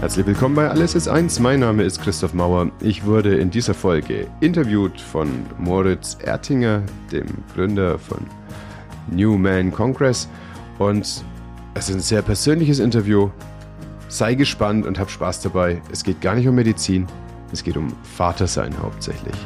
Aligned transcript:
Herzlich 0.00 0.24
willkommen 0.24 0.54
bei 0.54 0.66
Alles 0.66 0.94
ist 0.94 1.08
eins. 1.08 1.40
Mein 1.40 1.60
Name 1.60 1.82
ist 1.82 2.00
Christoph 2.00 2.32
Mauer. 2.32 2.70
Ich 2.80 3.04
wurde 3.04 3.36
in 3.36 3.50
dieser 3.50 3.74
Folge 3.74 4.28
interviewt 4.40 4.98
von 4.98 5.28
Moritz 5.58 6.16
Ertinger, 6.24 6.82
dem 7.12 7.26
Gründer 7.54 7.98
von 7.98 8.20
New 9.10 9.36
Man 9.36 9.70
Congress. 9.70 10.26
Und 10.78 11.22
es 11.74 11.90
ist 11.90 11.94
ein 11.94 12.00
sehr 12.00 12.22
persönliches 12.22 12.78
Interview. 12.78 13.28
Sei 14.08 14.32
gespannt 14.32 14.86
und 14.86 14.98
hab 14.98 15.10
Spaß 15.10 15.42
dabei. 15.42 15.82
Es 15.92 16.02
geht 16.02 16.22
gar 16.22 16.34
nicht 16.34 16.48
um 16.48 16.54
Medizin, 16.54 17.06
es 17.52 17.62
geht 17.62 17.76
um 17.76 17.92
Vatersein 18.02 18.72
hauptsächlich. 18.82 19.36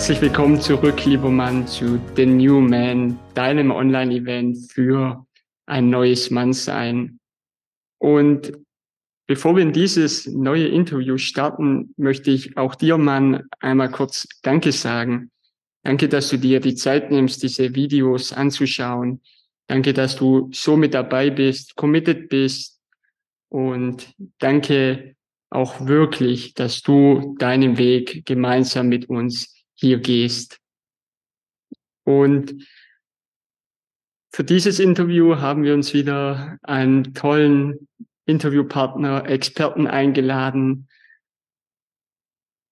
Herzlich 0.00 0.22
willkommen 0.22 0.58
zurück, 0.58 1.04
lieber 1.04 1.28
Mann, 1.28 1.66
zu 1.66 2.00
The 2.16 2.24
New 2.24 2.62
Man, 2.62 3.18
deinem 3.34 3.70
Online-Event 3.70 4.72
für 4.72 5.26
ein 5.66 5.90
neues 5.90 6.30
Mannsein. 6.30 7.20
Und 7.98 8.50
bevor 9.26 9.56
wir 9.56 9.62
in 9.62 9.74
dieses 9.74 10.26
neue 10.26 10.68
Interview 10.68 11.18
starten, 11.18 11.92
möchte 11.98 12.30
ich 12.30 12.56
auch 12.56 12.76
dir, 12.76 12.96
Mann, 12.96 13.42
einmal 13.60 13.90
kurz 13.90 14.26
Danke 14.40 14.72
sagen. 14.72 15.30
Danke, 15.82 16.08
dass 16.08 16.30
du 16.30 16.38
dir 16.38 16.60
die 16.60 16.76
Zeit 16.76 17.10
nimmst, 17.10 17.42
diese 17.42 17.74
Videos 17.74 18.32
anzuschauen. 18.32 19.20
Danke, 19.66 19.92
dass 19.92 20.16
du 20.16 20.48
so 20.50 20.78
mit 20.78 20.94
dabei 20.94 21.28
bist, 21.28 21.76
committed 21.76 22.30
bist. 22.30 22.80
Und 23.50 24.14
danke 24.38 25.14
auch 25.50 25.86
wirklich, 25.86 26.54
dass 26.54 26.80
du 26.80 27.34
deinen 27.38 27.76
Weg 27.76 28.24
gemeinsam 28.24 28.88
mit 28.88 29.10
uns 29.10 29.59
hier 29.80 29.98
gehst. 29.98 30.58
Und 32.04 32.66
für 34.32 34.44
dieses 34.44 34.78
Interview 34.78 35.36
haben 35.36 35.64
wir 35.64 35.74
uns 35.74 35.92
wieder 35.92 36.58
einen 36.62 37.14
tollen 37.14 37.88
Interviewpartner, 38.26 39.26
Experten 39.28 39.86
eingeladen. 39.86 40.88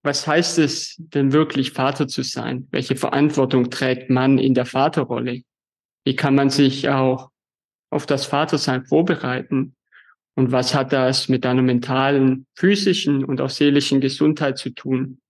Was 0.04 0.26
heißt 0.26 0.58
es 0.58 0.94
denn 0.98 1.32
wirklich, 1.32 1.72
Vater 1.72 2.06
zu 2.06 2.22
sein? 2.22 2.68
Welche 2.70 2.96
Verantwortung 2.96 3.70
trägt 3.70 4.08
man 4.10 4.38
in 4.38 4.54
der 4.54 4.66
Vaterrolle? 4.66 5.42
Wie 6.04 6.16
kann 6.16 6.34
man 6.34 6.50
sich 6.50 6.88
auch 6.88 7.30
auf 7.90 8.06
das 8.06 8.26
Vatersein 8.26 8.84
vorbereiten? 8.86 9.74
Und 10.36 10.52
was 10.52 10.74
hat 10.74 10.92
das 10.92 11.28
mit 11.28 11.44
deiner 11.44 11.62
mentalen, 11.62 12.46
physischen 12.54 13.24
und 13.24 13.40
auch 13.40 13.50
seelischen 13.50 14.00
Gesundheit 14.00 14.56
zu 14.56 14.70
tun? 14.70 15.20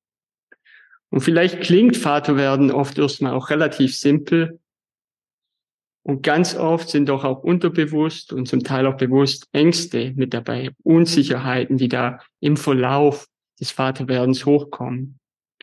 Und 1.11 1.21
vielleicht 1.21 1.61
klingt 1.61 1.97
Vaterwerden 1.97 2.71
oft 2.71 2.99
erstmal 2.99 3.33
auch 3.33 3.51
relativ 3.51 3.97
simpel. 3.97 4.61
Und 6.03 6.23
ganz 6.23 6.55
oft 6.55 6.89
sind 6.89 7.09
doch 7.09 7.25
auch 7.25 7.43
unterbewusst 7.43 8.33
und 8.33 8.47
zum 8.47 8.65
Teil 8.65 8.87
auch 8.87 8.97
bewusst 8.97 9.49
Ängste 9.53 10.13
mit 10.17 10.33
dabei, 10.33 10.71
Unsicherheiten, 10.83 11.77
die 11.77 11.89
da 11.89 12.21
im 12.41 12.57
Verlauf 12.57 13.27
des 13.61 13.71
Vaterwerdens 13.71 14.47
hochkommen. 14.47 15.19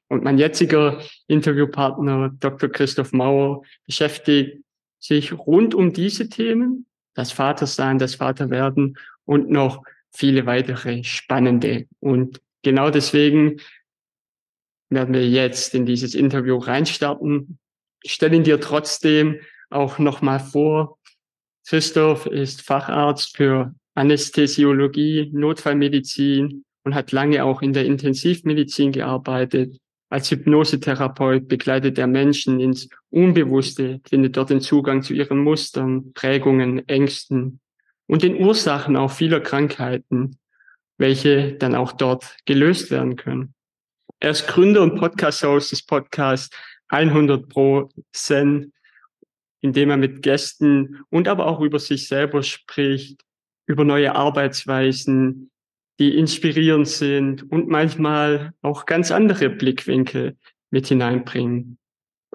Und 0.08 0.24
mein 0.24 0.38
jetziger 0.38 1.02
Interviewpartner, 1.28 2.32
Dr. 2.40 2.70
Christoph 2.70 3.12
Mauer, 3.12 3.64
beschäftigt 3.86 4.64
sich 5.00 5.34
rund 5.34 5.74
um 5.74 5.94
diese 5.94 6.30
Themen, 6.30 6.86
das 7.16 7.32
Vatersein, 7.32 7.98
das 7.98 8.16
Vaterwerden 8.16 8.98
und 9.26 9.50
noch 9.50 9.84
viele 10.12 10.46
weitere 10.46 11.04
spannende. 11.04 11.88
Und 12.00 12.42
genau 12.62 12.90
deswegen 12.90 13.58
werden 14.96 15.14
wir 15.14 15.28
jetzt 15.28 15.76
in 15.76 15.86
dieses 15.86 16.16
Interview 16.16 16.58
reinstarten. 16.58 17.60
Ich 18.02 18.14
stelle 18.14 18.36
ihn 18.36 18.44
dir 18.44 18.60
trotzdem 18.60 19.40
auch 19.70 20.00
nochmal 20.00 20.40
vor. 20.40 20.98
Christoph 21.68 22.26
ist 22.26 22.62
Facharzt 22.62 23.38
für 23.38 23.76
Anästhesiologie, 23.96 25.30
Notfallmedizin 25.34 26.64
und 26.84 26.96
hat 26.96 27.12
lange 27.12 27.44
auch 27.44 27.62
in 27.62 27.74
der 27.74 27.86
Intensivmedizin 27.86 28.92
gearbeitet. 28.92 29.78
Als 30.10 30.30
Hypnosetherapeut 30.30 31.48
begleitet 31.48 31.98
er 31.98 32.08
Menschen 32.08 32.60
ins 32.60 32.88
Unbewusste, 33.10 34.02
findet 34.08 34.38
dort 34.38 34.52
den 34.52 34.62
Zugang 34.62 35.02
zu 35.02 35.14
ihren 35.14 35.40
Mustern, 35.40 36.14
Prägungen, 36.14 36.88
Ängsten 36.88 37.60
und 38.08 38.22
den 38.22 38.36
Ursachen 38.36 38.96
auch 38.96 39.12
vieler 39.12 39.40
Krankheiten, 39.40 40.38
welche 40.98 41.54
dann 41.54 41.76
auch 41.76 41.92
dort 41.92 42.38
gelöst 42.46 42.92
werden 42.92 43.16
können. 43.16 43.56
Er 44.26 44.32
ist 44.32 44.48
Gründer 44.48 44.82
und 44.82 44.96
Podcast-Host 44.96 45.72
des 45.72 45.84
Podcasts 45.84 46.50
100 46.88 47.48
Pro 47.48 47.90
Zen, 48.12 48.74
in 49.62 49.72
dem 49.72 49.92
er 49.92 49.98
mit 49.98 50.24
Gästen 50.24 51.04
und 51.12 51.28
aber 51.28 51.46
auch 51.46 51.62
über 51.62 51.78
sich 51.78 52.08
selber 52.08 52.42
spricht, 52.42 53.22
über 53.68 53.84
neue 53.84 54.16
Arbeitsweisen, 54.16 55.52
die 56.00 56.18
inspirierend 56.18 56.88
sind 56.88 57.52
und 57.52 57.68
manchmal 57.68 58.54
auch 58.64 58.88
ganz 58.88 59.12
andere 59.12 59.52
Blickwinkel 59.52 60.38
mit 60.72 60.88
hineinbringen. 60.88 61.78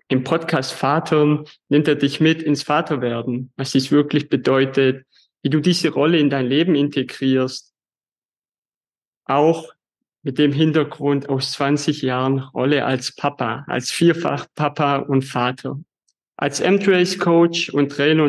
Im 0.06 0.22
Podcast 0.22 0.72
Vatern 0.72 1.44
nimmt 1.70 1.88
er 1.88 1.96
dich 1.96 2.20
mit 2.20 2.40
ins 2.40 2.62
Vaterwerden, 2.62 3.52
was 3.56 3.72
dies 3.72 3.90
wirklich 3.90 4.28
bedeutet, 4.28 5.06
wie 5.42 5.50
du 5.50 5.58
diese 5.58 5.88
Rolle 5.88 6.18
in 6.18 6.30
dein 6.30 6.46
Leben 6.46 6.76
integrierst, 6.76 7.74
auch 9.24 9.72
mit 10.22 10.38
dem 10.38 10.52
Hintergrund 10.52 11.28
aus 11.28 11.52
20 11.52 12.02
Jahren 12.02 12.40
Rolle 12.40 12.84
als 12.84 13.14
Papa, 13.14 13.64
als 13.66 13.90
vierfach 13.90 14.46
Papa 14.54 14.96
und 14.96 15.22
Vater. 15.24 15.80
Als 16.36 16.60
M-Trace 16.60 17.18
Coach 17.18 17.70
und 17.70 17.90
Trainer 17.90 18.24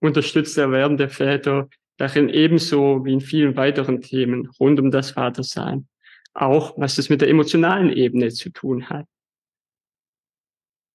unterstützt 0.00 0.56
er 0.58 0.70
werdende 0.70 1.08
Väter 1.08 1.68
darin 1.96 2.30
ebenso 2.30 3.04
wie 3.04 3.12
in 3.12 3.20
vielen 3.20 3.56
weiteren 3.56 4.00
Themen 4.00 4.48
rund 4.58 4.80
um 4.80 4.90
das 4.90 5.10
Vatersein. 5.10 5.86
Auch 6.32 6.78
was 6.78 6.96
es 6.96 7.10
mit 7.10 7.20
der 7.20 7.28
emotionalen 7.28 7.92
Ebene 7.92 8.30
zu 8.30 8.50
tun 8.50 8.88
hat. 8.88 9.06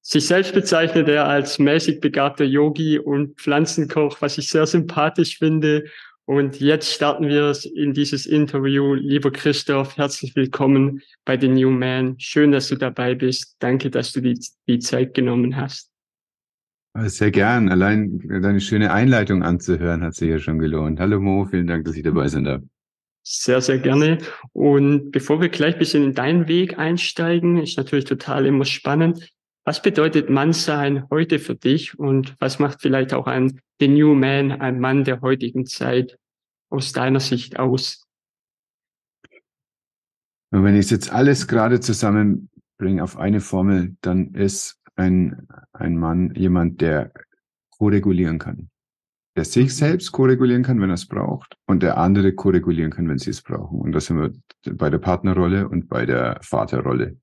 Sich 0.01 0.27
selbst 0.27 0.53
bezeichnet 0.53 1.07
er 1.07 1.27
als 1.27 1.59
mäßig 1.59 1.99
begabter 1.99 2.45
Yogi 2.45 2.99
und 2.99 3.39
Pflanzenkoch, 3.39 4.21
was 4.21 4.37
ich 4.37 4.49
sehr 4.49 4.67
sympathisch 4.67 5.37
finde 5.37 5.85
und 6.25 6.59
jetzt 6.59 6.91
starten 6.91 7.27
wir 7.27 7.55
in 7.75 7.93
dieses 7.93 8.25
Interview. 8.25 8.95
Lieber 8.95 9.31
Christoph, 9.31 9.95
herzlich 9.97 10.35
willkommen 10.35 11.01
bei 11.23 11.39
The 11.39 11.47
New 11.47 11.69
Man. 11.69 12.19
Schön, 12.19 12.51
dass 12.51 12.67
du 12.67 12.75
dabei 12.75 13.13
bist. 13.13 13.55
Danke, 13.59 13.91
dass 13.91 14.11
du 14.11 14.21
die, 14.21 14.39
die 14.67 14.79
Zeit 14.79 15.13
genommen 15.13 15.55
hast. 15.55 15.91
Sehr 16.97 17.31
gern. 17.31 17.69
Allein 17.69 18.19
deine 18.41 18.59
schöne 18.61 18.91
Einleitung 18.91 19.43
anzuhören 19.43 20.01
hat 20.01 20.15
sich 20.15 20.29
ja 20.29 20.39
schon 20.39 20.59
gelohnt. 20.59 20.99
Hallo 20.99 21.19
Mo, 21.19 21.45
vielen 21.45 21.67
Dank, 21.67 21.85
dass 21.85 21.95
ich 21.95 22.03
dabei 22.03 22.27
sein 22.27 22.45
darf. 22.45 22.61
Sehr, 23.21 23.59
sehr 23.59 23.79
gerne. 23.79 24.19
Und 24.53 25.11
bevor 25.11 25.41
wir 25.41 25.49
gleich 25.49 25.73
ein 25.73 25.79
bisschen 25.79 26.03
in 26.03 26.13
deinen 26.13 26.47
Weg 26.47 26.77
einsteigen, 26.77 27.57
ist 27.57 27.77
natürlich 27.77 28.05
total 28.05 28.45
immer 28.45 28.65
spannend. 28.65 29.29
Was 29.67 29.81
bedeutet 29.81 30.29
Mannsein 30.29 31.09
heute 31.09 31.39
für 31.39 31.55
dich 31.55 31.97
und 31.97 32.35
was 32.39 32.59
macht 32.59 32.83
vielleicht 32.83 33.15
auch 33.15 33.25
ein 33.25 33.59
The 33.79 33.87
New 33.87 34.13
Man, 34.13 34.51
ein 34.51 34.79
Mann 34.79 35.03
der 35.03 35.21
heutigen 35.21 35.65
Zeit 35.65 36.19
aus 36.69 36.93
deiner 36.93 37.19
Sicht 37.19 37.57
aus? 37.57 38.05
Und 40.51 40.63
wenn 40.63 40.75
ich 40.75 40.91
jetzt 40.91 41.11
alles 41.11 41.47
gerade 41.47 41.79
zusammenbringe 41.79 43.03
auf 43.03 43.17
eine 43.17 43.41
Formel, 43.41 43.97
dann 44.01 44.35
ist 44.35 44.79
ein, 44.95 45.47
ein 45.73 45.97
Mann 45.97 46.35
jemand, 46.35 46.79
der 46.81 47.11
koregulieren 47.71 48.37
kann. 48.37 48.69
Der 49.35 49.45
sich 49.45 49.65
mhm. 49.65 49.69
selbst 49.69 50.11
koregulieren 50.11 50.61
kann, 50.61 50.79
wenn 50.79 50.91
er 50.91 50.93
es 50.93 51.07
braucht, 51.07 51.57
und 51.65 51.81
der 51.81 51.97
andere 51.97 52.33
koregulieren 52.33 52.91
kann, 52.91 53.09
wenn 53.09 53.17
sie 53.17 53.31
es 53.31 53.41
brauchen. 53.41 53.81
Und 53.81 53.93
das 53.93 54.05
sind 54.05 54.19
wir 54.19 54.31
bei 54.75 54.91
der 54.91 54.99
Partnerrolle 54.99 55.67
und 55.67 55.89
bei 55.89 56.05
der 56.05 56.37
Vaterrolle 56.43 57.17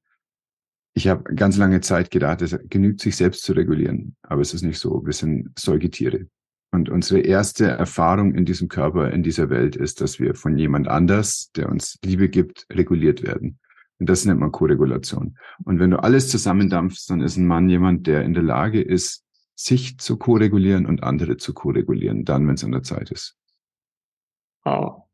ich 0.95 1.09
habe 1.09 1.35
ganz 1.35 1.57
lange 1.57 1.81
Zeit 1.81 2.11
gedacht, 2.11 2.43
es 2.43 2.59
genügt 2.69 3.01
sich 3.01 3.17
selbst 3.17 3.43
zu 3.43 3.53
regulieren. 3.53 4.17
Aber 4.23 4.43
es 4.43 4.53
ist 4.53 4.63
nicht 4.63 4.79
so. 4.79 5.05
Wir 5.05 5.13
sind 5.13 5.59
Säugetiere. 5.59 6.27
Und 6.71 6.89
unsere 6.89 7.21
erste 7.21 7.67
Erfahrung 7.67 8.35
in 8.35 8.45
diesem 8.45 8.69
Körper, 8.69 9.11
in 9.11 9.23
dieser 9.23 9.51
Welt 9.51 9.77
ist, 9.77 10.01
dass 10.01 10.19
wir 10.19 10.35
von 10.35 10.57
jemand 10.57 10.89
anders, 10.89 11.51
der 11.53 11.69
uns 11.69 11.99
Liebe 12.05 12.29
gibt, 12.29 12.67
reguliert 12.71 13.23
werden. 13.23 13.59
Und 13.99 14.09
das 14.09 14.25
nennt 14.25 14.41
man 14.41 14.53
Koregulation. 14.53 15.39
Und 15.65 15.79
wenn 15.79 15.91
du 15.91 16.03
alles 16.03 16.29
zusammendampfst, 16.29 17.09
dann 17.09 17.21
ist 17.21 17.37
ein 17.37 17.47
Mann 17.47 17.69
jemand, 17.69 18.07
der 18.07 18.23
in 18.25 18.35
der 18.35 18.43
Lage 18.43 18.81
ist, 18.81 19.25
sich 19.55 19.99
zu 19.99 20.17
koregulieren 20.17 20.87
und 20.87 21.03
andere 21.03 21.37
zu 21.37 21.53
koregulieren, 21.55 22.25
dann, 22.25 22.47
wenn 22.49 22.55
es 22.55 22.65
an 22.65 22.73
der 22.73 22.83
Zeit 22.83 23.11
ist. 23.11 23.37
Wow. 24.65 25.05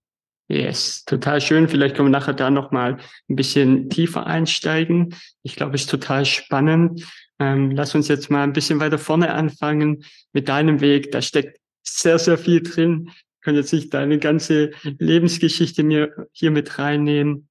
Yes, 0.50 1.04
total 1.04 1.42
schön. 1.42 1.68
Vielleicht 1.68 1.94
können 1.94 2.08
wir 2.08 2.18
nachher 2.18 2.32
da 2.32 2.50
nochmal 2.50 2.96
ein 3.28 3.36
bisschen 3.36 3.90
tiefer 3.90 4.26
einsteigen. 4.26 5.14
Ich 5.42 5.56
glaube, 5.56 5.74
es 5.74 5.82
ist 5.82 5.90
total 5.90 6.24
spannend. 6.24 7.06
Ähm, 7.38 7.70
lass 7.72 7.94
uns 7.94 8.08
jetzt 8.08 8.30
mal 8.30 8.44
ein 8.44 8.54
bisschen 8.54 8.80
weiter 8.80 8.98
vorne 8.98 9.32
anfangen 9.34 10.04
mit 10.32 10.48
deinem 10.48 10.80
Weg. 10.80 11.12
Da 11.12 11.20
steckt 11.20 11.60
sehr, 11.82 12.18
sehr 12.18 12.38
viel 12.38 12.62
drin. 12.62 13.10
Ich 13.10 13.42
kann 13.42 13.56
jetzt 13.56 13.74
nicht 13.74 13.92
deine 13.92 14.18
ganze 14.18 14.70
Lebensgeschichte 14.82 15.82
mir 15.82 16.28
hier 16.32 16.50
mit 16.50 16.78
reinnehmen. 16.78 17.48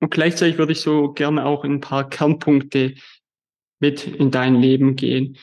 Und 0.00 0.10
gleichzeitig 0.10 0.56
würde 0.56 0.72
ich 0.72 0.80
so 0.80 1.12
gerne 1.12 1.44
auch 1.44 1.62
ein 1.64 1.82
paar 1.82 2.08
Kernpunkte 2.08 2.94
mit 3.80 4.06
in 4.06 4.30
dein 4.30 4.54
Leben 4.56 4.96
gehen. 4.96 5.36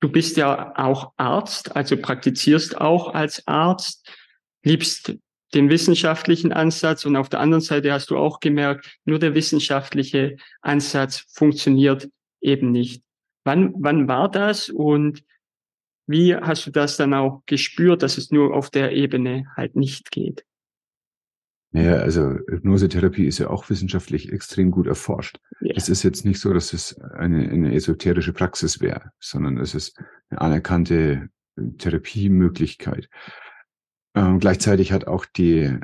Du 0.00 0.08
bist 0.08 0.38
ja 0.38 0.74
auch 0.76 1.12
Arzt, 1.18 1.76
also 1.76 1.98
praktizierst 1.98 2.80
auch 2.80 3.14
als 3.14 3.46
Arzt, 3.46 4.10
liebst 4.64 5.14
den 5.54 5.68
wissenschaftlichen 5.68 6.52
Ansatz 6.52 7.04
und 7.04 7.16
auf 7.16 7.28
der 7.28 7.40
anderen 7.40 7.60
Seite 7.60 7.92
hast 7.92 8.10
du 8.10 8.16
auch 8.16 8.40
gemerkt, 8.40 8.98
nur 9.04 9.18
der 9.18 9.34
wissenschaftliche 9.34 10.36
Ansatz 10.60 11.26
funktioniert 11.32 12.08
eben 12.40 12.70
nicht. 12.70 13.02
Wann, 13.44 13.74
wann 13.76 14.08
war 14.08 14.30
das 14.30 14.68
und 14.68 15.24
wie 16.06 16.34
hast 16.34 16.66
du 16.66 16.70
das 16.70 16.96
dann 16.96 17.14
auch 17.14 17.42
gespürt, 17.46 18.02
dass 18.02 18.18
es 18.18 18.30
nur 18.30 18.54
auf 18.54 18.70
der 18.70 18.92
Ebene 18.92 19.46
halt 19.56 19.76
nicht 19.76 20.10
geht? 20.10 20.44
Naja, 21.74 21.96
also 21.96 22.38
Hypnosetherapie 22.48 23.26
ist 23.26 23.38
ja 23.38 23.48
auch 23.48 23.70
wissenschaftlich 23.70 24.30
extrem 24.30 24.70
gut 24.70 24.86
erforscht. 24.86 25.38
Ja. 25.62 25.72
Es 25.74 25.88
ist 25.88 26.02
jetzt 26.02 26.26
nicht 26.26 26.38
so, 26.38 26.52
dass 26.52 26.74
es 26.74 27.00
eine, 27.00 27.48
eine 27.48 27.74
esoterische 27.74 28.34
Praxis 28.34 28.80
wäre, 28.80 29.12
sondern 29.20 29.56
es 29.58 29.74
ist 29.74 29.98
eine 30.28 30.40
anerkannte 30.42 31.30
Therapiemöglichkeit. 31.78 33.08
Ähm, 34.14 34.38
gleichzeitig 34.38 34.92
hat 34.92 35.06
auch 35.06 35.24
die, 35.24 35.78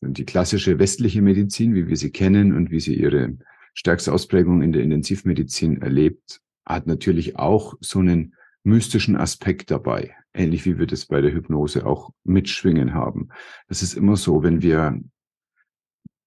die 0.00 0.24
klassische 0.24 0.78
westliche 0.78 1.22
Medizin, 1.22 1.74
wie 1.74 1.88
wir 1.88 1.96
sie 1.96 2.10
kennen 2.10 2.54
und 2.54 2.70
wie 2.70 2.80
sie 2.80 2.94
ihre 2.94 3.36
stärkste 3.74 4.12
Ausprägung 4.12 4.62
in 4.62 4.72
der 4.72 4.82
Intensivmedizin 4.82 5.80
erlebt, 5.80 6.40
hat 6.66 6.86
natürlich 6.86 7.36
auch 7.36 7.74
so 7.80 8.00
einen 8.00 8.34
mystischen 8.64 9.16
Aspekt 9.16 9.70
dabei, 9.70 10.14
ähnlich 10.34 10.64
wie 10.64 10.78
wir 10.78 10.86
das 10.86 11.06
bei 11.06 11.20
der 11.20 11.32
Hypnose 11.32 11.86
auch 11.86 12.10
mitschwingen 12.24 12.94
haben. 12.94 13.28
Das 13.68 13.82
ist 13.82 13.94
immer 13.94 14.16
so, 14.16 14.42
wenn 14.42 14.62
wir, 14.62 15.00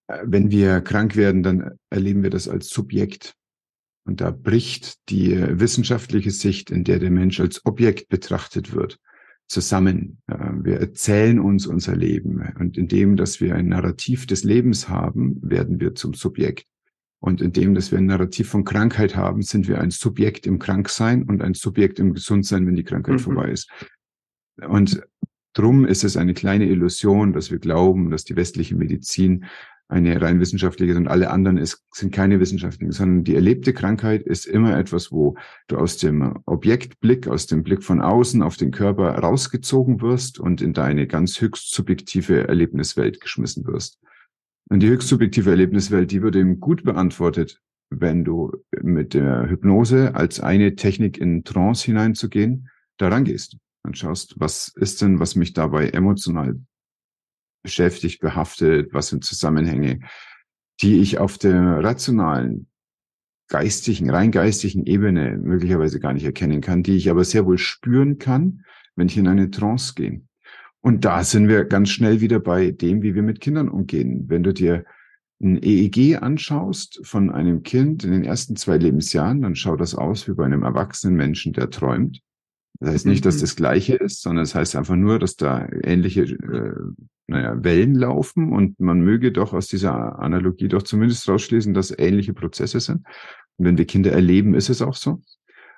äh, 0.07 0.19
wenn 0.23 0.51
wir 0.51 0.81
krank 0.81 1.15
werden, 1.15 1.43
dann 1.43 1.77
erleben 1.89 2.23
wir 2.23 2.29
das 2.29 2.47
als 2.47 2.69
Subjekt. 2.69 3.35
Und 4.07 4.21
da 4.21 4.29
bricht 4.29 5.09
die 5.09 5.35
wissenschaftliche 5.59 6.29
Sicht, 6.29 6.69
in 6.69 6.83
der 6.83 6.99
der 6.99 7.09
Mensch 7.09 7.39
als 7.39 7.65
Objekt 7.65 8.07
betrachtet 8.07 8.73
wird, 8.73 8.99
zusammen. 9.47 10.21
Wir 10.27 10.79
erzählen 10.79 11.39
uns 11.39 11.67
unser 11.67 11.95
Leben. 11.95 12.41
Und 12.59 12.77
indem, 12.77 13.15
dass 13.15 13.41
wir 13.41 13.55
ein 13.55 13.67
Narrativ 13.67 14.25
des 14.25 14.43
Lebens 14.43 14.89
haben, 14.89 15.39
werden 15.41 15.79
wir 15.79 15.95
zum 15.95 16.13
Subjekt. 16.13 16.65
Und 17.19 17.41
indem, 17.41 17.73
dass 17.73 17.91
wir 17.91 17.97
ein 17.97 18.05
Narrativ 18.05 18.49
von 18.49 18.63
Krankheit 18.65 19.15
haben, 19.15 19.41
sind 19.41 19.67
wir 19.67 19.81
ein 19.81 19.91
Subjekt 19.91 20.45
im 20.45 20.59
Kranksein 20.59 21.23
und 21.23 21.41
ein 21.41 21.53
Subjekt 21.53 21.99
im 21.99 22.13
Gesundsein, 22.13 22.67
wenn 22.67 22.75
die 22.75 22.83
Krankheit 22.83 23.15
mhm. 23.15 23.19
vorbei 23.19 23.49
ist. 23.49 23.69
Und 24.67 25.01
drum 25.53 25.85
ist 25.85 26.03
es 26.03 26.17
eine 26.17 26.33
kleine 26.33 26.65
Illusion, 26.65 27.33
dass 27.33 27.51
wir 27.51 27.59
glauben, 27.59 28.11
dass 28.11 28.25
die 28.25 28.35
westliche 28.35 28.75
Medizin 28.75 29.45
eine 29.87 30.19
rein 30.19 30.39
wissenschaftliche 30.39 30.95
und 30.95 31.07
alle 31.07 31.29
anderen 31.29 31.57
ist, 31.57 31.83
sind 31.91 32.11
keine 32.13 32.39
wissenschaftlichen, 32.39 32.91
sondern 32.91 33.23
die 33.23 33.35
erlebte 33.35 33.73
Krankheit 33.73 34.23
ist 34.23 34.45
immer 34.45 34.77
etwas, 34.77 35.11
wo 35.11 35.37
du 35.67 35.77
aus 35.77 35.97
dem 35.97 36.39
Objektblick, 36.45 37.27
aus 37.27 37.45
dem 37.45 37.63
Blick 37.63 37.83
von 37.83 38.01
außen 38.01 38.41
auf 38.41 38.57
den 38.57 38.71
Körper 38.71 39.09
rausgezogen 39.09 40.01
wirst 40.01 40.39
und 40.39 40.61
in 40.61 40.73
deine 40.73 41.05
ganz 41.05 41.39
höchst 41.39 41.73
subjektive 41.73 42.47
Erlebniswelt 42.47 43.21
geschmissen 43.21 43.67
wirst. 43.67 43.99
Und 44.69 44.79
die 44.81 44.87
höchst 44.87 45.07
subjektive 45.07 45.51
Erlebniswelt, 45.51 46.09
die 46.09 46.23
wird 46.23 46.35
eben 46.35 46.59
gut 46.59 46.83
beantwortet, 46.83 47.61
wenn 47.91 48.23
du 48.23 48.51
mit 48.81 49.13
der 49.13 49.47
Hypnose 49.47 50.15
als 50.15 50.39
eine 50.39 50.75
Technik 50.75 51.19
in 51.19 51.43
Trance 51.43 51.85
hineinzugehen, 51.85 52.69
daran 52.97 53.23
gehst 53.23 53.57
und 53.83 53.97
schaust, 53.97 54.35
was 54.39 54.73
ist 54.75 55.03
denn, 55.03 55.19
was 55.19 55.35
mich 55.35 55.53
dabei 55.53 55.89
emotional 55.89 56.59
beschäftigt, 57.65 58.21
behaftet, 58.21 58.93
was 58.93 59.07
sind 59.09 59.25
Zusammenhänge, 59.25 59.99
die 60.81 61.01
ich 61.01 61.19
auf 61.19 61.37
der 61.37 61.83
rationalen, 61.83 62.67
geistigen, 63.47 64.09
rein 64.09 64.31
geistigen 64.31 64.85
Ebene 64.85 65.37
möglicherweise 65.37 65.99
gar 65.99 66.13
nicht 66.13 66.25
erkennen 66.25 66.61
kann, 66.61 66.81
die 66.81 66.95
ich 66.95 67.09
aber 67.09 67.23
sehr 67.23 67.45
wohl 67.45 67.57
spüren 67.57 68.17
kann, 68.17 68.63
wenn 68.95 69.07
ich 69.07 69.17
in 69.17 69.27
eine 69.27 69.51
Trance 69.51 69.93
gehe. 69.95 70.21
Und 70.81 71.05
da 71.05 71.23
sind 71.23 71.47
wir 71.47 71.65
ganz 71.65 71.89
schnell 71.89 72.21
wieder 72.21 72.39
bei 72.39 72.71
dem, 72.71 73.01
wie 73.01 73.15
wir 73.15 73.23
mit 73.23 73.41
Kindern 73.41 73.69
umgehen. 73.69 74.25
Wenn 74.27 74.43
du 74.43 74.53
dir 74.53 74.85
ein 75.41 75.61
EEG 75.61 76.21
anschaust 76.21 77.01
von 77.03 77.29
einem 77.29 77.63
Kind 77.63 78.03
in 78.03 78.11
den 78.11 78.23
ersten 78.23 78.55
zwei 78.55 78.77
Lebensjahren, 78.77 79.41
dann 79.41 79.55
schaut 79.55 79.81
das 79.81 79.95
aus 79.95 80.27
wie 80.27 80.33
bei 80.33 80.45
einem 80.45 80.63
erwachsenen 80.63 81.15
Menschen, 81.15 81.53
der 81.53 81.69
träumt. 81.69 82.21
Das 82.79 82.93
heißt 82.93 83.05
nicht, 83.05 83.25
dass 83.25 83.37
mhm. 83.37 83.41
das 83.41 83.55
Gleiche 83.55 83.95
ist, 83.95 84.21
sondern 84.21 84.43
es 84.43 84.51
das 84.51 84.59
heißt 84.59 84.75
einfach 84.75 84.95
nur, 84.95 85.19
dass 85.19 85.35
da 85.35 85.67
ähnliche 85.83 86.23
äh, 86.23 86.73
naja, 87.27 87.63
Wellen 87.63 87.95
laufen 87.95 88.51
und 88.51 88.79
man 88.79 89.01
möge 89.01 89.31
doch 89.31 89.53
aus 89.53 89.67
dieser 89.67 90.19
Analogie 90.19 90.67
doch 90.67 90.83
zumindest 90.83 91.27
rausschließen, 91.27 91.73
dass 91.73 91.97
ähnliche 91.97 92.33
Prozesse 92.33 92.79
sind. 92.79 93.05
Und 93.57 93.65
wenn 93.65 93.77
wir 93.77 93.85
Kinder 93.85 94.11
erleben, 94.11 94.53
ist 94.53 94.69
es 94.69 94.81
auch 94.81 94.95
so. 94.95 95.21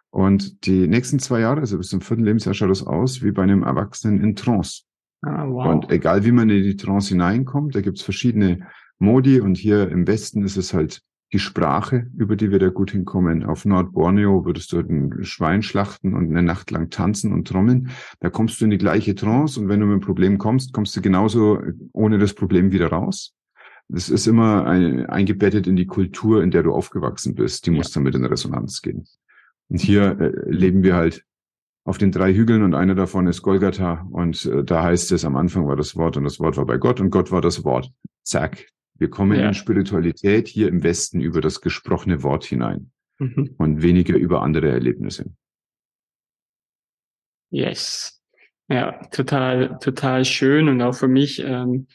Und 0.10 0.66
die 0.66 0.88
nächsten 0.88 1.20
zwei 1.20 1.42
Jahre, 1.42 1.62
also 1.62 1.78
bis 1.78 1.90
zum 1.90 2.02
vierten 2.02 2.24
Lebensjahr, 2.24 2.54
schaut 2.54 2.70
das 2.70 2.86
aus 2.86 3.22
wie 3.22 3.32
bei 3.32 3.44
einem 3.44 3.64
Erwachsenen 3.64 4.22
in 4.22 4.36
Trance. 4.36 4.84
Ah, 5.22 5.48
wow. 5.48 5.68
Und 5.68 5.92
egal 5.92 6.26
wie 6.26 6.32
man 6.32 6.50
in 6.50 6.64
die 6.64 6.76
Trance 6.76 7.10
hineinkommt, 7.10 7.76
da 7.76 7.82
gibt's 7.82 8.02
verschiedene 8.02 8.68
Modi 9.00 9.40
und 9.40 9.58
hier 9.58 9.90
im 9.90 10.08
Westen 10.08 10.44
ist 10.44 10.58
es 10.58 10.74
halt 10.74 11.02
die 11.34 11.40
Sprache, 11.40 12.08
über 12.16 12.36
die 12.36 12.52
wir 12.52 12.60
da 12.60 12.70
gut 12.70 12.92
hinkommen. 12.92 13.44
Auf 13.44 13.66
Nordborneo 13.66 14.46
würdest 14.46 14.72
du 14.72 14.80
ein 14.80 15.24
Schwein 15.24 15.62
schlachten 15.62 16.14
und 16.14 16.30
eine 16.30 16.42
Nacht 16.42 16.72
lang 16.72 16.90
tanzen 16.90 17.34
und 17.34 17.48
trommeln. 17.48 17.90
Da 18.20 18.30
kommst 18.30 18.62
du 18.62 18.66
in 18.66 18.72
die 18.72 18.78
gleiche 18.78 19.14
Trance 19.14 19.60
und 19.60 19.68
wenn 19.68 19.80
du 19.80 19.86
mit 19.86 19.96
einem 19.96 20.02
Problem 20.02 20.38
kommst, 20.38 20.74
kommst 20.74 20.96
du 20.96 21.02
genauso 21.02 21.62
ohne 21.92 22.18
das 22.18 22.34
Problem 22.34 22.72
wieder 22.72 22.88
raus. 22.88 23.34
Das 23.90 24.10
ist 24.10 24.28
immer 24.28 24.66
ein, 24.66 25.06
eingebettet 25.06 25.68
in 25.68 25.76
die 25.76 25.88
Kultur, 25.88 26.44
in 26.44 26.52
der 26.52 26.64
du 26.64 26.74
aufgewachsen 26.74 27.36
bist. 27.36 27.66
Die 27.66 27.72
muss 27.72 27.92
damit 27.92 28.16
in 28.16 28.26
Resonanz 28.26 28.82
gehen. 28.82 29.06
Und 29.70 29.82
hier 29.82 30.20
äh, 30.20 30.50
leben 30.50 30.84
wir 30.84 30.96
halt 30.96 31.24
auf 31.84 31.98
den 31.98 32.12
drei 32.12 32.34
Hügeln 32.34 32.64
und 32.64 32.74
einer 32.74 32.96
davon 32.96 33.28
ist 33.28 33.42
Golgatha 33.42 34.06
und 34.12 34.46
äh, 34.46 34.64
da 34.64 34.84
heißt 34.84 35.14
es, 35.14 35.24
am 35.24 35.38
Anfang 35.38 35.68
war 35.68 35.78
das 35.78 35.96
Wort 35.96 36.18
und 36.18 36.26
das 36.26 36.40
Wort 36.40 36.58
war 36.58 36.66
bei 36.66 36.78
Gott 36.78 37.00
und 37.00 37.12
Gott 37.12 37.32
war 37.32 37.42
das 37.42 37.64
Wort. 37.64 37.90
Zack, 38.24 38.68
wir 39.00 39.10
kommen 39.10 39.40
ja. 39.40 39.48
in 39.48 39.54
Spiritualität 39.54 40.48
hier 40.48 40.68
im 40.68 40.84
Westen 40.84 41.22
über 41.22 41.42
das 41.42 41.62
gesprochene 41.62 42.24
Wort 42.24 42.46
hinein 42.46 42.92
mhm. 43.20 43.56
und 43.58 43.82
weniger 43.82 44.16
über 44.16 44.42
andere 44.42 44.70
Erlebnisse. 44.70 45.32
Yes. 47.50 48.22
Ja, 48.70 49.00
total, 49.12 49.78
total 49.80 50.26
schön 50.26 50.68
und 50.68 50.82
auch 50.82 50.96
für 50.96 51.08
mich, 51.08 51.40
ähm, 51.40 51.88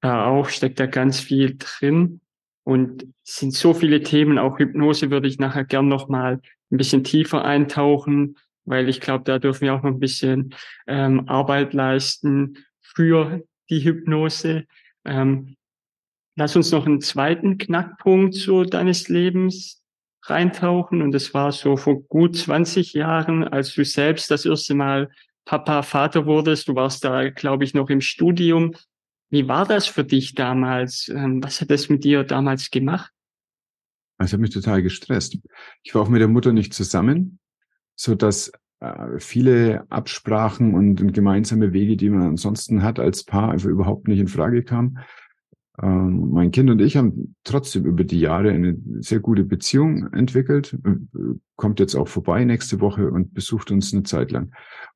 da 0.00 0.26
auch 0.26 0.48
steckt 0.48 0.78
da 0.78 0.86
ganz 0.86 1.18
viel 1.18 1.56
drin 1.58 2.20
und 2.62 3.04
es 3.24 3.36
sind 3.36 3.54
so 3.54 3.74
viele 3.74 4.02
Themen, 4.02 4.38
auch 4.38 4.58
Hypnose 4.58 5.10
würde 5.10 5.28
ich 5.28 5.38
nachher 5.38 5.64
gern 5.64 5.88
noch 5.88 6.08
mal 6.08 6.40
ein 6.70 6.76
bisschen 6.76 7.04
tiefer 7.04 7.44
eintauchen, 7.44 8.38
weil 8.64 8.88
ich 8.88 9.00
glaube, 9.00 9.24
da 9.24 9.38
dürfen 9.38 9.62
wir 9.62 9.74
auch 9.74 9.82
noch 9.82 9.92
ein 9.92 10.00
bisschen 10.00 10.54
ähm, 10.86 11.28
Arbeit 11.28 11.74
leisten 11.74 12.58
für 12.80 13.42
die 13.70 13.84
Hypnose. 13.84 14.64
Ähm, 15.04 15.56
Lass 16.36 16.54
uns 16.54 16.70
noch 16.70 16.86
einen 16.86 17.00
zweiten 17.00 17.58
Knackpunkt 17.58 18.34
so 18.34 18.64
deines 18.64 19.08
Lebens 19.08 19.82
reintauchen. 20.24 21.02
Und 21.02 21.12
das 21.12 21.32
war 21.32 21.50
so 21.50 21.76
vor 21.76 22.02
gut 22.02 22.36
20 22.36 22.92
Jahren, 22.92 23.44
als 23.44 23.74
du 23.74 23.84
selbst 23.84 24.30
das 24.30 24.44
erste 24.44 24.74
Mal 24.74 25.10
Papa, 25.46 25.82
Vater 25.82 26.26
wurdest. 26.26 26.68
Du 26.68 26.74
warst 26.74 27.04
da, 27.04 27.30
glaube 27.30 27.64
ich, 27.64 27.72
noch 27.72 27.88
im 27.88 28.00
Studium. 28.00 28.74
Wie 29.30 29.48
war 29.48 29.66
das 29.66 29.86
für 29.86 30.04
dich 30.04 30.34
damals? 30.34 31.08
Ähm, 31.08 31.42
was 31.42 31.60
hat 31.60 31.70
das 31.70 31.88
mit 31.88 32.04
dir 32.04 32.22
damals 32.24 32.70
gemacht? 32.70 33.10
Es 34.18 34.32
hat 34.32 34.40
mich 34.40 34.50
total 34.50 34.82
gestresst. 34.82 35.38
Ich 35.82 35.94
war 35.94 36.02
auch 36.02 36.08
mit 36.08 36.20
der 36.20 36.28
Mutter 36.28 36.52
nicht 36.52 36.74
zusammen, 36.74 37.38
so 37.94 38.14
dass 38.14 38.50
äh, 38.80 39.18
viele 39.18 39.86
Absprachen 39.90 40.74
und 40.74 41.12
gemeinsame 41.14 41.72
Wege, 41.72 41.96
die 41.96 42.10
man 42.10 42.22
ansonsten 42.22 42.82
hat 42.82 42.98
als 42.98 43.24
Paar, 43.24 43.50
einfach 43.50 43.68
überhaupt 43.68 44.08
nicht 44.08 44.18
in 44.18 44.28
Frage 44.28 44.62
kamen. 44.62 44.98
Ähm, 45.82 46.30
mein 46.30 46.50
Kind 46.50 46.70
und 46.70 46.80
ich 46.80 46.96
haben 46.96 47.34
trotzdem 47.44 47.84
über 47.84 48.04
die 48.04 48.20
Jahre 48.20 48.50
eine 48.50 48.78
sehr 49.00 49.20
gute 49.20 49.44
Beziehung 49.44 50.12
entwickelt, 50.12 50.76
kommt 51.56 51.80
jetzt 51.80 51.94
auch 51.94 52.08
vorbei 52.08 52.44
nächste 52.44 52.80
Woche 52.80 53.10
und 53.10 53.34
besucht 53.34 53.70
uns 53.70 53.92
eine 53.92 54.02
Zeit 54.02 54.30
lang. 54.30 54.52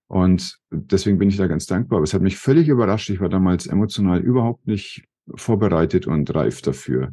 Und 0.07 0.59
deswegen 0.71 1.19
bin 1.19 1.29
ich 1.29 1.37
da 1.37 1.47
ganz 1.47 1.67
dankbar. 1.67 1.99
Aber 1.99 2.05
es 2.05 2.15
hat 2.15 2.23
mich 2.23 2.37
völlig 2.37 2.69
überrascht. 2.69 3.11
Ich 3.11 3.21
war 3.21 3.29
damals 3.29 3.67
emotional 3.67 4.21
überhaupt 4.21 4.67
nicht 4.67 5.05
vorbereitet 5.35 6.07
und 6.07 6.35
reif 6.35 6.63
dafür. 6.63 7.13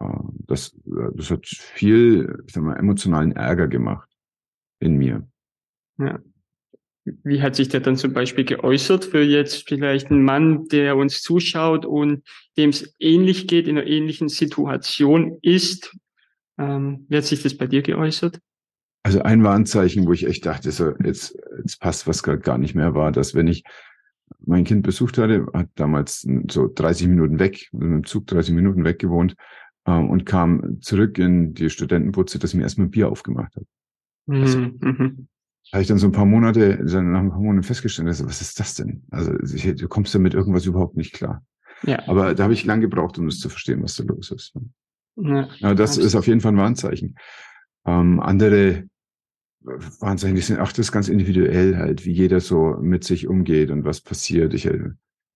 Äh, 0.00 0.06
das, 0.46 0.74
das 0.84 1.30
hat 1.30 1.46
viel, 1.46 2.42
ich 2.46 2.54
sag 2.54 2.62
mal, 2.62 2.76
emotionalen 2.76 3.32
Ärger 3.32 3.68
gemacht 3.68 4.08
in 4.78 4.96
mir. 4.96 5.28
Ja. 5.98 6.18
Wie 7.04 7.42
hat 7.42 7.54
sich 7.54 7.68
der 7.68 7.80
dann 7.80 7.96
zum 7.96 8.12
Beispiel 8.12 8.44
geäußert 8.44 9.04
für 9.04 9.22
jetzt 9.22 9.68
vielleicht 9.68 10.10
einen 10.10 10.22
Mann, 10.22 10.68
der 10.68 10.96
uns 10.96 11.20
zuschaut 11.20 11.84
und 11.84 12.22
dem 12.56 12.70
es 12.70 12.94
ähnlich 12.98 13.46
geht, 13.46 13.68
in 13.68 13.76
einer 13.76 13.86
ähnlichen 13.86 14.28
Situation 14.28 15.38
ist? 15.42 15.94
Ähm, 16.58 17.04
wie 17.08 17.16
hat 17.16 17.24
sich 17.24 17.42
das 17.42 17.56
bei 17.56 17.66
dir 17.66 17.82
geäußert? 17.82 18.38
Also 19.02 19.22
ein 19.22 19.44
Warnzeichen, 19.44 20.06
wo 20.06 20.12
ich 20.12 20.26
echt 20.26 20.46
dachte, 20.46 20.70
so 20.72 20.92
jetzt, 21.04 21.36
jetzt 21.58 21.78
passt 21.78 22.06
was 22.06 22.22
gerade 22.22 22.38
gar 22.38 22.56
nicht 22.56 22.74
mehr, 22.74 22.94
war, 22.94 23.12
dass 23.12 23.34
wenn 23.34 23.48
ich 23.48 23.64
mein 24.40 24.64
Kind 24.64 24.82
besucht 24.82 25.18
hatte, 25.18 25.46
hat 25.52 25.68
damals 25.74 26.26
so 26.50 26.70
30 26.74 27.08
Minuten 27.08 27.38
weg, 27.38 27.68
mit 27.72 27.82
dem 27.82 28.04
Zug 28.04 28.26
30 28.26 28.54
Minuten 28.54 28.84
weg 28.84 28.98
gewohnt 28.98 29.34
ähm, 29.86 30.08
und 30.08 30.24
kam 30.24 30.80
zurück 30.80 31.18
in 31.18 31.52
die 31.52 31.68
Studentenputze, 31.68 32.38
dass 32.38 32.50
ich 32.50 32.56
mir 32.56 32.62
erstmal 32.62 32.86
ein 32.86 32.90
Bier 32.90 33.10
aufgemacht 33.10 33.54
habe. 33.56 33.66
Mhm. 34.26 34.42
Also, 34.42 34.58
mhm. 34.58 35.28
Habe 35.74 35.82
ich 35.82 35.88
dann 35.88 35.98
so 35.98 36.06
ein 36.06 36.12
paar 36.12 36.24
Monate, 36.24 36.78
nach 36.84 37.20
ein 37.20 37.30
paar 37.30 37.40
Monaten 37.40 37.64
festgestellt, 37.64 38.06
also, 38.06 38.26
was 38.26 38.40
ist 38.40 38.60
das 38.60 38.76
denn? 38.76 39.02
Also 39.10 39.32
du 39.32 39.88
kommst 39.88 40.14
damit 40.14 40.32
irgendwas 40.32 40.66
überhaupt 40.66 40.96
nicht 40.96 41.12
klar. 41.12 41.44
Ja. 41.82 41.98
Aber 42.06 42.32
da 42.34 42.44
habe 42.44 42.52
ich 42.52 42.64
lang 42.64 42.80
gebraucht, 42.80 43.18
um 43.18 43.26
das 43.26 43.40
zu 43.40 43.48
verstehen, 43.48 43.82
was 43.82 43.96
da 43.96 44.04
los 44.04 44.30
ist. 44.30 44.54
Ja, 45.16 45.48
Aber 45.62 45.74
das 45.74 45.98
ist 45.98 46.14
auf 46.14 46.28
jeden 46.28 46.40
Fall 46.40 46.52
ein 46.52 46.58
Warnzeichen. 46.58 47.16
Ähm, 47.86 48.20
andere 48.20 48.84
Warnzeichen, 49.64 50.36
die 50.36 50.42
sind, 50.42 50.60
ach, 50.60 50.70
das 50.70 50.86
ist 50.86 50.92
ganz 50.92 51.08
individuell 51.08 51.76
halt, 51.76 52.06
wie 52.06 52.12
jeder 52.12 52.38
so 52.38 52.76
mit 52.80 53.02
sich 53.02 53.26
umgeht 53.26 53.72
und 53.72 53.84
was 53.84 54.00
passiert. 54.00 54.54
Ich, 54.54 54.66
äh, 54.66 54.90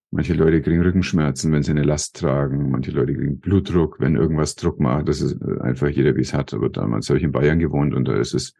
manche 0.09 0.35
Leute 0.35 0.61
kriegen 0.61 0.81
Rückenschmerzen, 0.81 1.51
wenn 1.51 1.63
sie 1.63 1.71
eine 1.71 1.83
Last 1.83 2.15
tragen. 2.15 2.71
Manche 2.71 2.91
Leute 2.91 3.13
kriegen 3.13 3.39
Blutdruck, 3.39 3.99
wenn 3.99 4.15
irgendwas 4.15 4.55
Druck 4.55 4.79
macht. 4.79 5.09
Das 5.09 5.19
ist 5.19 5.41
äh, 5.41 5.59
einfach 5.59 5.89
jeder, 5.89 6.15
wie 6.15 6.21
es 6.21 6.33
hat. 6.33 6.53
Aber 6.53 6.69
damals 6.69 7.09
habe 7.09 7.17
ich 7.17 7.25
in 7.25 7.33
Bayern 7.33 7.59
gewohnt 7.59 7.93
und 7.93 8.07
da 8.07 8.15
ist 8.15 8.33
es 8.33 8.53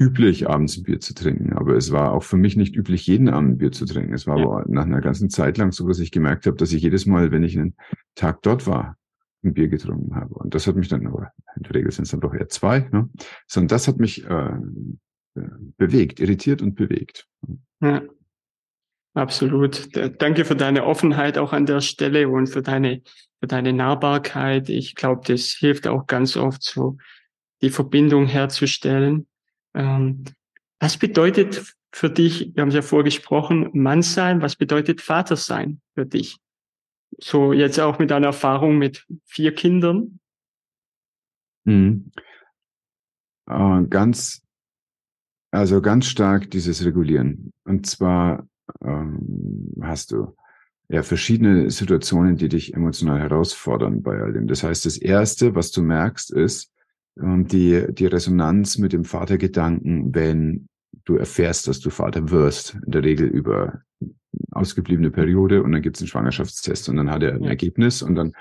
üblich, 0.00 0.48
abends 0.48 0.78
ein 0.78 0.84
Bier 0.84 0.98
zu 0.98 1.14
trinken. 1.14 1.52
Aber 1.52 1.76
es 1.76 1.92
war 1.92 2.12
auch 2.12 2.22
für 2.22 2.38
mich 2.38 2.56
nicht 2.56 2.74
üblich, 2.74 3.06
jeden 3.06 3.28
Abend 3.28 3.50
ein 3.50 3.58
Bier 3.58 3.70
zu 3.70 3.84
trinken. 3.84 4.14
Es 4.14 4.26
war 4.26 4.38
ja. 4.38 4.46
aber 4.46 4.64
nach 4.66 4.86
einer 4.86 5.02
ganzen 5.02 5.28
Zeit 5.28 5.58
lang 5.58 5.72
so, 5.72 5.86
dass 5.86 5.98
ich 5.98 6.10
gemerkt 6.10 6.46
habe, 6.46 6.56
dass 6.56 6.72
ich 6.72 6.82
jedes 6.82 7.04
Mal, 7.04 7.30
wenn 7.30 7.44
ich 7.44 7.58
einen 7.58 7.76
Tag 8.14 8.40
dort 8.42 8.66
war, 8.66 8.96
ein 9.44 9.52
Bier 9.52 9.68
getrunken 9.68 10.16
habe. 10.16 10.34
Und 10.34 10.54
das 10.54 10.66
hat 10.66 10.76
mich 10.76 10.88
dann, 10.88 11.06
aber 11.06 11.32
in 11.54 11.64
der 11.64 11.74
Regel 11.74 11.92
sind 11.92 12.04
es 12.04 12.10
dann 12.10 12.20
doch 12.20 12.34
eher 12.34 12.48
zwei, 12.48 12.88
ne? 12.92 13.10
So, 13.46 13.60
und 13.60 13.70
das 13.70 13.88
hat 13.88 13.98
mich 13.98 14.24
äh, 14.24 14.52
bewegt, 15.76 16.18
irritiert 16.18 16.62
und 16.62 16.74
bewegt. 16.76 17.28
Ja, 17.82 18.02
absolut. 19.12 19.88
Danke 20.20 20.46
für 20.46 20.56
deine 20.56 20.84
Offenheit 20.84 21.36
auch 21.36 21.52
an 21.52 21.66
der 21.66 21.82
Stelle 21.82 22.28
und 22.28 22.48
für 22.48 22.62
deine, 22.62 23.02
für 23.38 23.46
deine 23.46 23.74
Nahbarkeit. 23.74 24.70
Ich 24.70 24.94
glaube, 24.94 25.22
das 25.26 25.50
hilft 25.50 25.86
auch 25.86 26.06
ganz 26.06 26.38
oft 26.38 26.62
so, 26.62 26.96
die 27.60 27.70
Verbindung 27.70 28.26
herzustellen. 28.26 29.26
Ähm, 29.74 30.24
was 30.80 30.96
bedeutet 30.96 31.74
für 31.92 32.10
dich, 32.10 32.54
wir 32.54 32.62
haben 32.62 32.68
es 32.68 32.74
ja 32.74 32.82
vorgesprochen, 32.82 33.70
Mann 33.74 34.02
sein, 34.02 34.42
was 34.42 34.56
bedeutet 34.56 35.00
Vater 35.00 35.36
sein 35.36 35.80
für 35.94 36.06
dich? 36.06 36.38
So 37.18 37.52
jetzt 37.52 37.78
auch 37.80 37.98
mit 37.98 38.10
deiner 38.10 38.28
Erfahrung 38.28 38.78
mit 38.78 39.06
vier 39.26 39.54
Kindern? 39.54 40.20
Mhm. 41.64 42.12
Äh, 43.46 43.82
ganz, 43.88 44.42
also 45.50 45.82
ganz 45.82 46.06
stark 46.06 46.50
dieses 46.50 46.84
Regulieren. 46.84 47.52
Und 47.64 47.86
zwar 47.86 48.46
ähm, 48.82 49.74
hast 49.82 50.12
du 50.12 50.36
ja 50.88 51.02
verschiedene 51.02 51.70
Situationen, 51.70 52.36
die 52.36 52.48
dich 52.48 52.74
emotional 52.74 53.20
herausfordern 53.20 54.02
bei 54.02 54.20
all 54.20 54.32
dem. 54.32 54.46
Das 54.46 54.62
heißt, 54.62 54.86
das 54.86 54.96
erste, 54.96 55.54
was 55.54 55.70
du 55.72 55.82
merkst, 55.82 56.32
ist, 56.32 56.72
die, 57.16 57.86
die 57.90 58.06
Resonanz 58.06 58.78
mit 58.78 58.92
dem 58.92 59.04
Vatergedanken, 59.04 60.14
wenn 60.14 60.68
du 61.04 61.16
erfährst, 61.16 61.68
dass 61.68 61.80
du 61.80 61.90
Vater 61.90 62.30
wirst, 62.30 62.76
in 62.86 62.92
der 62.92 63.04
Regel 63.04 63.26
über 63.26 63.82
ausgebliebene 64.52 65.10
Periode 65.10 65.62
und 65.62 65.72
dann 65.72 65.82
gibt 65.82 65.96
es 65.96 66.02
einen 66.02 66.08
Schwangerschaftstest 66.08 66.88
und 66.88 66.96
dann 66.96 67.10
hat 67.10 67.22
er 67.22 67.34
ein. 67.34 67.44
Ergebnis 67.44 68.02
und 68.02 68.14
dann 68.14 68.32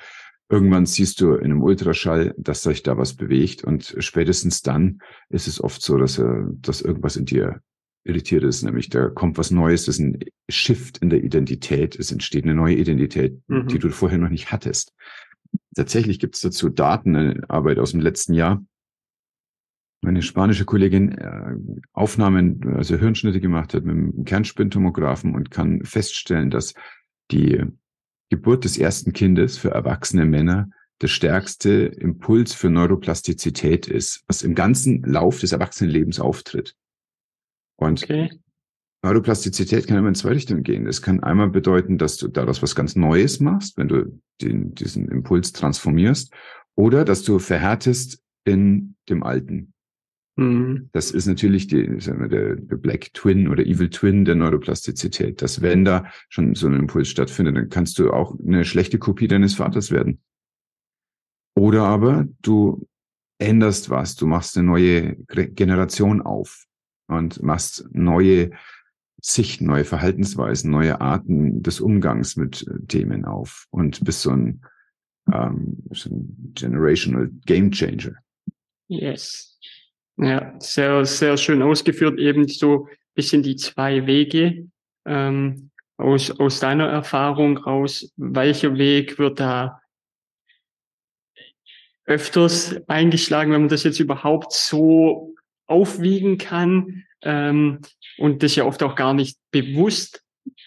irgendwann 0.50 0.86
siehst 0.86 1.22
du 1.22 1.34
in 1.36 1.46
einem 1.46 1.64
Ultraschall, 1.64 2.34
dass 2.38 2.64
sich 2.64 2.84
da 2.84 2.98
was 2.98 3.16
bewegt 3.16 3.64
und 3.64 3.96
spätestens 4.00 4.62
dann 4.62 5.00
ist 5.30 5.48
es 5.48 5.62
oft 5.62 5.82
so, 5.82 5.98
dass, 5.98 6.18
er, 6.18 6.50
dass 6.62 6.82
irgendwas 6.82 7.16
in 7.16 7.26
dir 7.26 7.62
irritiert 8.04 8.44
ist, 8.44 8.64
nämlich 8.64 8.90
da 8.90 9.10
kommt 9.10 9.38
was 9.38 9.52
Neues, 9.52 9.86
das 9.86 9.96
ist 9.96 10.02
ein 10.02 10.20
Shift 10.50 11.00
in 11.00 11.10
der 11.10 11.24
Identität, 11.24 11.98
es 11.98 12.12
entsteht 12.12 12.46
eine 12.46 12.56
neue 12.56 12.76
Identität, 12.76 13.40
mhm. 13.48 13.68
die 13.68 13.80
du 13.80 13.90
vorher 13.90 14.18
noch 14.18 14.30
nicht 14.30 14.52
hattest. 14.52 14.94
Tatsächlich 15.76 16.20
gibt 16.20 16.36
es 16.36 16.42
dazu 16.42 16.70
Daten, 16.70 17.16
eine 17.16 17.50
Arbeit 17.50 17.80
aus 17.80 17.92
dem 17.92 18.02
letzten 18.02 18.34
Jahr. 18.34 18.64
Meine 20.02 20.22
spanische 20.22 20.66
Kollegin 20.66 21.12
äh, 21.18 21.56
Aufnahmen, 21.94 22.76
also 22.76 22.98
Hirnschnitte 22.98 23.42
gemacht 23.42 23.74
hat 23.74 23.84
mit 23.84 23.96
einem 23.96 24.24
Kernspintomographen 24.24 25.36
und 25.36 25.52
kann 25.52 25.84
feststellen, 25.84 26.50
dass 26.50 26.74
die 27.32 27.64
Geburt 28.30 28.64
des 28.64 28.78
ersten 28.78 29.14
Kindes 29.14 29.58
für 29.58 29.72
erwachsene 29.72 30.26
Männer 30.26 30.70
der 31.02 31.08
stärkste 31.08 31.86
Impuls 31.86 32.54
für 32.54 32.70
Neuroplastizität 32.70 33.88
ist, 33.88 34.24
was 34.28 34.44
im 34.44 34.56
ganzen 34.56 35.02
Lauf 35.04 35.40
des 35.40 35.52
Erwachsenenlebens 35.52 36.20
auftritt. 36.20 36.76
Und 37.78 38.04
okay. 38.04 38.30
Neuroplastizität 39.02 39.88
kann 39.88 39.98
immer 39.98 40.10
in 40.10 40.16
zwei 40.16 40.34
Richtungen 40.34 40.64
gehen. 40.64 40.86
Es 40.86 41.02
kann 41.02 41.24
einmal 41.24 41.50
bedeuten, 41.50 41.98
dass 41.98 42.18
du 42.18 42.28
daraus 42.28 42.62
was 42.62 42.76
ganz 42.76 42.96
Neues 42.96 43.40
machst, 43.40 43.78
wenn 43.78 43.88
du 43.88 44.20
den, 44.42 44.76
diesen 44.76 45.08
Impuls 45.08 45.54
transformierst, 45.54 46.34
oder 46.76 47.06
dass 47.06 47.24
du 47.24 47.40
verhärtest 47.40 48.22
in 48.46 48.96
dem 49.08 49.24
Alten. 49.24 49.74
Mhm. 50.36 50.90
Das 50.92 51.12
ist 51.12 51.28
natürlich 51.28 51.68
die, 51.68 52.00
sagen 52.00 52.22
wir, 52.22 52.30
der, 52.30 52.56
der 52.56 52.78
Black 52.78 53.14
Twin 53.14 53.48
oder 53.48 53.66
Evil 53.66 53.90
Twin 53.90 54.26
der 54.26 54.36
Neuroplastizität. 54.36 55.42
Dass 55.42 55.62
wenn 55.62 55.86
da 55.86 56.06
schon 56.30 56.56
so 56.56 56.68
ein 56.68 56.76
Impuls 56.76 57.10
stattfindet, 57.10 57.58
dann 57.58 57.70
kannst 57.70 58.00
du 58.00 58.12
auch 58.12 58.38
eine 58.40 58.64
schlechte 58.66 59.00
Kopie 59.00 59.28
deines 59.28 59.56
Vaters 59.56 59.92
werden. 59.92 60.22
Oder 61.56 61.84
aber 61.84 62.28
du 62.42 62.88
änderst 63.38 63.90
was, 63.90 64.16
du 64.16 64.28
machst 64.28 64.58
eine 64.58 64.68
neue 64.68 65.16
Generation 65.26 66.22
auf 66.22 66.66
und 67.08 67.42
machst 67.44 67.86
neue 67.92 68.52
Sicht, 69.22 69.62
neue 69.62 69.86
Verhaltensweisen, 69.86 70.72
neue 70.72 71.02
Arten 71.02 71.62
des 71.64 71.82
Umgangs 71.82 72.36
mit 72.36 72.66
äh, 72.68 72.86
Themen 72.88 73.26
auf 73.26 73.68
und 73.70 74.04
bist 74.04 74.22
so 74.22 74.32
ein, 74.32 74.62
ähm, 75.32 75.84
so 75.92 76.10
ein 76.10 76.54
generational 76.56 77.30
Game 77.46 77.72
Changer. 77.72 78.16
Yes. 78.88 79.60
Ja, 80.18 80.54
sehr, 80.60 81.06
sehr 81.06 81.38
schön 81.38 81.62
ausgeführt, 81.62 82.20
eben 82.20 82.48
so 82.48 82.88
bisschen 83.16 83.44
die 83.44 83.56
zwei 83.56 84.06
Wege 84.06 84.70
ähm, 85.06 85.72
aus, 85.98 86.32
aus 86.40 86.60
deiner 86.60 86.88
Erfahrung 86.88 87.58
raus. 87.58 88.12
Welcher 88.16 88.78
Weg 88.78 89.20
wird 89.20 89.40
da 89.40 89.82
öfters 92.06 92.76
eingeschlagen, 92.88 93.52
wenn 93.52 93.62
man 93.62 93.70
das 93.70 93.84
jetzt 93.84 94.00
überhaupt 94.00 94.54
so 94.54 95.36
aufwiegen 95.68 96.38
kann? 96.38 97.04
Ähm, 97.22 97.80
und 98.18 98.44
das 98.44 98.56
ja 98.56 98.66
oft 98.66 98.84
auch 98.84 98.96
gar 98.96 99.14
nicht 99.14 99.38
bewusst. 99.52 100.24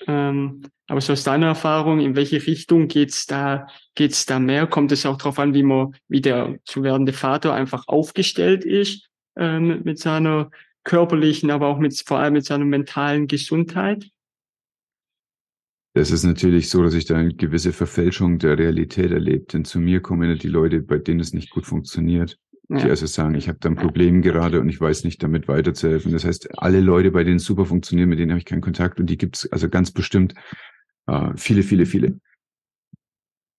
Ähm, 0.07 0.63
aber 0.87 1.01
so 1.01 1.13
aus 1.13 1.25
deiner 1.25 1.47
Erfahrung, 1.47 2.01
in 2.01 2.17
welche 2.17 2.47
Richtung 2.47 2.89
geht's 2.89 3.27
da, 3.27 3.67
geht's 3.95 4.27
da 4.27 4.39
mehr? 4.39 4.67
Kommt 4.67 4.93
es 4.93 5.07
auch 5.07 5.17
darauf 5.17 5.39
an, 5.39 5.55
wie 5.55 5.63
man, 5.63 5.95
wie 6.09 6.21
der 6.21 6.59
zu 6.65 6.83
werdende 6.83 7.13
Vater 7.13 7.55
einfach 7.55 7.89
aufgestellt 7.89 8.65
ist, 8.65 9.09
ähm, 9.37 9.83
mit 9.85 9.99
seiner 9.99 10.51
körperlichen, 10.85 11.51
aber 11.51 11.69
auch 11.69 11.79
mit, 11.79 12.01
vor 12.05 12.19
allem 12.19 12.35
mit 12.35 12.45
seiner 12.45 12.65
mentalen 12.65 13.27
Gesundheit? 13.27 14.09
Das 15.95 16.11
ist 16.11 16.25
natürlich 16.25 16.71
so, 16.71 16.83
dass 16.83 16.95
ich 16.95 17.05
da 17.05 17.17
eine 17.17 17.35
gewisse 17.35 17.73
Verfälschung 17.73 18.39
der 18.39 18.59
Realität 18.59 19.11
erlebt. 19.13 19.53
Denn 19.53 19.65
zu 19.65 19.79
mir 19.79 20.01
kommen 20.01 20.39
die 20.39 20.49
Leute, 20.49 20.81
bei 20.81 20.99
denen 20.99 21.21
es 21.21 21.35
nicht 21.35 21.51
gut 21.51 21.67
funktioniert 21.67 22.39
die 22.79 22.89
also 22.89 23.07
sagen, 23.07 23.35
ich 23.35 23.49
habe 23.49 23.59
da 23.61 23.69
ein 23.69 23.77
Problem 23.77 24.23
gerade 24.23 24.61
und 24.61 24.69
ich 24.69 24.81
weiß 24.81 25.05
nicht, 25.05 25.23
damit 25.23 25.49
weiterzuhelfen. 25.49 26.13
Das 26.13 26.25
heißt, 26.25 26.59
alle 26.59 26.81
Leute, 26.81 27.11
bei 27.11 27.25
denen 27.25 27.37
es 27.37 27.45
super 27.45 27.67
funktionieren, 27.67 28.09
mit 28.09 28.19
denen 28.19 28.31
habe 28.31 28.39
ich 28.39 28.45
keinen 28.45 28.61
Kontakt 28.61 29.01
und 29.01 29.07
die 29.07 29.19
gibt 29.19 29.37
es 29.37 29.53
also 29.53 29.69
ganz 29.69 29.91
bestimmt 29.91 30.35
äh, 31.07 31.31
viele, 31.37 31.63
viele, 31.63 31.87
viele. 31.87 32.19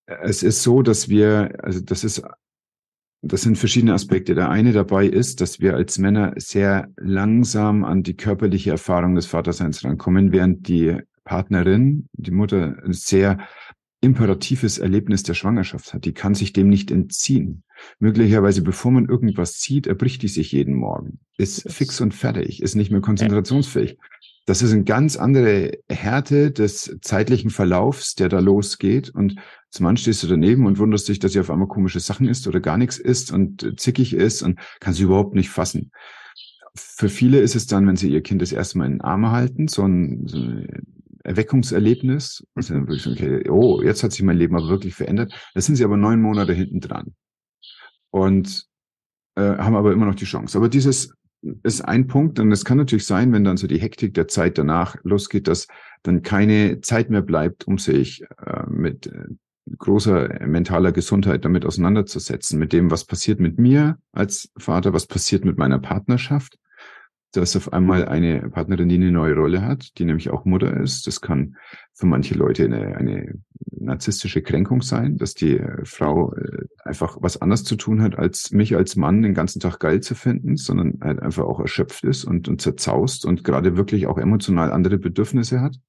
Es 0.06 0.44
ist 0.44 0.64
so, 0.64 0.82
dass 0.82 1.10
wir, 1.10 1.56
also 1.64 1.80
das 1.80 2.04
ist, 2.04 2.24
das 3.22 3.42
sind 3.42 3.58
verschiedene 3.58 3.94
Aspekte. 3.94 4.36
Der 4.36 4.50
eine 4.50 4.74
dabei 4.74 5.06
ist, 5.06 5.40
dass 5.40 5.62
wir 5.62 5.76
als 5.76 5.98
Männer 5.98 6.34
sehr 6.38 6.90
langsam 6.98 7.86
an 7.86 8.04
die 8.04 8.16
körperliche 8.16 8.72
Erfahrung 8.72 9.16
des 9.16 9.28
Vaterseins 9.28 9.84
rankommen, 9.84 10.32
während 10.34 10.68
die 10.68 10.98
Partnerin, 11.24 12.10
die 12.14 12.32
Mutter, 12.32 12.76
sehr 12.88 13.38
imperatives 14.04 14.78
Erlebnis 14.78 15.24
der 15.24 15.34
Schwangerschaft 15.34 15.94
hat. 15.94 16.06
Die 16.06 16.14
kann 16.14 16.36
sich 16.36 16.54
dem 16.54 16.70
nicht 16.70 16.92
entziehen. 16.92 17.64
Möglicherweise, 18.00 18.62
bevor 18.62 18.92
man 18.92 19.08
irgendwas 19.08 19.62
sieht, 19.62 19.88
erbricht 19.88 20.22
die 20.22 20.28
sich 20.28 20.52
jeden 20.52 20.76
Morgen. 20.76 21.20
Ist 21.38 21.72
fix 21.72 22.02
und 22.02 22.14
fertig, 22.14 22.62
ist 22.62 22.76
nicht 22.76 22.92
mehr 22.92 23.02
konzentrationsfähig. 23.02 23.98
Das 24.46 24.62
ist 24.62 24.74
eine 24.74 24.84
ganz 24.84 25.16
andere 25.16 25.72
Härte 25.88 26.52
des 26.52 26.98
zeitlichen 27.02 27.50
Verlaufs, 27.50 28.16
der 28.16 28.28
da 28.28 28.40
losgeht. 28.40 29.10
Und 29.10 29.36
zum 29.70 29.86
einen 29.86 29.98
stehst 29.98 30.22
du 30.22 30.28
daneben 30.28 30.66
und 30.66 30.80
wunderst 30.80 31.08
dich, 31.08 31.20
dass 31.20 31.32
sie 31.32 31.40
auf 31.40 31.50
einmal 31.50 31.70
komische 31.70 32.02
Sachen 32.02 32.28
isst 32.28 32.46
oder 32.48 32.60
gar 32.60 32.78
nichts 32.78 32.98
isst 32.98 33.32
und 33.32 33.80
zickig 33.80 34.14
ist 34.14 34.42
und 34.42 34.60
kann 34.82 34.94
sie 34.94 35.04
überhaupt 35.04 35.34
nicht 35.34 35.50
fassen. 35.50 35.92
Für 36.76 37.08
viele 37.08 37.40
ist 37.40 37.56
es 37.56 37.68
dann, 37.68 37.88
wenn 37.88 37.96
sie 37.96 38.10
ihr 38.10 38.22
Kind 38.22 38.42
das 38.42 38.52
erste 38.52 38.78
Mal 38.80 38.88
in 38.88 38.94
den 38.94 39.02
Arme 39.02 39.32
halten, 39.32 39.68
so 39.70 39.84
ein, 39.84 40.28
so 40.28 40.38
ein 40.38 41.03
Erweckungserlebnis. 41.24 42.46
Und 42.54 42.70
dann 42.70 42.88
wirklich, 42.88 43.08
okay, 43.08 43.50
oh, 43.50 43.82
jetzt 43.82 44.04
hat 44.04 44.12
sich 44.12 44.24
mein 44.24 44.38
Leben 44.38 44.56
aber 44.56 44.70
wirklich 44.70 44.96
verändert. 44.96 45.34
Da 45.54 45.62
sind 45.62 45.76
sie 45.76 45.84
aber 45.84 45.98
neun 45.98 46.22
Monate 46.22 46.54
hinten 46.54 46.80
dran. 46.80 47.16
Und 48.12 48.68
äh, 49.36 49.42
haben 49.42 49.76
aber 49.76 49.92
immer 49.92 50.06
noch 50.06 50.16
die 50.16 50.26
Chance. 50.26 50.58
Aber 50.58 50.70
dieses 50.70 51.14
ist 51.64 51.82
ein 51.82 52.08
Punkt. 52.08 52.40
Und 52.40 52.52
es 52.52 52.66
kann 52.66 52.78
natürlich 52.78 53.06
sein, 53.06 53.34
wenn 53.34 53.44
dann 53.44 53.58
so 53.58 53.68
die 53.68 53.80
Hektik 53.80 54.14
der 54.14 54.28
Zeit 54.28 54.58
danach 54.58 54.96
losgeht, 55.04 55.48
dass 55.48 55.68
dann 56.04 56.22
keine 56.22 56.82
Zeit 56.82 57.10
mehr 57.10 57.22
bleibt, 57.22 57.66
um 57.68 57.78
sich 57.78 58.24
äh, 58.46 58.64
mit 58.68 59.08
äh, 59.08 59.26
großer 59.78 60.46
mentaler 60.46 60.92
Gesundheit 60.92 61.46
damit 61.46 61.66
auseinanderzusetzen, 61.66 62.60
mit 62.60 62.74
dem, 62.74 62.92
was 62.92 63.06
passiert 63.06 63.40
mit 63.40 63.60
mir 63.60 63.98
als 64.12 64.52
Vater, 64.58 64.94
was 64.94 65.08
passiert 65.08 65.46
mit 65.46 65.58
meiner 65.58 65.80
Partnerschaft. 65.80 66.58
Da 67.34 67.42
ist 67.42 67.56
auf 67.56 67.74
einmal 67.74 68.08
eine 68.08 68.48
Partnerin, 68.50 68.90
die 68.90 68.96
eine 68.96 69.12
neue 69.12 69.34
Rolle 69.34 69.64
hat, 69.64 69.98
die 69.98 70.06
nämlich 70.06 70.30
auch 70.30 70.46
Mutter 70.46 70.78
ist. 70.78 71.08
Das 71.08 71.20
kann 71.20 71.58
für 71.92 72.06
manche 72.06 72.36
Leute 72.36 72.66
eine, 72.66 72.96
eine 72.96 73.40
narzisstische 73.72 74.44
Kränkung 74.44 74.84
sein, 74.84 75.18
dass 75.18 75.34
die 75.34 75.58
äh, 75.58 75.84
Frau 75.84 76.32
äh, 76.36 76.66
einfach 76.84 77.18
was 77.22 77.42
anderes 77.42 77.64
zu 77.64 77.76
tun 77.76 78.04
hat, 78.04 78.20
als 78.20 78.52
mich 78.52 78.76
als 78.76 78.96
Mann 78.96 79.24
den 79.24 79.34
ganzen 79.34 79.60
Tag 79.60 79.80
geil 79.80 80.02
zu 80.02 80.14
finden, 80.14 80.58
sondern 80.58 81.00
halt 81.02 81.20
einfach 81.22 81.46
auch 81.46 81.60
erschöpft 81.60 82.04
ist 82.04 82.24
und, 82.24 82.48
und 82.48 82.62
zerzaust 82.62 83.26
und 83.26 83.44
gerade 83.44 83.78
wirklich 83.78 84.06
auch 84.06 84.20
emotional 84.20 84.72
andere 84.72 85.00
Bedürfnisse 85.00 85.60
hat. 85.60 85.80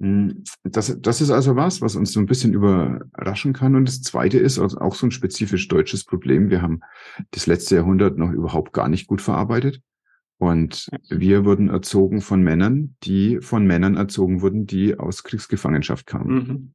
Hm, 0.00 0.44
das, 0.62 0.96
das 1.00 1.20
ist 1.20 1.30
also 1.30 1.56
was, 1.56 1.82
was 1.82 1.96
uns 1.96 2.12
so 2.12 2.20
ein 2.20 2.26
bisschen 2.26 2.54
überraschen 2.54 3.52
kann. 3.52 3.74
Und 3.74 3.88
das 3.88 4.02
Zweite 4.02 4.38
ist 4.38 4.60
auch 4.60 4.94
so 4.94 5.06
ein 5.06 5.10
spezifisch 5.10 5.66
deutsches 5.66 6.04
Problem. 6.04 6.48
Wir 6.48 6.62
haben 6.62 6.80
das 7.32 7.46
letzte 7.46 7.74
Jahrhundert 7.74 8.18
noch 8.18 8.30
überhaupt 8.30 8.72
gar 8.72 8.88
nicht 8.88 9.08
gut 9.08 9.20
verarbeitet. 9.20 9.82
Und 10.38 10.88
wir 11.08 11.44
wurden 11.44 11.68
erzogen 11.68 12.20
von 12.20 12.42
Männern, 12.42 12.94
die 13.02 13.40
von 13.40 13.66
Männern 13.66 13.96
erzogen 13.96 14.40
wurden, 14.40 14.66
die 14.66 14.98
aus 14.98 15.24
Kriegsgefangenschaft 15.24 16.06
kamen. 16.06 16.34
Mhm. 16.34 16.72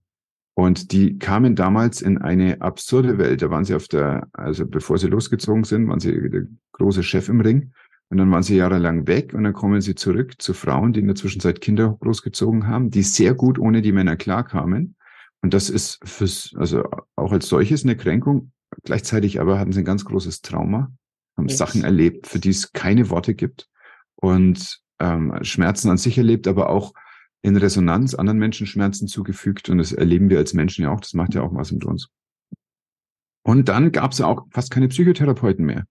Und 0.56 0.92
die 0.92 1.18
kamen 1.18 1.56
damals 1.56 2.02
in 2.02 2.20
eine 2.20 2.62
absurde 2.62 3.18
Welt. 3.18 3.42
Da 3.42 3.50
waren 3.50 3.64
sie 3.66 3.74
auf 3.74 3.88
der, 3.88 4.28
also 4.34 4.68
bevor 4.68 4.98
sie 4.98 5.08
losgezogen 5.08 5.64
sind, 5.64 5.88
waren 5.88 6.00
sie 6.00 6.30
der 6.30 6.44
große 6.74 7.04
Chef 7.04 7.30
im 7.30 7.42
Ring. 7.42 7.72
Und 8.10 8.18
dann 8.18 8.30
waren 8.30 8.44
sie 8.44 8.58
jahrelang 8.58 9.08
weg 9.08 9.34
und 9.34 9.44
dann 9.44 9.54
kommen 9.54 9.82
sie 9.82 9.96
zurück 9.96 10.36
zu 10.40 10.54
Frauen, 10.54 10.94
die 10.94 11.00
in 11.00 11.08
der 11.08 11.16
Zwischenzeit 11.16 11.62
Kinder 11.62 11.98
großgezogen 12.00 12.68
haben, 12.68 12.92
die 12.92 13.02
sehr 13.02 13.34
gut 13.34 13.58
ohne 13.58 13.82
die 13.82 13.92
Männer 13.92 14.16
klarkamen. 14.16 14.96
Und 15.42 15.54
das 15.56 15.70
ist 15.70 16.00
fürs, 16.04 16.54
also 16.56 16.84
auch 17.16 17.32
als 17.32 17.48
solches 17.48 17.84
eine 17.84 17.98
Kränkung. 17.98 18.52
Gleichzeitig 18.84 19.42
aber 19.42 19.58
hatten 19.58 19.72
sie 19.72 19.80
ein 19.80 19.86
ganz 19.86 20.06
großes 20.06 20.42
Trauma, 20.42 20.92
haben 21.38 21.48
yes. 21.48 21.58
Sachen 21.58 21.84
erlebt, 21.84 22.28
für 22.28 22.40
die 22.40 22.50
es 22.50 22.72
keine 22.74 23.10
Worte 23.10 23.36
gibt 23.36 23.70
und 24.16 24.80
ähm, 25.00 25.38
Schmerzen 25.42 25.90
an 25.90 25.98
sich 25.98 26.18
erlebt, 26.18 26.48
aber 26.48 26.70
auch 26.70 26.94
in 27.42 27.58
Resonanz 27.58 28.16
anderen 28.16 28.40
Menschen 28.40 28.68
Schmerzen 28.68 29.08
zugefügt. 29.08 29.70
Und 29.70 29.78
das 29.78 29.92
erleben 29.92 30.30
wir 30.30 30.38
als 30.38 30.54
Menschen 30.54 30.84
ja 30.84 30.92
auch. 30.92 31.02
Das 31.02 31.14
macht 31.14 31.34
ja 31.36 31.42
auch 31.42 31.54
was 31.54 31.72
mit 31.72 31.84
uns. 31.84 32.10
Und 33.44 33.68
dann 33.68 33.92
gab 33.92 34.14
es 34.14 34.20
ja 34.20 34.28
auch 34.28 34.46
fast 34.52 34.72
keine 34.72 34.88
Psychotherapeuten 34.88 35.66
mehr. 35.66 35.86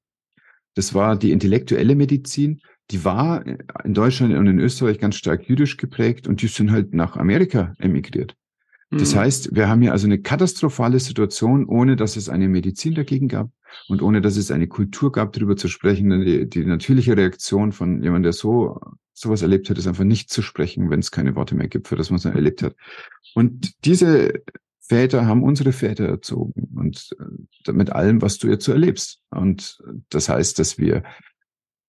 Das 0.75 0.95
war 0.95 1.17
die 1.17 1.33
intellektuelle 1.33 1.95
Medizin. 1.95 2.63
Die 2.91 3.05
war 3.05 3.45
in 3.47 3.95
Deutschland 3.95 4.35
und 4.35 4.47
in 4.47 4.59
Österreich 4.59 4.99
ganz 4.99 5.17
stark 5.17 5.47
jüdisch 5.49 5.77
geprägt 5.77 6.27
und 6.27 6.41
die 6.41 6.49
sind 6.49 6.71
halt 6.71 6.95
nach 6.95 7.17
Amerika 7.17 7.75
emigriert. 7.79 8.35
Das 8.93 9.15
mhm. 9.15 9.21
heißt, 9.21 9.55
wir 9.55 9.69
haben 9.69 9.81
hier 9.81 9.93
also 9.93 10.07
eine 10.07 10.21
katastrophale 10.21 11.01
Situation, 11.01 11.65
ohne 11.65 11.97
dass 11.97 12.17
es 12.17 12.29
eine 12.29 12.49
Medizin 12.49 12.95
dagegen 12.95 13.27
gab 13.27 13.51
und 13.89 14.03
ohne 14.03 14.21
dass 14.21 14.37
es 14.37 14.51
eine 14.51 14.69
Kultur 14.69 15.11
gab, 15.13 15.33
darüber 15.33 15.57
zu 15.57 15.69
sprechen. 15.69 16.11
Die, 16.21 16.49
die 16.49 16.65
natürliche 16.67 17.17
Reaktion 17.17 17.73
von 17.73 18.03
jemandem, 18.03 18.25
der 18.25 18.33
so 18.33 18.79
sowas 19.15 19.43
erlebt 19.43 19.71
hat, 19.71 19.79
ist 19.79 19.87
einfach 19.87 20.05
nicht 20.05 20.31
zu 20.31 20.43
sprechen, 20.43 20.91
wenn 20.91 21.01
es 21.01 21.11
keine 21.11 21.35
Worte 21.37 21.55
mehr 21.55 21.69
gibt 21.69 21.89
für 21.89 21.97
das, 21.97 22.11
was 22.11 22.25
er 22.25 22.35
erlebt 22.35 22.63
hat. 22.63 22.75
Und 23.35 23.73
diese 23.85 24.43
Väter 24.81 25.27
haben 25.27 25.43
unsere 25.43 25.73
Väter 25.73 26.07
erzogen 26.07 26.69
und 26.77 27.17
äh, 27.67 27.73
mit 27.73 27.93
allem, 27.93 28.21
was 28.21 28.39
du 28.39 28.49
jetzt 28.49 28.65
so 28.65 28.73
erlebst. 28.73 29.21
Und 29.31 29.83
das 30.11 30.29
heißt, 30.29 30.59
dass 30.59 30.77
wir 30.77 31.03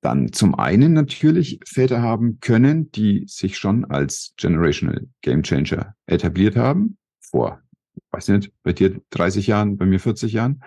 dann 0.04 0.32
zum 0.32 0.56
einen 0.56 0.94
natürlich 0.94 1.60
Väter 1.66 2.02
haben 2.02 2.40
können, 2.40 2.92
die 2.92 3.26
sich 3.28 3.58
schon 3.58 3.86
als 3.86 4.34
Generational 4.38 5.08
Game 5.22 5.44
Changer 5.44 5.96
etabliert 6.06 6.56
haben, 6.56 6.98
vor, 7.22 7.62
weiß 8.12 8.30
nicht, 8.30 8.52
bei 8.64 8.74
dir 8.74 9.00
30 9.12 9.48
Jahren, 9.48 9.78
bei 9.78 9.86
mir 9.86 10.00
40 10.00 10.34
Jahren, 10.34 10.64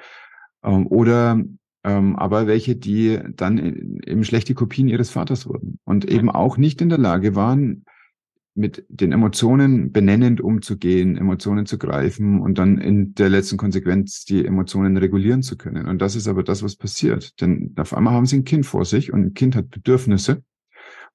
ähm, 0.64 0.86
oder 0.86 1.42
ähm, 1.84 2.16
aber 2.16 2.46
welche, 2.46 2.74
die 2.74 3.20
dann 3.36 4.00
eben 4.04 4.24
schlechte 4.24 4.54
Kopien 4.54 4.88
ihres 4.88 5.10
Vaters 5.10 5.46
wurden 5.46 5.78
und 5.84 6.04
eben 6.04 6.30
auch 6.30 6.56
nicht 6.56 6.80
in 6.80 6.88
der 6.88 6.98
Lage 6.98 7.36
waren, 7.36 7.84
mit 8.56 8.84
den 8.88 9.12
Emotionen 9.12 9.92
benennend 9.92 10.40
umzugehen, 10.40 11.16
Emotionen 11.16 11.66
zu 11.66 11.78
greifen 11.78 12.40
und 12.40 12.58
dann 12.58 12.78
in 12.78 13.14
der 13.14 13.28
letzten 13.28 13.58
Konsequenz 13.58 14.24
die 14.24 14.44
Emotionen 14.44 14.96
regulieren 14.96 15.42
zu 15.42 15.56
können. 15.56 15.86
Und 15.86 16.00
das 16.00 16.16
ist 16.16 16.26
aber 16.26 16.42
das, 16.42 16.62
was 16.62 16.76
passiert. 16.76 17.40
Denn 17.40 17.74
auf 17.76 17.94
einmal 17.94 18.14
haben 18.14 18.26
sie 18.26 18.38
ein 18.38 18.44
Kind 18.44 18.64
vor 18.64 18.84
sich 18.84 19.12
und 19.12 19.20
ein 19.20 19.34
Kind 19.34 19.56
hat 19.56 19.70
Bedürfnisse 19.70 20.42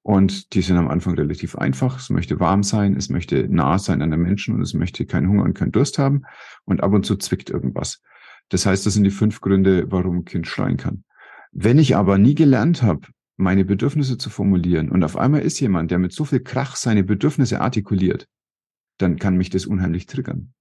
und 0.04 0.54
die 0.54 0.62
sind 0.62 0.77
am 0.77 0.88
Anfang 0.88 1.15
relativ 1.15 1.56
einfach. 1.56 1.97
Es 1.97 2.10
möchte 2.10 2.39
warm 2.39 2.63
sein, 2.63 2.95
es 2.95 3.10
möchte 3.10 3.47
nah 3.49 3.77
sein 3.77 4.01
an 4.01 4.12
den 4.12 4.21
Menschen 4.21 4.56
und 4.56 4.62
es 4.62 4.73
möchte 4.73 5.06
keinen 5.06 5.27
Hunger 5.27 5.43
und 5.43 5.54
keinen 5.54 5.71
Durst 5.71 5.97
haben 5.97 6.23
und 6.65 6.82
ab 6.84 6.93
und 6.93 7.06
zu 7.06 7.15
zwickt 7.17 7.49
irgendwas. 7.49 8.01
Das 8.49 8.65
heißt, 8.65 8.86
das 8.86 8.93
sind 8.93 9.04
die 9.04 9.12
fünf 9.12 9.41
Gründe, 9.41 9.91
warum 9.91 10.19
ein 10.19 10.25
Kind 10.25 10.47
schreien 10.47 10.77
kann. 10.77 11.04
Wenn 11.51 11.80
ich 11.80 11.95
aber 11.95 12.17
nie 12.17 12.36
gelernt 12.36 12.82
habe, 12.82 13.08
meine 13.41 13.65
Bedürfnisse 13.65 14.17
zu 14.17 14.30
formulieren 14.30 14.89
und 14.89 15.04
auf 15.04 15.17
einmal 15.17 15.41
ist 15.41 15.60
jemand, 15.60 15.91
der 15.91 15.99
mit 15.99 16.13
so 16.13 16.25
viel 16.25 16.39
Krach 16.39 16.75
seine 16.75 17.04
Bedürfnisse 17.04 17.62
artikuliert, 17.62 18.27
dann 18.97 19.17
kann 19.17 19.38
mich 19.38 19.49
das 19.49 19.65
unheimlich 19.65 20.06
triggern. 20.06 20.54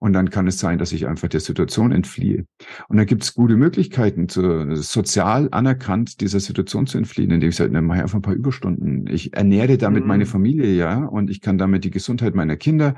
Und 0.00 0.12
dann 0.12 0.30
kann 0.30 0.46
es 0.46 0.60
sein, 0.60 0.78
dass 0.78 0.92
ich 0.92 1.08
einfach 1.08 1.26
der 1.28 1.40
Situation 1.40 1.90
entfliehe. 1.90 2.46
Und 2.88 2.98
da 2.98 3.04
gibt 3.04 3.24
es 3.24 3.34
gute 3.34 3.56
Möglichkeiten, 3.56 4.28
zu, 4.28 4.76
sozial 4.76 5.48
anerkannt 5.50 6.20
dieser 6.20 6.38
Situation 6.38 6.86
zu 6.86 6.98
entfliehen, 6.98 7.32
indem 7.32 7.48
ich 7.48 7.56
sage, 7.56 7.72
dann 7.72 7.84
mache 7.84 7.98
ich 7.98 8.02
einfach 8.04 8.18
ein 8.18 8.22
paar 8.22 8.34
Überstunden. 8.34 9.08
Ich 9.08 9.34
ernähre 9.34 9.76
damit 9.76 10.04
mhm. 10.04 10.08
meine 10.08 10.26
Familie, 10.26 10.72
ja, 10.72 11.04
und 11.04 11.30
ich 11.30 11.40
kann 11.40 11.58
damit 11.58 11.82
die 11.82 11.90
Gesundheit 11.90 12.36
meiner 12.36 12.56
Kinder 12.56 12.94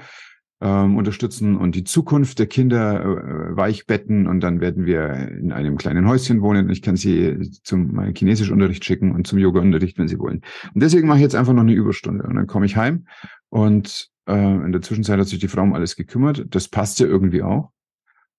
ähm, 0.61 0.97
unterstützen 0.97 1.57
und 1.57 1.75
die 1.75 1.85
Zukunft 1.85 2.39
der 2.39 2.47
Kinder 2.47 3.03
äh, 3.03 3.57
weichbetten 3.57 4.27
und 4.27 4.41
dann 4.41 4.61
werden 4.61 4.85
wir 4.85 5.11
in 5.29 5.53
einem 5.53 5.77
kleinen 5.77 6.07
Häuschen 6.07 6.43
wohnen 6.43 6.69
ich 6.69 6.83
kann 6.83 6.97
sie 6.97 7.51
zum 7.63 7.99
Chinesischunterricht 8.15 8.85
schicken 8.85 9.13
und 9.13 9.27
zum 9.27 9.39
Yoga-Unterricht, 9.39 9.99
wenn 9.99 10.09
sie 10.09 10.19
wollen. 10.19 10.43
Und 10.75 10.83
deswegen 10.83 11.09
mache 11.09 11.19
ich 11.19 11.23
jetzt 11.23 11.35
einfach 11.35 11.55
noch 11.55 11.63
eine 11.63 11.73
Überstunde 11.73 12.25
und 12.25 12.37
dann 12.37 12.47
komme 12.47 12.67
ich 12.67 12.77
heim 12.77 13.07
und 13.49 14.11
äh, 14.27 14.35
in 14.35 14.73
der 14.73 14.83
Zwischenzeit 14.83 15.19
hat 15.19 15.29
sich 15.29 15.39
die 15.39 15.49
Frau 15.49 15.63
um 15.63 15.75
alles 15.75 15.97
gekümmert. 15.97 16.47
Das 16.51 16.69
passt 16.69 17.01
ja 17.01 17.07
irgendwie 17.07 17.43
auch. 17.43 17.71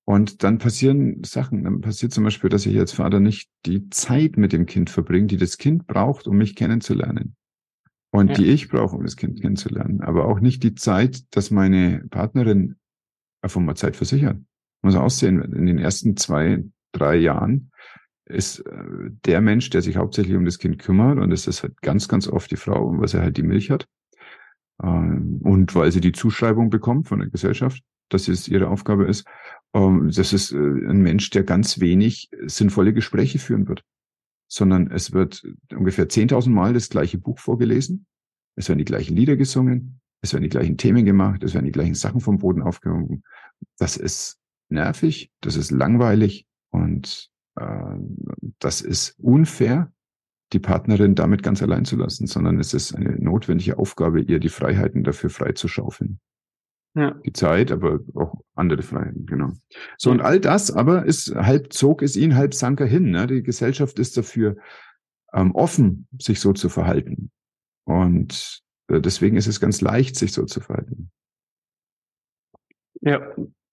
Und 0.06 0.44
dann 0.44 0.58
passieren 0.58 1.24
Sachen. 1.24 1.64
Dann 1.64 1.82
passiert 1.82 2.12
zum 2.12 2.24
Beispiel, 2.24 2.50
dass 2.50 2.66
ich 2.66 2.78
als 2.78 2.92
Vater 2.92 3.20
nicht 3.20 3.50
die 3.66 3.90
Zeit 3.90 4.36
mit 4.36 4.52
dem 4.52 4.66
Kind 4.66 4.90
verbringe, 4.90 5.28
die 5.28 5.38
das 5.38 5.58
Kind 5.58 5.88
braucht, 5.88 6.28
um 6.28 6.38
mich 6.38 6.56
kennenzulernen 6.56 7.36
und 8.12 8.30
ja. 8.30 8.34
die 8.36 8.46
ich 8.46 8.70
brauche, 8.70 8.96
um 8.96 9.04
das 9.04 9.16
Kind 9.16 9.42
kennenzulernen. 9.42 10.02
Aber 10.02 10.26
auch 10.26 10.40
nicht 10.40 10.64
die 10.64 10.76
Zeit, 10.76 11.24
dass 11.36 11.50
meine 11.50 12.06
Partnerin 12.10 12.76
einfach 13.42 13.62
mal 13.62 13.76
Zeit 13.76 13.96
versichert. 13.96 14.38
Muss 14.82 14.96
aussehen, 14.96 15.42
in 15.42 15.66
den 15.66 15.80
ersten 15.80 16.18
zwei, 16.18 16.64
drei 16.92 17.16
Jahren 17.16 17.72
ist 18.26 18.60
äh, 18.60 18.84
der 19.26 19.42
Mensch, 19.42 19.70
der 19.70 19.82
sich 19.82 19.98
hauptsächlich 19.98 20.36
um 20.36 20.46
das 20.46 20.60
Kind 20.60 20.80
kümmert, 20.80 21.20
und 21.20 21.32
es 21.32 21.48
ist 21.48 21.64
halt 21.64 21.82
ganz, 21.82 22.08
ganz 22.08 22.28
oft 22.28 22.52
die 22.52 22.58
Frau, 22.58 22.98
weil 22.98 23.08
sie 23.08 23.22
halt 23.22 23.38
die 23.38 23.44
Milch 23.44 23.72
hat. 23.72 23.88
Ähm, 24.84 25.40
und 25.44 25.74
weil 25.76 25.92
sie 25.92 26.02
die 26.02 26.12
Zuschreibung 26.12 26.70
bekommt 26.70 27.08
von 27.08 27.20
der 27.20 27.30
Gesellschaft, 27.30 27.82
dass 28.10 28.28
es 28.28 28.48
ihre 28.48 28.68
Aufgabe 28.68 29.06
ist. 29.06 29.26
Ähm, 29.74 30.12
das 30.14 30.34
ist 30.34 30.52
äh, 30.52 30.58
ein 30.58 31.02
Mensch, 31.02 31.30
der 31.30 31.44
ganz 31.44 31.80
wenig 31.80 32.30
sinnvolle 32.46 32.94
Gespräche 32.94 33.40
führen 33.40 33.68
wird 33.68 33.84
sondern 34.52 34.92
es 34.92 35.14
wird 35.14 35.48
ungefähr 35.74 36.10
10.000 36.10 36.50
Mal 36.50 36.74
das 36.74 36.90
gleiche 36.90 37.18
Buch 37.18 37.40
vorgelesen. 37.40 38.06
Es 38.58 38.68
werden 38.68 38.80
die 38.80 38.86
gleichen 38.86 39.16
Lieder 39.16 39.38
gesungen. 39.38 40.02
Es 40.22 40.34
werden 40.34 40.44
die 40.44 40.50
gleichen 40.50 40.78
Themen 40.78 41.06
gemacht. 41.06 41.42
Es 41.42 41.54
werden 41.54 41.66
die 41.66 41.72
gleichen 41.72 41.96
Sachen 41.96 42.20
vom 42.20 42.38
Boden 42.38 42.62
aufgehoben. 42.62 43.24
Das 43.78 43.96
ist 43.96 44.40
nervig. 44.68 45.32
Das 45.40 45.56
ist 45.56 45.72
langweilig. 45.72 46.48
Und 46.70 47.32
äh, 47.56 47.96
das 48.60 48.82
ist 48.82 49.18
unfair, 49.20 49.94
die 50.52 50.60
Partnerin 50.60 51.16
damit 51.16 51.44
ganz 51.44 51.62
allein 51.62 51.86
zu 51.86 51.96
lassen, 51.96 52.28
sondern 52.28 52.60
es 52.60 52.74
ist 52.74 52.94
eine 52.94 53.16
notwendige 53.16 53.80
Aufgabe, 53.80 54.20
ihr 54.20 54.40
die 54.40 54.50
Freiheiten 54.50 55.06
dafür 55.06 55.30
freizuschaufeln 55.30 56.20
ja. 56.96 57.12
die 57.26 57.34
Zeit, 57.34 57.72
aber 57.72 58.00
auch 58.16 58.42
andere 58.56 58.82
Freiheiten, 58.82 59.26
genau. 59.26 59.52
So, 59.98 60.10
ja. 60.10 60.16
und 60.16 60.22
all 60.22 60.40
das 60.40 60.72
aber 60.72 61.06
ist, 61.06 61.34
halb 61.36 61.74
zog 61.74 62.02
es 62.02 62.16
ihn, 62.16 62.36
halb 62.36 62.54
sank 62.54 62.80
er 62.80 62.88
hin. 62.88 63.12
Ne? 63.12 63.28
Die 63.28 63.44
Gesellschaft 63.44 64.00
ist 64.00 64.18
dafür 64.18 64.58
ähm, 65.34 65.56
offen, 65.56 66.08
sich 66.20 66.40
so 66.40 66.54
zu 66.54 66.70
verhalten. 66.70 67.32
Und 67.86 68.62
äh, 68.88 69.00
deswegen 69.00 69.38
ist 69.38 69.48
es 69.48 69.60
ganz 69.60 69.82
leicht, 69.82 70.16
sich 70.16 70.34
so 70.34 70.46
zu 70.46 70.60
verhalten. 70.60 71.12
Ja, 73.02 73.22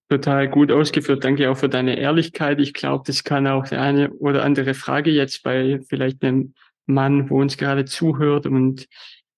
total 0.08 0.48
gut 0.48 0.72
ausgeführt. 0.72 1.24
Danke 1.24 1.50
auch 1.50 1.56
für 1.56 1.68
deine 1.68 1.98
Ehrlichkeit. 1.98 2.60
Ich 2.60 2.72
glaube, 2.72 3.04
das 3.06 3.24
kann 3.24 3.46
auch 3.46 3.70
eine 3.70 4.10
oder 4.14 4.44
andere 4.44 4.74
Frage 4.74 5.10
jetzt 5.10 5.42
bei 5.42 5.80
vielleicht 5.88 6.22
einem 6.24 6.54
Mann, 6.86 7.28
wo 7.28 7.40
uns 7.40 7.58
gerade 7.58 7.84
zuhört 7.84 8.46
und 8.46 8.88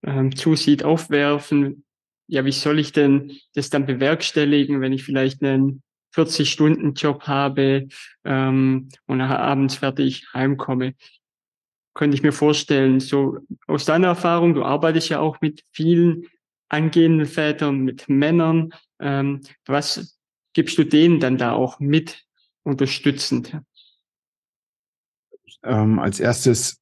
ähm, 0.05 0.37
zusieht, 0.37 0.85
aufwerfen 0.85 1.85
ja, 2.31 2.45
wie 2.45 2.53
soll 2.53 2.79
ich 2.79 2.93
denn 2.93 3.33
das 3.55 3.71
dann 3.71 3.87
bewerkstelligen, 3.87 4.81
wenn 4.81 4.93
ich 4.93 5.05
vielleicht 5.05 5.43
einen 5.43 5.83
40-Stunden-Job 6.14 7.25
habe 7.25 7.88
ähm, 8.25 8.88
und 9.07 9.21
abends 9.21 9.77
fertig 9.77 10.27
heimkomme? 10.33 10.95
könnte 11.95 12.14
ich 12.14 12.23
mir 12.23 12.33
vorstellen, 12.33 13.01
so 13.01 13.38
aus 13.66 13.85
deiner 13.85 14.09
Erfahrung, 14.09 14.55
du 14.55 14.64
arbeitest 14.64 15.09
ja 15.09 15.21
auch 15.21 15.40
mit 15.40 15.64
vielen 15.73 16.27
angehenden 16.69 17.27
Vätern, 17.27 17.81
mit 17.81 18.09
Männern. 18.09 18.71
Ähm, 19.01 19.40
was 19.66 20.19
gibst 20.53 20.79
du 20.79 20.85
denen 20.85 21.21
dann 21.21 21.37
da 21.37 21.53
auch 21.53 21.81
mit 21.81 22.25
unterstützend? 22.62 23.57
Ähm, 25.62 25.99
als 25.99 26.21
erstes, 26.21 26.80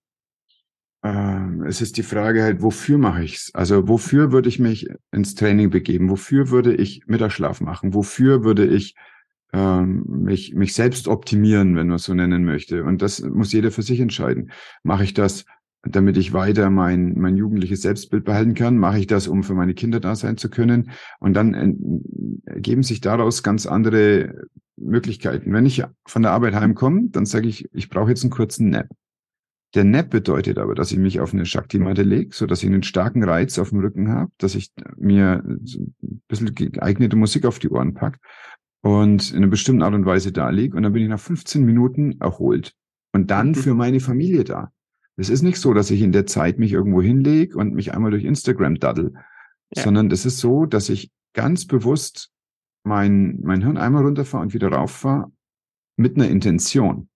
ähm, 1.03 1.65
es 1.67 1.81
ist 1.81 1.97
die 1.97 2.03
Frage 2.03 2.43
halt, 2.43 2.63
wofür 2.63 2.99
mache 2.99 3.23
ich's? 3.25 3.51
Also 3.55 3.89
wofür 3.89 4.33
würde 4.33 4.49
ich 4.49 4.59
mich 4.59 4.89
ins 5.13 5.35
Training 5.35 5.71
begeben? 5.71 6.11
Wofür 6.11 6.51
würde 6.51 6.75
ich 6.75 7.03
Mittagsschlaf 7.07 7.61
machen? 7.61 7.95
Wofür 7.95 8.45
würde 8.45 8.67
ich 8.67 8.95
ähm, 9.53 10.05
mich, 10.07 10.55
mich 10.55 10.75
selbst 10.75 11.09
optimieren, 11.09 11.77
wenn 11.77 11.89
man 11.89 11.97
es 11.97 12.05
so 12.05 12.15
nennen 12.15 12.45
möchte? 12.45 12.85
Und 12.85 13.03
das 13.03 13.23
muss 13.23 13.53
jeder 13.53 13.71
für 13.71 13.83
sich 13.83 14.01
entscheiden. 14.01 14.51
Mache 14.83 15.05
ich 15.05 15.15
das 15.15 15.45
damit 15.83 16.17
ich 16.17 16.33
weiter 16.33 16.71
mein, 16.71 17.15
mein 17.19 17.37
jugendliches 17.37 17.83
Selbstbild 17.83 18.25
behalten 18.25 18.55
kann, 18.55 18.79
mache 18.79 18.99
ich 18.99 19.07
das, 19.07 19.29
um 19.29 19.43
für 19.43 19.55
meine 19.55 19.75
Kinder 19.75 20.01
da 20.01 20.17
sein 20.17 20.37
zu 20.37 20.51
können. 20.51 20.91
Und 21.21 21.35
dann 21.35 22.43
ergeben 22.45 22.83
sich 22.83 23.01
daraus 23.01 23.43
ganz 23.43 23.67
andere 23.67 24.47
Möglichkeiten. 24.77 25.53
Wenn 25.53 25.67
ich 25.67 25.85
von 26.07 26.23
der 26.23 26.33
Arbeit 26.33 26.55
heimkomme, 26.55 27.09
dann 27.11 27.27
sage 27.27 27.49
ich, 27.49 27.69
ich 27.73 27.89
brauche 27.89 28.11
jetzt 28.11 28.23
einen 28.23 28.31
kurzen 28.31 28.71
Nap. 28.71 28.89
Der 29.75 29.85
Nap 29.85 30.11
bedeutet 30.11 30.59
aber, 30.59 30.75
dass 30.75 30.93
ich 30.93 30.99
mich 30.99 31.21
auf 31.21 31.35
eine 31.35 31.45
Shakti-Matte 31.45 32.03
lege, 32.03 32.35
so 32.35 32.47
dass 32.47 32.63
ich 32.63 32.69
einen 32.69 32.83
starken 32.83 33.23
Reiz 33.23 33.59
auf 33.59 33.69
dem 33.69 33.81
Rücken 33.81 34.09
habe, 34.09 34.31
dass 34.39 34.55
ich 34.55 34.73
mir 34.97 35.43
ein 35.45 36.23
bisschen 36.27 36.55
geeignete 36.55 37.17
Musik 37.17 37.45
auf 37.45 37.59
die 37.59 37.69
Ohren 37.69 37.93
pack 37.93 38.19
und 38.81 39.31
in 39.31 39.39
einer 39.39 39.49
bestimmten 39.49 39.83
Art 39.83 39.95
und 39.95 40.07
Weise 40.07 40.33
da 40.33 40.49
liege. 40.49 40.77
Und 40.77 40.85
dann 40.85 40.93
bin 40.93 41.03
ich 41.03 41.09
nach 41.09 41.21
15 41.21 41.65
Minuten 41.65 42.19
erholt 42.21 42.75
und 43.13 43.31
dann 43.31 43.49
mhm. 43.49 43.55
für 43.57 43.75
meine 43.75 44.01
Familie 44.01 44.45
da. 44.45 44.73
Es 45.17 45.29
ist 45.29 45.43
nicht 45.43 45.59
so, 45.59 45.75
dass 45.75 45.91
ich 45.91 46.01
in 46.01 46.13
der 46.13 46.27
Zeit 46.27 46.59
mich 46.59 46.73
irgendwo 46.73 47.03
hinlege 47.03 47.59
und 47.59 47.75
mich 47.75 47.93
einmal 47.93 48.13
durch 48.13 48.25
Instagram 48.25 48.77
daddel, 48.77 49.13
ja. 49.75 49.83
sondern 49.83 50.11
es 50.11 50.25
ist 50.25 50.39
so, 50.39 50.65
dass 50.65 50.89
ich 50.89 51.11
ganz 51.35 51.67
bewusst 51.67 52.31
mein, 52.85 53.41
mein 53.43 53.61
Hirn 53.61 53.77
einmal 53.77 54.05
runterfahre 54.05 54.45
und 54.45 54.55
wieder 54.55 54.69
rauffahre 54.69 55.31
mit 55.97 56.17
einer 56.17 56.29
Intention, 56.29 57.09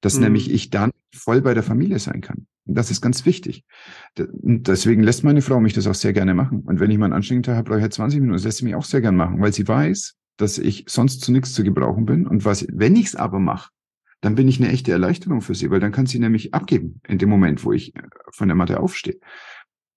dass 0.00 0.16
mhm. 0.16 0.24
nämlich 0.24 0.52
ich 0.52 0.70
dann 0.70 0.92
voll 1.14 1.42
bei 1.42 1.54
der 1.54 1.62
Familie 1.62 1.98
sein 1.98 2.20
kann. 2.20 2.46
Und 2.64 2.76
das 2.76 2.90
ist 2.90 3.00
ganz 3.00 3.26
wichtig. 3.26 3.64
Deswegen 4.16 5.02
lässt 5.02 5.24
meine 5.24 5.42
Frau 5.42 5.60
mich 5.60 5.72
das 5.72 5.86
auch 5.86 5.94
sehr 5.94 6.12
gerne 6.12 6.34
machen. 6.34 6.60
Und 6.60 6.80
wenn 6.80 6.90
ich 6.90 6.98
mal 6.98 7.06
einen 7.06 7.14
anstrengenden 7.14 7.50
Tag 7.50 7.56
habe, 7.56 7.68
brauche 7.68 7.78
ich 7.78 7.82
halt 7.82 7.92
20 7.92 8.20
Minuten. 8.20 8.36
Das 8.36 8.44
lässt 8.44 8.58
sie 8.58 8.64
mich 8.64 8.74
auch 8.74 8.84
sehr 8.84 9.00
gerne 9.00 9.16
machen, 9.16 9.40
weil 9.40 9.52
sie 9.52 9.66
weiß, 9.66 10.14
dass 10.36 10.58
ich 10.58 10.84
sonst 10.88 11.20
zu 11.20 11.32
nichts 11.32 11.52
zu 11.52 11.64
gebrauchen 11.64 12.06
bin. 12.06 12.26
Und 12.26 12.44
was, 12.44 12.66
wenn 12.70 12.96
ich 12.96 13.06
es 13.06 13.16
aber 13.16 13.40
mache, 13.40 13.70
dann 14.20 14.36
bin 14.36 14.48
ich 14.48 14.60
eine 14.60 14.70
echte 14.70 14.92
Erleichterung 14.92 15.40
für 15.40 15.54
sie, 15.54 15.70
weil 15.70 15.80
dann 15.80 15.92
kann 15.92 16.06
sie 16.06 16.20
nämlich 16.20 16.54
abgeben 16.54 17.00
in 17.06 17.18
dem 17.18 17.28
Moment, 17.28 17.64
wo 17.64 17.72
ich 17.72 17.94
äh, 17.96 18.02
von 18.30 18.48
der 18.48 18.54
Matte 18.54 18.80
aufstehe. 18.80 19.18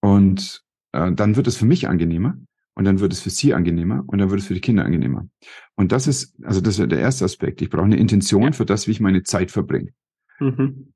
Und 0.02 0.64
äh, 0.92 1.12
dann 1.12 1.36
wird 1.36 1.48
es 1.48 1.56
für 1.56 1.66
mich 1.66 1.88
angenehmer 1.88 2.36
und 2.74 2.86
dann 2.86 3.00
wird 3.00 3.14
es 3.14 3.22
für 3.22 3.30
sie 3.30 3.54
angenehmer 3.54 4.04
und 4.08 4.18
dann 4.18 4.32
wird 4.32 4.42
es 4.42 4.48
für 4.48 4.56
die 4.56 4.62
Kinder 4.62 4.84
angenehmer. 4.84 5.28
Und 5.76 5.92
das 5.92 6.08
ist, 6.08 6.36
also 6.44 6.60
das 6.60 6.80
ist 6.80 6.92
der 6.92 7.00
erste 7.00 7.26
Aspekt. 7.26 7.62
Ich 7.62 7.70
brauche 7.70 7.86
eine 7.86 7.98
Intention 7.98 8.44
ja. 8.44 8.52
für 8.52 8.66
das, 8.66 8.88
wie 8.88 8.92
ich 8.92 9.00
meine 9.00 9.22
Zeit 9.22 9.52
verbringe. 9.52 9.92
Mhm. 10.40 10.92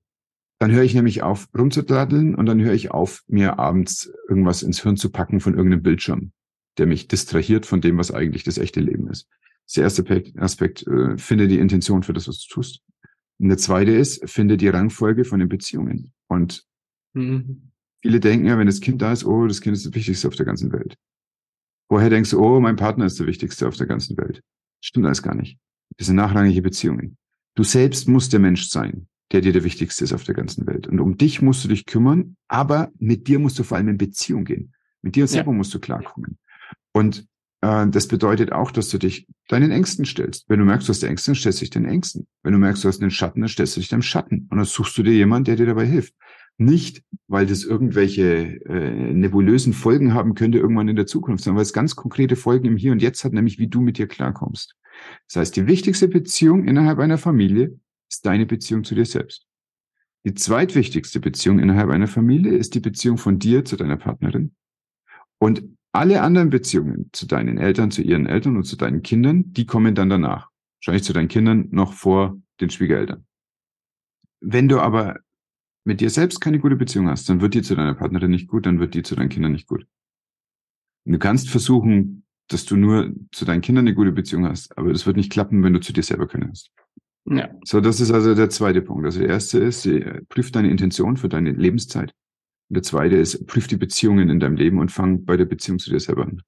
Dann 0.60 0.72
höre 0.72 0.84
ich 0.84 0.94
nämlich 0.94 1.24
auf, 1.24 1.48
rumzudaddeln 1.58 2.36
und 2.36 2.46
dann 2.46 2.62
höre 2.62 2.74
ich 2.74 2.92
auf, 2.92 3.24
mir 3.28 3.60
abends 3.60 4.12
irgendwas 4.28 4.62
ins 4.62 4.84
Hirn 4.84 4.98
zu 4.98 5.10
packen 5.10 5.40
von 5.40 5.54
irgendeinem 5.54 5.84
Bildschirm, 5.84 6.34
der 6.78 6.86
mich 6.86 7.08
distrahiert 7.08 7.66
von 7.66 7.80
dem, 7.80 7.98
was 7.98 8.12
eigentlich 8.12 8.44
das 8.44 8.58
echte 8.58 8.82
Leben 8.82 9.08
ist. 9.08 9.28
Der 9.76 9.84
erste 9.84 10.04
Aspekt, 10.38 10.86
äh, 10.88 11.18
finde 11.18 11.48
die 11.48 11.60
Intention 11.60 12.04
für 12.04 12.14
das, 12.14 12.28
was 12.28 12.40
du 12.40 12.54
tust. 12.54 12.82
Und 13.40 13.48
der 13.48 13.58
zweite 13.58 13.92
ist, 13.92 14.30
finde 14.30 14.58
die 14.58 14.68
Rangfolge 14.68 15.24
von 15.24 15.40
den 15.40 15.48
Beziehungen. 15.48 16.12
Und 16.28 16.66
mhm. 17.14 17.72
viele 18.02 18.20
denken 18.20 18.48
ja, 18.48 18.58
wenn 18.58 18.68
das 18.68 18.82
Kind 18.82 19.02
da 19.02 19.14
ist, 19.14 19.26
oh, 19.26 19.48
das 19.48 19.62
Kind 19.62 19.78
ist 19.78 19.86
das 19.86 19.94
Wichtigste 19.94 20.28
auf 20.28 20.36
der 20.36 20.46
ganzen 20.46 20.74
Welt. 20.74 20.98
Woher 21.88 22.10
denkst 22.10 22.32
du, 22.32 22.40
oh, 22.40 22.60
mein 22.60 22.76
Partner 22.76 23.06
ist 23.06 23.20
der 23.20 23.28
Wichtigste 23.28 23.68
auf 23.68 23.78
der 23.78 23.88
ganzen 23.88 24.18
Welt? 24.18 24.42
Stimmt 24.82 25.06
alles 25.06 25.24
gar 25.24 25.36
nicht. 25.36 25.58
Das 25.98 26.08
sind 26.08 26.18
nachrangige 26.18 26.62
Beziehungen. 26.62 27.18
Du 27.56 27.64
selbst 27.64 28.08
musst 28.08 28.34
der 28.34 28.40
Mensch 28.40 28.70
sein, 28.70 29.08
der 29.32 29.42
dir 29.42 29.54
der 29.54 29.64
Wichtigste 29.64 30.04
ist 30.04 30.14
auf 30.14 30.24
der 30.24 30.36
ganzen 30.36 30.66
Welt. 30.68 30.88
Und 30.88 31.00
um 31.00 31.18
dich 31.18 31.42
musst 31.42 31.64
du 31.64 31.68
dich 31.68 31.86
kümmern, 31.86 32.36
aber 32.48 32.92
mit 32.98 33.28
dir 33.28 33.40
musst 33.40 33.60
du 33.60 33.64
vor 33.64 33.78
allem 33.78 33.90
in 33.90 33.98
Beziehung 33.98 34.46
gehen. 34.46 34.74
Mit 35.02 35.16
dir 35.16 35.28
selber 35.28 35.52
ja. 35.52 35.58
musst 35.58 35.74
du 35.74 35.80
klarkommen. 35.80 36.38
Und 36.92 37.28
äh, 37.62 37.88
das 37.88 38.08
bedeutet 38.08 38.52
auch, 38.52 38.72
dass 38.72 38.90
du 38.90 38.98
dich 38.98 39.28
deinen 39.48 39.72
Ängsten 39.72 40.06
stellst. 40.06 40.46
Wenn 40.50 40.60
du 40.60 40.66
merkst, 40.66 40.88
du 40.88 40.94
hast 40.94 41.04
Ängste, 41.04 41.32
dann 41.32 41.36
stellst 41.36 41.60
du 41.60 41.64
dich 41.64 41.70
den 41.70 41.86
Ängsten. 41.86 42.28
Wenn 42.44 42.54
du 42.54 42.60
merkst, 42.60 42.84
du 42.84 42.88
hast 42.88 43.02
einen 43.02 43.12
Schatten, 43.12 43.42
dann 43.42 43.50
stellst 43.50 43.76
du 43.76 43.82
dich 43.82 43.90
deinem 43.90 44.02
Schatten. 44.02 44.48
Und 44.50 44.58
dann 44.58 44.66
suchst 44.66 44.98
du 44.98 45.04
dir 45.04 45.14
jemanden, 45.14 45.46
der 45.46 45.56
dir 45.56 45.66
dabei 45.66 45.86
hilft. 45.86 46.14
Nicht, 46.58 47.04
weil 47.28 47.46
das 47.46 47.64
irgendwelche 47.64 48.60
äh, 48.66 49.14
nebulösen 49.14 49.72
Folgen 49.72 50.14
haben 50.14 50.36
könnte 50.36 50.58
irgendwann 50.58 50.90
in 50.90 50.98
der 50.98 51.06
Zukunft, 51.06 51.44
sondern 51.44 51.58
weil 51.58 51.64
es 51.64 51.72
ganz 51.72 51.96
konkrete 51.96 52.36
Folgen 52.36 52.66
im 52.66 52.76
Hier 52.76 52.92
und 52.92 53.02
Jetzt 53.02 53.24
hat, 53.24 53.32
nämlich 53.32 53.60
wie 53.60 53.68
du 53.68 53.80
mit 53.80 53.98
dir 53.98 54.08
klarkommst. 54.08 54.76
Das 55.28 55.38
heißt, 55.38 55.56
die 55.56 55.68
wichtigste 55.68 56.10
Beziehung 56.10 56.66
innerhalb 56.66 57.00
einer 57.00 57.18
Familie 57.18 57.80
ist 58.10 58.26
deine 58.26 58.46
Beziehung 58.46 58.84
zu 58.84 58.96
dir 58.96 59.06
selbst. 59.06 59.46
Die 60.26 60.34
zweitwichtigste 60.34 61.20
Beziehung 61.20 61.60
innerhalb 61.60 61.90
einer 61.90 62.08
Familie 62.08 62.52
ist 62.54 62.76
die 62.76 62.82
Beziehung 62.82 63.18
von 63.18 63.40
dir 63.40 63.64
zu 63.64 63.78
deiner 63.78 63.98
Partnerin. 63.98 64.54
Und 65.38 65.64
alle 65.92 66.22
anderen 66.22 66.50
Beziehungen 66.50 67.10
zu 67.14 67.26
deinen 67.26 67.58
Eltern, 67.58 67.92
zu 67.92 68.02
ihren 68.02 68.26
Eltern 68.26 68.58
und 68.58 68.64
zu 68.64 68.76
deinen 68.76 69.02
Kindern, 69.02 69.54
die 69.54 69.66
kommen 69.66 69.96
dann 69.96 70.10
danach. 70.10 70.50
Wahrscheinlich 70.80 71.04
zu 71.04 71.14
deinen 71.14 71.30
Kindern 71.30 71.70
noch 71.72 71.94
vor 71.94 72.38
den 72.60 72.70
Schwiegereltern. 72.70 73.26
Wenn 74.42 74.68
du 74.68 74.80
aber 74.80 75.20
mit 75.86 76.02
dir 76.02 76.10
selbst 76.10 76.40
keine 76.42 76.60
gute 76.60 76.76
Beziehung 76.76 77.10
hast, 77.10 77.30
dann 77.30 77.42
wird 77.42 77.54
die 77.54 77.62
zu 77.62 77.76
deiner 77.76 77.96
Partnerin 77.96 78.32
nicht 78.32 78.48
gut, 78.48 78.66
dann 78.66 78.80
wird 78.80 78.94
die 78.94 79.04
zu 79.04 79.16
deinen 79.16 79.30
Kindern 79.30 79.54
nicht 79.54 79.68
gut. 79.68 79.86
Und 81.06 81.14
du 81.14 81.20
kannst 81.20 81.50
versuchen, 81.50 82.24
dass 82.48 82.66
du 82.66 82.76
nur 82.76 83.14
zu 83.32 83.46
deinen 83.46 83.62
Kindern 83.62 83.88
eine 83.88 83.96
gute 83.96 84.12
Beziehung 84.12 84.46
hast, 84.46 84.78
aber 84.78 84.92
das 84.92 85.06
wird 85.06 85.18
nicht 85.18 85.32
klappen, 85.32 85.64
wenn 85.64 85.74
du 85.74 85.80
zu 85.80 85.94
dir 85.94 86.04
selber 86.04 86.28
keine 86.28 86.50
hast. 86.50 86.72
Ja. 87.26 87.50
So, 87.64 87.82
das 87.82 88.00
ist 88.00 88.12
also 88.12 88.34
der 88.34 88.50
zweite 88.50 88.82
Punkt. 88.82 89.06
Also 89.06 89.20
der 89.20 89.30
erste 89.30 89.60
ist, 89.60 89.88
prüf 90.30 90.52
deine 90.52 90.70
Intention 90.70 91.18
für 91.18 91.30
deine 91.30 91.52
Lebenszeit. 91.52 92.14
Und 92.70 92.76
der 92.76 92.84
zweite 92.84 93.16
ist, 93.16 93.46
prüf 93.48 93.68
die 93.68 93.78
Beziehungen 93.78 94.30
in 94.30 94.40
deinem 94.40 94.56
Leben 94.56 94.80
und 94.80 94.92
fang 94.92 95.26
bei 95.26 95.38
der 95.38 95.46
Beziehung 95.46 95.80
zu 95.80 95.90
dir 95.90 96.00
selber 96.00 96.24
an. 96.24 96.42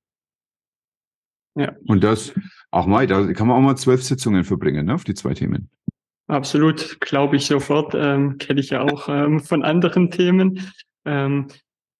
Ja. 1.55 1.75
Und 1.85 2.03
das 2.03 2.33
auch 2.69 2.85
mal, 2.85 3.05
da 3.07 3.31
kann 3.33 3.47
man 3.47 3.57
auch 3.57 3.61
mal 3.61 3.75
zwölf 3.75 4.03
Sitzungen 4.03 4.43
verbringen, 4.43 4.85
ne, 4.85 4.93
auf 4.93 5.03
die 5.03 5.13
zwei 5.13 5.33
Themen. 5.33 5.69
Absolut, 6.27 7.01
glaube 7.01 7.35
ich 7.35 7.45
sofort. 7.45 7.93
Ähm, 7.93 8.37
Kenne 8.37 8.61
ich 8.61 8.69
ja 8.69 8.81
auch 8.81 9.09
ähm, 9.09 9.41
von 9.41 9.63
anderen 9.63 10.11
Themen. 10.11 10.71
Ähm, 11.03 11.47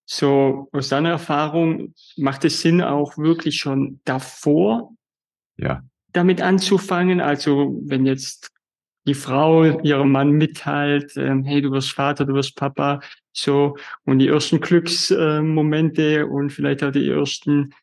so 0.06 0.70
aus 0.72 0.90
deiner 0.90 1.10
Erfahrung 1.10 1.94
macht 2.16 2.46
es 2.46 2.62
Sinn, 2.62 2.82
auch 2.82 3.18
wirklich 3.18 3.58
schon 3.58 4.00
davor 4.06 4.94
ja. 5.58 5.84
damit 6.14 6.42
anzufangen. 6.42 7.20
Also 7.20 7.78
wenn 7.84 8.06
jetzt 8.06 8.52
die 9.08 9.14
Frau 9.14 9.64
ihrem 9.82 10.12
Mann 10.12 10.32
mitteilt, 10.32 11.18
ähm, 11.18 11.44
hey, 11.44 11.62
du 11.62 11.72
wirst 11.72 11.92
Vater, 11.92 12.26
du 12.26 12.34
wirst 12.34 12.56
Papa, 12.56 13.00
so, 13.34 13.78
und 14.06 14.20
die 14.20 14.28
ersten 14.28 14.60
Glücksmomente 14.60 16.20
äh, 16.20 16.24
und 16.24 16.52
vielleicht 16.52 16.84
auch 16.84 16.92
die 16.92 17.10
ersten 17.10 17.74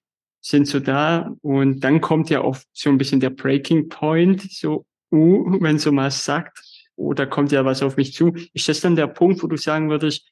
sind 0.40 0.66
so 0.66 0.80
da. 0.80 1.34
Und 1.42 1.80
dann 1.80 2.00
kommt 2.00 2.30
ja 2.30 2.42
oft 2.42 2.66
so 2.72 2.90
ein 2.90 2.98
bisschen 2.98 3.20
der 3.20 3.30
Breaking 3.30 3.88
Point, 3.88 4.42
so, 4.42 4.86
uh, 5.10 5.56
wenn 5.60 5.78
so 5.78 5.92
mal 5.92 6.10
sagt, 6.10 6.60
oh, 6.96 7.14
da 7.14 7.26
kommt 7.26 7.52
ja 7.52 7.64
was 7.64 7.82
auf 7.82 7.96
mich 7.96 8.12
zu. 8.12 8.34
Ist 8.52 8.68
das 8.68 8.80
dann 8.80 8.96
der 8.96 9.06
Punkt, 9.08 9.42
wo 9.42 9.46
du 9.46 9.56
sagen 9.56 9.90
würdest, 9.90 10.30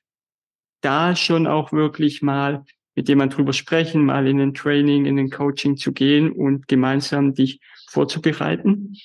da 0.82 1.16
schon 1.16 1.46
auch 1.46 1.72
wirklich 1.72 2.22
mal 2.22 2.64
mit 2.94 3.08
jemand 3.08 3.36
drüber 3.36 3.52
sprechen, 3.52 4.04
mal 4.04 4.26
in 4.26 4.40
ein 4.40 4.54
Training, 4.54 5.04
in 5.04 5.18
ein 5.18 5.30
Coaching 5.30 5.76
zu 5.76 5.92
gehen 5.92 6.32
und 6.32 6.68
gemeinsam 6.68 7.34
dich 7.34 7.60
vorzubereiten? 7.88 8.96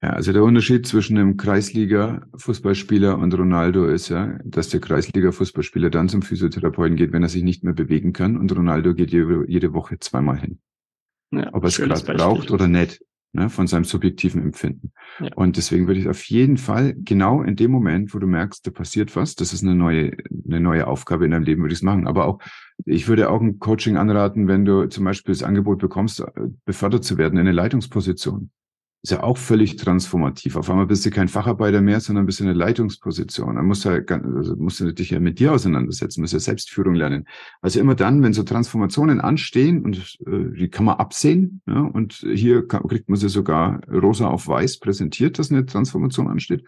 Ja, 0.00 0.10
also 0.10 0.32
der 0.32 0.44
Unterschied 0.44 0.86
zwischen 0.86 1.18
einem 1.18 1.36
Kreisliga-Fußballspieler 1.36 3.18
und 3.18 3.34
Ronaldo 3.36 3.86
ist 3.86 4.08
ja, 4.08 4.38
dass 4.44 4.68
der 4.68 4.80
Kreisliga-Fußballspieler 4.80 5.90
dann 5.90 6.08
zum 6.08 6.22
Physiotherapeuten 6.22 6.96
geht, 6.96 7.12
wenn 7.12 7.24
er 7.24 7.28
sich 7.28 7.42
nicht 7.42 7.64
mehr 7.64 7.72
bewegen 7.72 8.12
kann 8.12 8.36
und 8.36 8.54
Ronaldo 8.56 8.94
geht 8.94 9.10
jede, 9.10 9.74
Woche 9.74 9.98
zweimal 9.98 10.38
hin. 10.38 10.60
Ja, 11.32 11.52
Ob 11.52 11.64
er 11.64 11.68
es 11.68 11.78
gerade 11.78 12.16
braucht 12.16 12.52
oder 12.52 12.68
nicht, 12.68 13.02
ne, 13.32 13.50
von 13.50 13.66
seinem 13.66 13.82
subjektiven 13.82 14.40
Empfinden. 14.40 14.92
Ja. 15.18 15.34
Und 15.34 15.56
deswegen 15.56 15.88
würde 15.88 15.98
ich 15.98 16.08
auf 16.08 16.22
jeden 16.26 16.58
Fall 16.58 16.94
genau 16.96 17.42
in 17.42 17.56
dem 17.56 17.72
Moment, 17.72 18.14
wo 18.14 18.20
du 18.20 18.28
merkst, 18.28 18.64
da 18.64 18.70
passiert 18.70 19.16
was, 19.16 19.34
das 19.34 19.52
ist 19.52 19.64
eine 19.64 19.74
neue, 19.74 20.16
eine 20.46 20.60
neue 20.60 20.86
Aufgabe 20.86 21.24
in 21.24 21.32
deinem 21.32 21.42
Leben, 21.42 21.62
würde 21.62 21.72
ich 21.72 21.80
es 21.80 21.84
machen. 21.84 22.06
Aber 22.06 22.26
auch, 22.26 22.38
ich 22.84 23.08
würde 23.08 23.30
auch 23.30 23.40
ein 23.40 23.58
Coaching 23.58 23.96
anraten, 23.96 24.46
wenn 24.46 24.64
du 24.64 24.86
zum 24.86 25.04
Beispiel 25.04 25.34
das 25.34 25.42
Angebot 25.42 25.80
bekommst, 25.80 26.24
befördert 26.64 27.02
zu 27.02 27.18
werden 27.18 27.34
in 27.34 27.40
eine 27.40 27.52
Leitungsposition 27.52 28.52
ist 29.08 29.12
ja 29.12 29.22
auch 29.22 29.38
völlig 29.38 29.76
transformativ. 29.76 30.56
Auf 30.56 30.68
einmal 30.68 30.86
bist 30.86 31.04
du 31.06 31.10
kein 31.10 31.28
Facharbeiter 31.28 31.80
mehr, 31.80 31.98
sondern 32.00 32.26
bist 32.26 32.40
du 32.40 32.44
in 32.44 32.50
einer 32.50 32.58
Leitungsposition. 32.58 33.56
Dann 33.56 33.64
musst 33.64 33.86
du, 33.86 33.88
halt, 33.88 34.10
also 34.10 34.54
musst 34.56 34.80
du 34.80 34.92
dich 34.92 35.10
ja 35.10 35.18
mit 35.18 35.38
dir 35.38 35.52
auseinandersetzen, 35.52 36.20
musst 36.20 36.34
ja 36.34 36.40
Selbstführung 36.40 36.94
lernen. 36.94 37.26
Also 37.62 37.80
immer 37.80 37.94
dann, 37.94 38.22
wenn 38.22 38.34
so 38.34 38.42
Transformationen 38.42 39.22
anstehen 39.22 39.82
und 39.82 40.18
äh, 40.26 40.52
die 40.58 40.68
kann 40.68 40.84
man 40.84 40.96
absehen, 40.96 41.62
ja, 41.66 41.80
und 41.80 42.26
hier 42.34 42.68
kann, 42.68 42.86
kriegt 42.86 43.08
man 43.08 43.18
sie 43.18 43.30
sogar 43.30 43.80
rosa 43.88 44.28
auf 44.28 44.46
weiß 44.46 44.78
präsentiert, 44.78 45.38
dass 45.38 45.50
eine 45.50 45.64
Transformation 45.64 46.28
ansteht, 46.28 46.64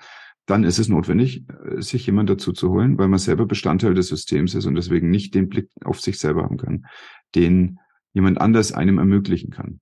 dann 0.46 0.64
ist 0.64 0.78
es 0.78 0.88
notwendig, 0.88 1.44
äh, 1.66 1.82
sich 1.82 2.06
jemand 2.06 2.30
dazu 2.30 2.52
zu 2.52 2.70
holen, 2.70 2.96
weil 2.96 3.08
man 3.08 3.18
selber 3.18 3.44
Bestandteil 3.44 3.92
des 3.92 4.08
Systems 4.08 4.54
ist 4.54 4.64
und 4.64 4.76
deswegen 4.76 5.10
nicht 5.10 5.34
den 5.34 5.50
Blick 5.50 5.68
auf 5.84 6.00
sich 6.00 6.18
selber 6.18 6.44
haben 6.44 6.56
kann, 6.56 6.86
den 7.34 7.78
jemand 8.14 8.40
anders 8.40 8.72
einem 8.72 8.96
ermöglichen 8.96 9.50
kann. 9.50 9.80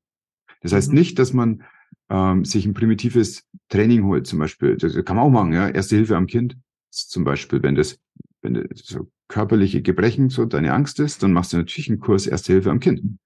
Das 0.61 0.73
heißt 0.73 0.89
mhm. 0.89 0.99
nicht, 0.99 1.21
dass 1.21 1.33
man 1.33 1.63
ähm, 2.11 2.45
sich 2.45 2.67
ein 2.67 2.75
primitives 2.75 3.45
Training 3.69 4.05
holt, 4.05 4.27
zum 4.27 4.39
Beispiel. 4.39 4.77
Das 4.77 4.95
kann 5.05 5.17
man 5.17 5.27
auch 5.27 5.31
machen, 5.31 5.53
ja. 5.53 5.69
Erste 5.69 5.97
Hilfe 5.97 6.17
am 6.17 6.27
Kind. 6.27 6.57
Zum 6.91 7.25
Beispiel, 7.25 7.63
wenn 7.63 7.75
das, 7.75 7.99
wenn 8.43 8.55
das 8.55 8.67
so 8.85 9.11
körperliche 9.29 9.83
Gebrechen 9.83 10.31
so 10.31 10.47
deine 10.47 10.73
Angst 10.73 11.01
ist, 11.01 11.23
dann 11.23 11.33
machst 11.33 11.53
du 11.53 11.59
natürlich 11.59 11.89
einen 11.91 12.01
Kurs 12.01 12.27
Erste 12.27 12.53
Hilfe 12.53 12.71
am 12.71 12.81
Kind. 12.81 13.19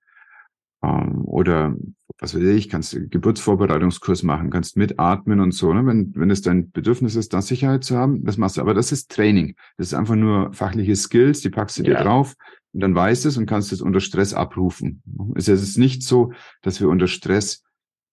Ähm, 0.82 1.24
oder 1.24 1.76
was 2.18 2.34
weiß 2.34 2.42
ich, 2.42 2.68
kannst 2.68 2.92
du 2.92 3.08
Geburtsvorbereitungskurs 3.08 4.22
machen, 4.22 4.50
kannst 4.50 4.76
mitatmen 4.76 5.40
und 5.40 5.52
so, 5.52 5.72
ne? 5.72 5.86
wenn, 5.86 6.12
wenn 6.14 6.30
es 6.30 6.42
dein 6.42 6.70
Bedürfnis 6.70 7.16
ist, 7.16 7.32
da 7.32 7.42
Sicherheit 7.42 7.84
zu 7.84 7.96
haben, 7.96 8.24
das 8.24 8.36
machst 8.36 8.56
du. 8.56 8.60
Aber 8.60 8.74
das 8.74 8.92
ist 8.92 9.10
Training. 9.10 9.54
Das 9.76 9.88
ist 9.88 9.94
einfach 9.94 10.16
nur 10.16 10.52
fachliche 10.52 10.96
Skills, 10.96 11.40
die 11.40 11.50
packst 11.50 11.78
du 11.78 11.82
ja. 11.84 11.98
dir 11.98 12.04
drauf 12.04 12.34
und 12.72 12.80
dann 12.80 12.94
weißt 12.94 13.26
es 13.26 13.36
und 13.36 13.46
kannst 13.46 13.72
es 13.72 13.80
unter 13.80 14.00
Stress 14.00 14.34
abrufen. 14.34 15.02
Es 15.34 15.48
ist 15.48 15.78
nicht 15.78 16.02
so, 16.02 16.32
dass 16.62 16.80
wir 16.80 16.88
unter 16.88 17.06
Stress 17.06 17.62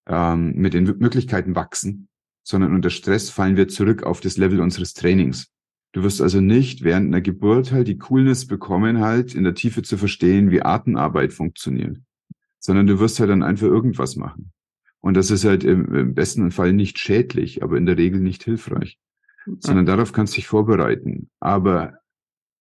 ähm, 0.10 0.54
mit 0.56 0.74
den 0.74 0.84
Möglichkeiten 0.84 1.56
wachsen, 1.56 2.10
sondern 2.44 2.74
unter 2.74 2.90
Stress 2.90 3.30
fallen 3.30 3.56
wir 3.56 3.70
zurück 3.70 4.04
auf 4.04 4.20
das 4.20 4.36
Level 4.36 4.60
unseres 4.60 4.94
Trainings. 4.94 5.54
Du 5.94 6.04
wirst 6.04 6.22
also 6.22 6.42
nicht 6.42 6.84
während 6.84 7.08
einer 7.08 7.22
Geburt 7.22 7.72
halt 7.72 7.88
die 7.88 7.98
Coolness 7.98 8.46
bekommen, 8.46 9.00
halt 9.00 9.34
in 9.34 9.46
der 9.46 9.56
Tiefe 9.56 9.82
zu 9.82 9.98
verstehen, 9.98 10.52
wie 10.52 10.62
Atemarbeit 10.62 11.32
funktioniert 11.32 11.98
sondern 12.60 12.88
du 12.88 13.00
wirst 13.00 13.20
halt 13.20 13.30
dann 13.30 13.44
einfach 13.44 13.68
irgendwas 13.68 14.16
machen. 14.16 14.52
Und 15.02 15.16
das 15.16 15.32
ist 15.32 15.46
halt 15.46 15.64
im, 15.64 15.94
im 15.96 16.14
besten 16.14 16.52
Fall 16.52 16.74
nicht 16.74 17.00
schädlich, 17.00 17.64
aber 17.64 17.78
in 17.78 17.86
der 17.86 17.98
Regel 17.98 18.20
nicht 18.20 18.44
hilfreich. 18.44 19.00
Sondern 19.60 19.86
darauf 19.86 20.12
kannst 20.12 20.34
du 20.34 20.36
dich 20.36 20.48
vorbereiten. 20.48 21.30
Aber 21.40 21.94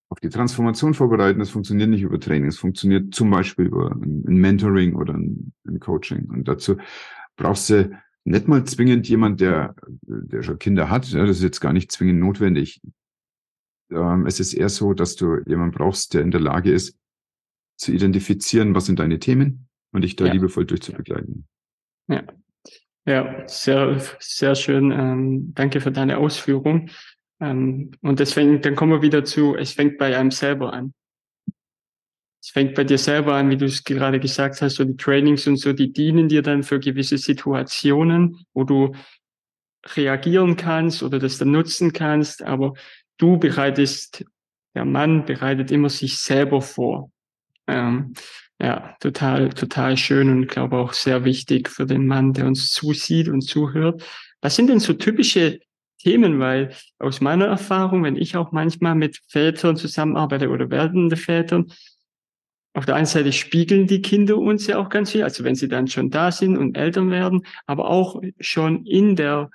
auf 0.09 0.21
die 0.21 0.29
Transformation 0.29 0.95
vorbereiten, 0.95 1.41
das 1.41 1.51
funktioniert 1.51 1.91
nicht 1.91 2.03
über 2.03 2.19
Training. 2.21 2.49
Es 2.49 2.59
funktioniert 2.59 3.13
zum 3.13 3.31
Beispiel 3.31 3.67
über 3.67 3.91
ein 3.91 4.37
Mentoring 4.37 4.95
oder 4.95 5.15
ein, 5.15 5.53
ein 5.67 5.81
Coaching. 5.81 6.31
Und 6.31 6.47
dazu 6.47 6.77
brauchst 7.39 7.71
du 7.71 7.99
nicht 8.25 8.47
mal 8.47 8.65
zwingend 8.65 9.09
jemand, 9.09 9.41
der, 9.41 9.75
der 10.03 10.43
schon 10.43 10.59
Kinder 10.59 10.91
hat. 10.91 11.05
Das 11.15 11.31
ist 11.31 11.43
jetzt 11.43 11.61
gar 11.61 11.73
nicht 11.73 11.91
zwingend 11.91 12.21
notwendig. 12.21 12.83
Ähm, 13.91 14.27
es 14.27 14.39
ist 14.39 14.53
eher 14.53 14.69
so, 14.69 14.93
dass 14.93 15.17
du 15.17 15.39
jemanden 15.47 15.75
brauchst, 15.75 16.13
der 16.13 16.21
in 16.21 16.31
der 16.31 16.41
Lage 16.41 16.71
ist, 16.71 16.99
zu 17.79 17.93
identifizieren, 17.93 18.75
was 18.75 18.87
sind 18.87 18.99
deine 18.99 19.19
Themen, 19.19 19.69
und 19.93 20.03
dich 20.03 20.17
da 20.17 20.27
ja. 20.27 20.33
liebevoll 20.33 20.67
durchzubegleiten. 20.67 21.47
Ja. 22.09 22.23
Ja, 23.07 23.49
sehr, 23.49 24.03
sehr 24.19 24.55
schön. 24.55 24.91
Ähm, 24.91 25.55
danke 25.55 25.81
für 25.81 25.91
deine 25.91 26.19
Ausführung. 26.19 26.91
Ähm, 27.41 27.93
und 28.03 28.21
deswegen, 28.21 28.61
dann 28.61 28.77
kommen 28.77 28.93
wir 28.93 29.01
wieder 29.01 29.25
zu, 29.25 29.57
es 29.57 29.73
fängt 29.73 29.97
bei 29.97 30.15
einem 30.15 30.31
selber 30.31 30.75
an. 30.75 30.93
Es 32.41 32.51
fängt 32.51 32.75
bei 32.75 32.85
dir 32.85 32.99
selber 32.99 33.35
an, 33.35 33.51
wie 33.51 33.57
du 33.57 33.65
es 33.65 33.83
gerade 33.83 34.21
gesagt 34.21 34.63
hast, 34.63 34.77
so 34.77 34.85
die 34.85 34.97
Trainings 34.97 35.47
und 35.47 35.57
so, 35.57 35.73
die 35.73 35.93
dienen 35.93 36.29
dir 36.29 36.43
dann 36.43 36.63
für 36.63 36.79
gewisse 36.79 37.19
Situationen, 37.19 38.45
wo 38.55 38.65
du 38.65 38.95
reagieren 39.97 40.57
kannst 40.57 41.03
oder 41.03 41.19
das 41.19 41.39
dann 41.39 41.51
nutzen 41.51 41.93
kannst, 41.93 42.43
aber 42.43 42.75
du 43.17 43.39
bereitest, 43.39 44.25
der 44.75 44.85
Mann 44.85 45.25
bereitet 45.25 45.71
immer 45.71 45.89
sich 45.89 46.19
selber 46.19 46.63
vor. 46.63 47.11
Ähm, 47.67 48.15
ja, 48.61 48.97
total, 49.01 49.51
total 49.51 49.97
schön 49.97 50.31
und 50.31 50.49
glaube 50.49 50.79
auch 50.79 50.93
sehr 50.93 51.25
wichtig 51.25 51.69
für 51.69 51.87
den 51.87 52.07
Mann, 52.07 52.33
der 52.33 52.47
uns 52.47 52.73
zusieht 52.73 53.29
und 53.29 53.43
zuhört. 53.43 54.03
Was 54.41 54.57
sind 54.57 54.69
denn 54.69 54.81
so 54.81 54.95
typische 54.95 55.61
Themen? 55.99 56.41
Weil 56.41 56.75
aus 56.99 57.21
meiner 57.21 57.47
Erfahrung, 57.47 58.03
wenn 58.03 58.17
ich 58.17 58.37
auch 58.37 58.51
manchmal 58.51 58.95
mit 58.95 59.21
Vätern 59.29 59.77
zusammenarbeite 59.77 60.49
oder 60.49 60.71
werdende 60.71 61.17
Vätern, 61.17 61.67
auf 62.75 62.87
der 62.87 62.95
einen 62.95 63.07
Seite 63.07 63.33
spiegeln 63.33 63.87
die 63.87 64.03
Kinder 64.03 64.37
uns 64.37 64.67
ja 64.67 64.79
auch 64.79 64.89
ganz 64.89 65.11
viel, 65.13 65.23
also 65.23 65.43
wenn 65.45 65.55
sie 65.55 65.69
dann 65.69 65.89
schon 65.89 66.11
da 66.11 66.31
sind 66.31 66.57
und 66.57 66.77
Eltern 66.77 67.11
werden, 67.11 67.47
aber 67.67 67.89
auch 67.89 68.21
schon 68.41 68.85
in 68.85 69.17
der 69.17 69.51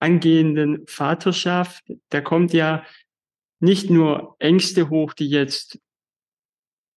angehenden 0.00 0.86
Vaterschaft, 0.86 1.84
da 2.10 2.20
kommt 2.20 2.52
ja 2.52 2.84
nicht 3.60 3.90
nur 3.90 4.36
Ängste 4.38 4.90
hoch, 4.90 5.12
die 5.12 5.28
jetzt 5.28 5.80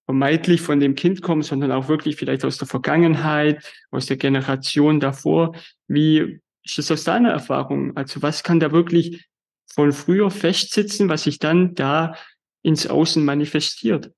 vermeintlich 0.06 0.62
von 0.62 0.80
dem 0.80 0.96
Kind 0.96 1.22
kommen, 1.22 1.42
sondern 1.42 1.72
auch 1.72 1.88
wirklich 1.88 2.18
vielleicht 2.18 2.44
aus 2.46 2.58
der 2.58 2.68
Vergangenheit, 2.68 3.64
aus 3.92 4.08
der 4.08 4.18
Generation 4.18 5.00
davor. 5.00 5.56
Wie 5.88 6.42
ist 6.64 6.78
das 6.78 6.92
aus 6.92 7.04
deiner 7.04 7.32
Erfahrung? 7.32 7.96
Also 7.96 8.22
was 8.22 8.44
kann 8.44 8.60
da 8.60 8.72
wirklich 8.72 9.26
von 9.74 9.92
früher 9.92 10.30
festsitzen, 10.30 11.10
was 11.10 11.24
sich 11.24 11.40
dann 11.40 11.76
da 11.76 12.16
ins 12.62 12.88
Außen 12.88 13.24
manifestiert? 13.24 14.12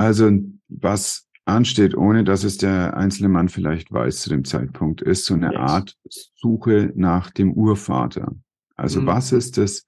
Also 0.00 0.30
was 0.68 1.28
ansteht, 1.44 1.94
ohne 1.94 2.24
dass 2.24 2.42
es 2.42 2.56
der 2.56 2.96
einzelne 2.96 3.28
Mann 3.28 3.50
vielleicht 3.50 3.92
weiß 3.92 4.22
zu 4.22 4.30
dem 4.30 4.46
Zeitpunkt, 4.46 5.02
ist 5.02 5.26
so 5.26 5.34
eine 5.34 5.52
yes. 5.52 5.60
Art 5.60 5.98
Suche 6.36 6.90
nach 6.94 7.30
dem 7.30 7.52
Urvater. 7.52 8.34
Also 8.76 9.02
mhm. 9.02 9.06
was 9.06 9.32
ist 9.32 9.58
das 9.58 9.84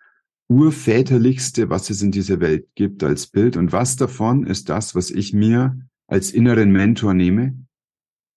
Urväterlichste, 0.48 1.70
was 1.70 1.88
es 1.88 2.02
in 2.02 2.10
dieser 2.10 2.40
Welt 2.40 2.68
gibt 2.74 3.02
als 3.02 3.26
Bild 3.26 3.56
und 3.56 3.72
was 3.72 3.96
davon 3.96 4.46
ist 4.46 4.68
das, 4.68 4.94
was 4.94 5.10
ich 5.10 5.32
mir 5.32 5.78
als 6.08 6.30
inneren 6.30 6.72
Mentor 6.72 7.14
nehme 7.14 7.56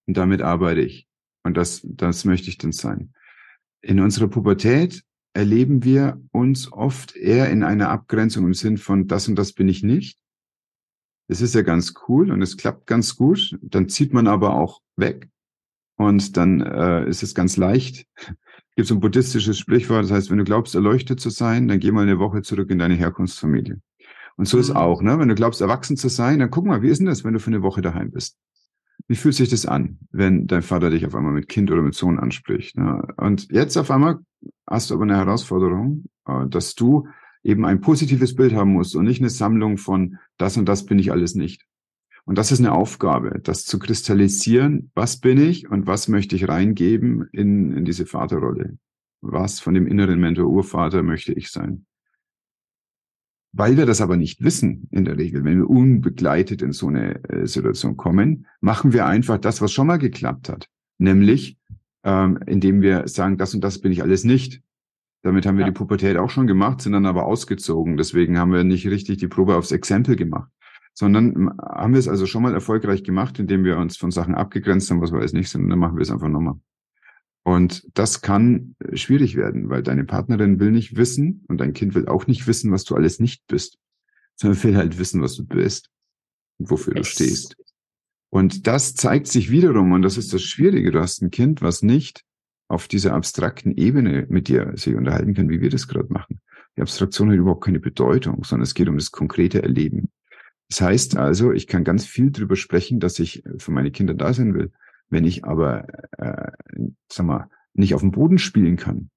und 0.06 0.16
damit 0.16 0.40
arbeite 0.40 0.80
ich. 0.80 1.06
Und 1.42 1.58
das, 1.58 1.82
das 1.84 2.24
möchte 2.24 2.48
ich 2.48 2.56
dann 2.56 2.72
sein. 2.72 3.12
In 3.82 4.00
unserer 4.00 4.28
Pubertät 4.28 5.04
erleben 5.34 5.84
wir 5.84 6.22
uns 6.32 6.72
oft 6.72 7.14
eher 7.14 7.50
in 7.50 7.62
einer 7.62 7.90
Abgrenzung 7.90 8.46
im 8.46 8.54
Sinn 8.54 8.78
von 8.78 9.08
das 9.08 9.28
und 9.28 9.34
das 9.34 9.52
bin 9.52 9.68
ich 9.68 9.82
nicht 9.82 10.18
das 11.28 11.40
ist 11.40 11.54
ja 11.54 11.62
ganz 11.62 11.94
cool 12.08 12.30
und 12.30 12.42
es 12.42 12.56
klappt 12.56 12.86
ganz 12.86 13.16
gut. 13.16 13.58
Dann 13.62 13.88
zieht 13.88 14.12
man 14.12 14.26
aber 14.26 14.54
auch 14.54 14.80
weg 14.96 15.28
und 15.96 16.36
dann 16.36 16.60
äh, 16.60 17.08
ist 17.08 17.22
es 17.22 17.34
ganz 17.34 17.56
leicht. 17.56 18.06
Es 18.70 18.80
gibt 18.80 18.88
so 18.88 18.94
ein 18.96 19.00
buddhistisches 19.00 19.58
Sprichwort, 19.58 20.04
das 20.04 20.10
heißt, 20.10 20.30
wenn 20.30 20.36
du 20.36 20.44
glaubst, 20.44 20.74
erleuchtet 20.74 21.18
zu 21.18 21.30
sein, 21.30 21.66
dann 21.66 21.80
geh 21.80 21.90
mal 21.92 22.02
eine 22.02 22.18
Woche 22.18 22.42
zurück 22.42 22.68
in 22.68 22.78
deine 22.78 22.92
Herkunftsfamilie. 22.92 23.80
Und 24.36 24.48
so 24.48 24.58
mhm. 24.58 24.60
ist 24.60 24.70
auch, 24.76 25.00
ne? 25.00 25.18
Wenn 25.18 25.28
du 25.28 25.34
glaubst, 25.34 25.62
erwachsen 25.62 25.96
zu 25.96 26.10
sein, 26.10 26.40
dann 26.40 26.50
guck 26.50 26.66
mal, 26.66 26.82
wie 26.82 26.90
ist 26.90 26.98
denn 26.98 27.06
das, 27.06 27.24
wenn 27.24 27.32
du 27.32 27.40
für 27.40 27.50
eine 27.50 27.62
Woche 27.62 27.80
daheim 27.80 28.10
bist? 28.10 28.36
Wie 29.08 29.16
fühlt 29.16 29.34
sich 29.34 29.48
das 29.48 29.64
an, 29.64 29.98
wenn 30.10 30.46
dein 30.46 30.60
Vater 30.60 30.90
dich 30.90 31.06
auf 31.06 31.14
einmal 31.14 31.32
mit 31.32 31.48
Kind 31.48 31.70
oder 31.70 31.80
mit 31.80 31.94
Sohn 31.94 32.18
anspricht? 32.18 32.76
Ne? 32.76 33.02
Und 33.16 33.50
jetzt 33.50 33.78
auf 33.78 33.90
einmal 33.90 34.18
hast 34.68 34.90
du 34.90 34.94
aber 34.94 35.04
eine 35.04 35.16
Herausforderung, 35.16 36.04
äh, 36.26 36.46
dass 36.46 36.74
du 36.74 37.08
eben 37.46 37.64
ein 37.64 37.80
positives 37.80 38.34
Bild 38.34 38.52
haben 38.54 38.72
muss 38.72 38.94
und 38.94 39.04
nicht 39.04 39.20
eine 39.20 39.30
Sammlung 39.30 39.78
von 39.78 40.18
das 40.36 40.56
und 40.56 40.68
das 40.68 40.84
bin 40.84 40.98
ich 40.98 41.12
alles 41.12 41.34
nicht. 41.34 41.64
Und 42.24 42.38
das 42.38 42.50
ist 42.50 42.58
eine 42.58 42.72
Aufgabe, 42.72 43.40
das 43.40 43.64
zu 43.64 43.78
kristallisieren, 43.78 44.90
was 44.94 45.20
bin 45.20 45.38
ich 45.38 45.70
und 45.70 45.86
was 45.86 46.08
möchte 46.08 46.34
ich 46.34 46.48
reingeben 46.48 47.28
in, 47.30 47.72
in 47.72 47.84
diese 47.84 48.04
Vaterrolle. 48.04 48.78
Was 49.20 49.60
von 49.60 49.74
dem 49.74 49.86
inneren 49.86 50.18
Mentor 50.18 50.48
Urvater 50.48 51.04
möchte 51.04 51.32
ich 51.32 51.50
sein. 51.50 51.86
Weil 53.52 53.76
wir 53.76 53.86
das 53.86 54.00
aber 54.00 54.16
nicht 54.16 54.42
wissen 54.42 54.88
in 54.90 55.04
der 55.04 55.16
Regel, 55.16 55.44
wenn 55.44 55.58
wir 55.58 55.70
unbegleitet 55.70 56.62
in 56.62 56.72
so 56.72 56.88
eine 56.88 57.22
äh, 57.28 57.46
Situation 57.46 57.96
kommen, 57.96 58.46
machen 58.60 58.92
wir 58.92 59.06
einfach 59.06 59.38
das, 59.38 59.62
was 59.62 59.72
schon 59.72 59.86
mal 59.86 59.98
geklappt 59.98 60.48
hat. 60.48 60.68
Nämlich, 60.98 61.56
ähm, 62.02 62.40
indem 62.44 62.82
wir 62.82 63.06
sagen, 63.06 63.38
das 63.38 63.54
und 63.54 63.62
das 63.62 63.78
bin 63.78 63.92
ich 63.92 64.02
alles 64.02 64.24
nicht. 64.24 64.62
Damit 65.26 65.44
haben 65.44 65.58
wir 65.58 65.64
ja. 65.64 65.72
die 65.72 65.76
Pubertät 65.76 66.18
auch 66.18 66.30
schon 66.30 66.46
gemacht, 66.46 66.80
sind 66.80 66.92
dann 66.92 67.04
aber 67.04 67.26
ausgezogen. 67.26 67.96
Deswegen 67.96 68.38
haben 68.38 68.52
wir 68.52 68.62
nicht 68.62 68.86
richtig 68.86 69.18
die 69.18 69.26
Probe 69.26 69.56
aufs 69.56 69.72
Exempel 69.72 70.14
gemacht, 70.14 70.48
sondern 70.94 71.50
haben 71.58 71.94
wir 71.94 71.98
es 71.98 72.06
also 72.06 72.26
schon 72.26 72.44
mal 72.44 72.54
erfolgreich 72.54 73.02
gemacht, 73.02 73.40
indem 73.40 73.64
wir 73.64 73.76
uns 73.76 73.96
von 73.96 74.12
Sachen 74.12 74.36
abgegrenzt 74.36 74.88
haben, 74.88 75.00
was 75.00 75.10
wir 75.10 75.18
alles 75.18 75.32
nicht 75.32 75.50
sind. 75.50 75.64
Und 75.64 75.70
dann 75.70 75.80
machen 75.80 75.96
wir 75.96 76.02
es 76.02 76.12
einfach 76.12 76.28
nochmal. 76.28 76.54
Und 77.42 77.88
das 77.94 78.22
kann 78.22 78.76
schwierig 78.92 79.34
werden, 79.34 79.68
weil 79.68 79.82
deine 79.82 80.04
Partnerin 80.04 80.60
will 80.60 80.70
nicht 80.70 80.96
wissen 80.96 81.44
und 81.48 81.60
dein 81.60 81.72
Kind 81.72 81.96
will 81.96 82.06
auch 82.06 82.28
nicht 82.28 82.46
wissen, 82.46 82.70
was 82.70 82.84
du 82.84 82.94
alles 82.94 83.18
nicht 83.18 83.48
bist, 83.48 83.78
sondern 84.36 84.62
will 84.62 84.76
halt 84.76 84.96
wissen, 84.96 85.22
was 85.22 85.34
du 85.34 85.44
bist 85.44 85.90
und 86.58 86.70
wofür 86.70 86.94
du 86.94 87.02
stehst. 87.02 87.56
Und 88.30 88.68
das 88.68 88.94
zeigt 88.94 89.26
sich 89.26 89.50
wiederum, 89.50 89.90
und 89.90 90.02
das 90.02 90.18
ist 90.18 90.32
das 90.32 90.42
Schwierige, 90.42 90.92
du 90.92 91.00
hast 91.00 91.20
ein 91.20 91.32
Kind, 91.32 91.62
was 91.62 91.82
nicht 91.82 92.22
auf 92.68 92.88
dieser 92.88 93.14
abstrakten 93.14 93.76
Ebene 93.76 94.26
mit 94.28 94.48
dir 94.48 94.72
sich 94.76 94.94
unterhalten 94.94 95.34
kann, 95.34 95.48
wie 95.48 95.60
wir 95.60 95.70
das 95.70 95.88
gerade 95.88 96.12
machen. 96.12 96.40
Die 96.76 96.82
Abstraktion 96.82 97.30
hat 97.30 97.36
überhaupt 97.36 97.64
keine 97.64 97.80
Bedeutung, 97.80 98.44
sondern 98.44 98.64
es 98.64 98.74
geht 98.74 98.88
um 98.88 98.96
das 98.96 99.12
konkrete 99.12 99.62
Erleben. 99.62 100.10
Das 100.68 100.80
heißt 100.80 101.16
also, 101.16 101.52
ich 101.52 101.66
kann 101.66 101.84
ganz 101.84 102.04
viel 102.04 102.30
darüber 102.30 102.56
sprechen, 102.56 103.00
dass 103.00 103.18
ich 103.18 103.42
für 103.58 103.70
meine 103.70 103.90
Kinder 103.90 104.14
da 104.14 104.32
sein 104.32 104.54
will. 104.54 104.72
Wenn 105.08 105.24
ich 105.24 105.44
aber, 105.44 105.86
äh, 106.18 106.50
sag 107.10 107.26
mal, 107.26 107.48
nicht 107.72 107.94
auf 107.94 108.00
dem 108.00 108.10
Boden 108.10 108.38
spielen 108.38 108.76
kann. 108.76 109.10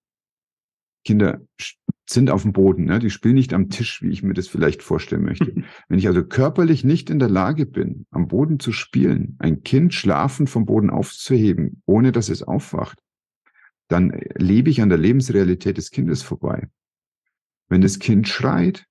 Kinder 1.03 1.41
sind 2.07 2.29
auf 2.29 2.43
dem 2.43 2.53
Boden. 2.53 2.85
Ne? 2.85 2.99
Die 2.99 3.09
spielen 3.09 3.35
nicht 3.35 3.53
am 3.53 3.69
Tisch, 3.69 4.01
wie 4.01 4.09
ich 4.09 4.21
mir 4.21 4.33
das 4.33 4.47
vielleicht 4.47 4.83
vorstellen 4.83 5.23
möchte. 5.23 5.53
Wenn 5.87 5.99
ich 5.99 6.07
also 6.07 6.23
körperlich 6.23 6.83
nicht 6.83 7.09
in 7.09 7.19
der 7.19 7.29
Lage 7.29 7.65
bin, 7.65 8.05
am 8.11 8.27
Boden 8.27 8.59
zu 8.59 8.71
spielen, 8.71 9.35
ein 9.39 9.63
Kind 9.63 9.93
schlafend 9.93 10.49
vom 10.49 10.65
Boden 10.65 10.89
aufzuheben, 10.89 11.81
ohne 11.85 12.11
dass 12.11 12.29
es 12.29 12.43
aufwacht, 12.43 12.99
dann 13.89 14.17
lebe 14.35 14.69
ich 14.69 14.81
an 14.81 14.89
der 14.89 14.97
Lebensrealität 14.97 15.77
des 15.77 15.91
Kindes 15.91 16.21
vorbei. 16.21 16.69
Wenn 17.67 17.81
das 17.81 17.99
Kind 17.99 18.27
schreit, 18.27 18.85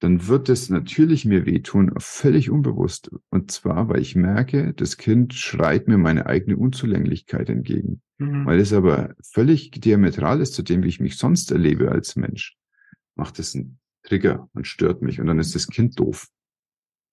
dann 0.00 0.26
wird 0.28 0.48
es 0.48 0.70
natürlich 0.70 1.24
mir 1.24 1.44
wehtun, 1.44 1.92
völlig 1.98 2.50
unbewusst. 2.50 3.10
Und 3.30 3.50
zwar, 3.50 3.88
weil 3.88 4.00
ich 4.00 4.14
merke, 4.14 4.72
das 4.74 4.96
Kind 4.96 5.34
schreit 5.34 5.88
mir 5.88 5.98
meine 5.98 6.26
eigene 6.26 6.56
Unzulänglichkeit 6.56 7.48
entgegen. 7.50 8.00
Mhm. 8.18 8.46
Weil 8.46 8.60
es 8.60 8.72
aber 8.72 9.14
völlig 9.22 9.70
diametral 9.70 10.40
ist 10.40 10.54
zu 10.54 10.62
dem, 10.62 10.82
wie 10.82 10.88
ich 10.88 11.00
mich 11.00 11.16
sonst 11.16 11.50
erlebe 11.50 11.90
als 11.90 12.16
Mensch, 12.16 12.56
macht 13.16 13.38
es 13.38 13.54
einen 13.54 13.78
Trigger 14.02 14.48
und 14.54 14.66
stört 14.66 15.02
mich. 15.02 15.20
Und 15.20 15.26
dann 15.26 15.40
ist 15.40 15.54
das 15.54 15.66
Kind 15.66 15.98
doof. 15.98 16.28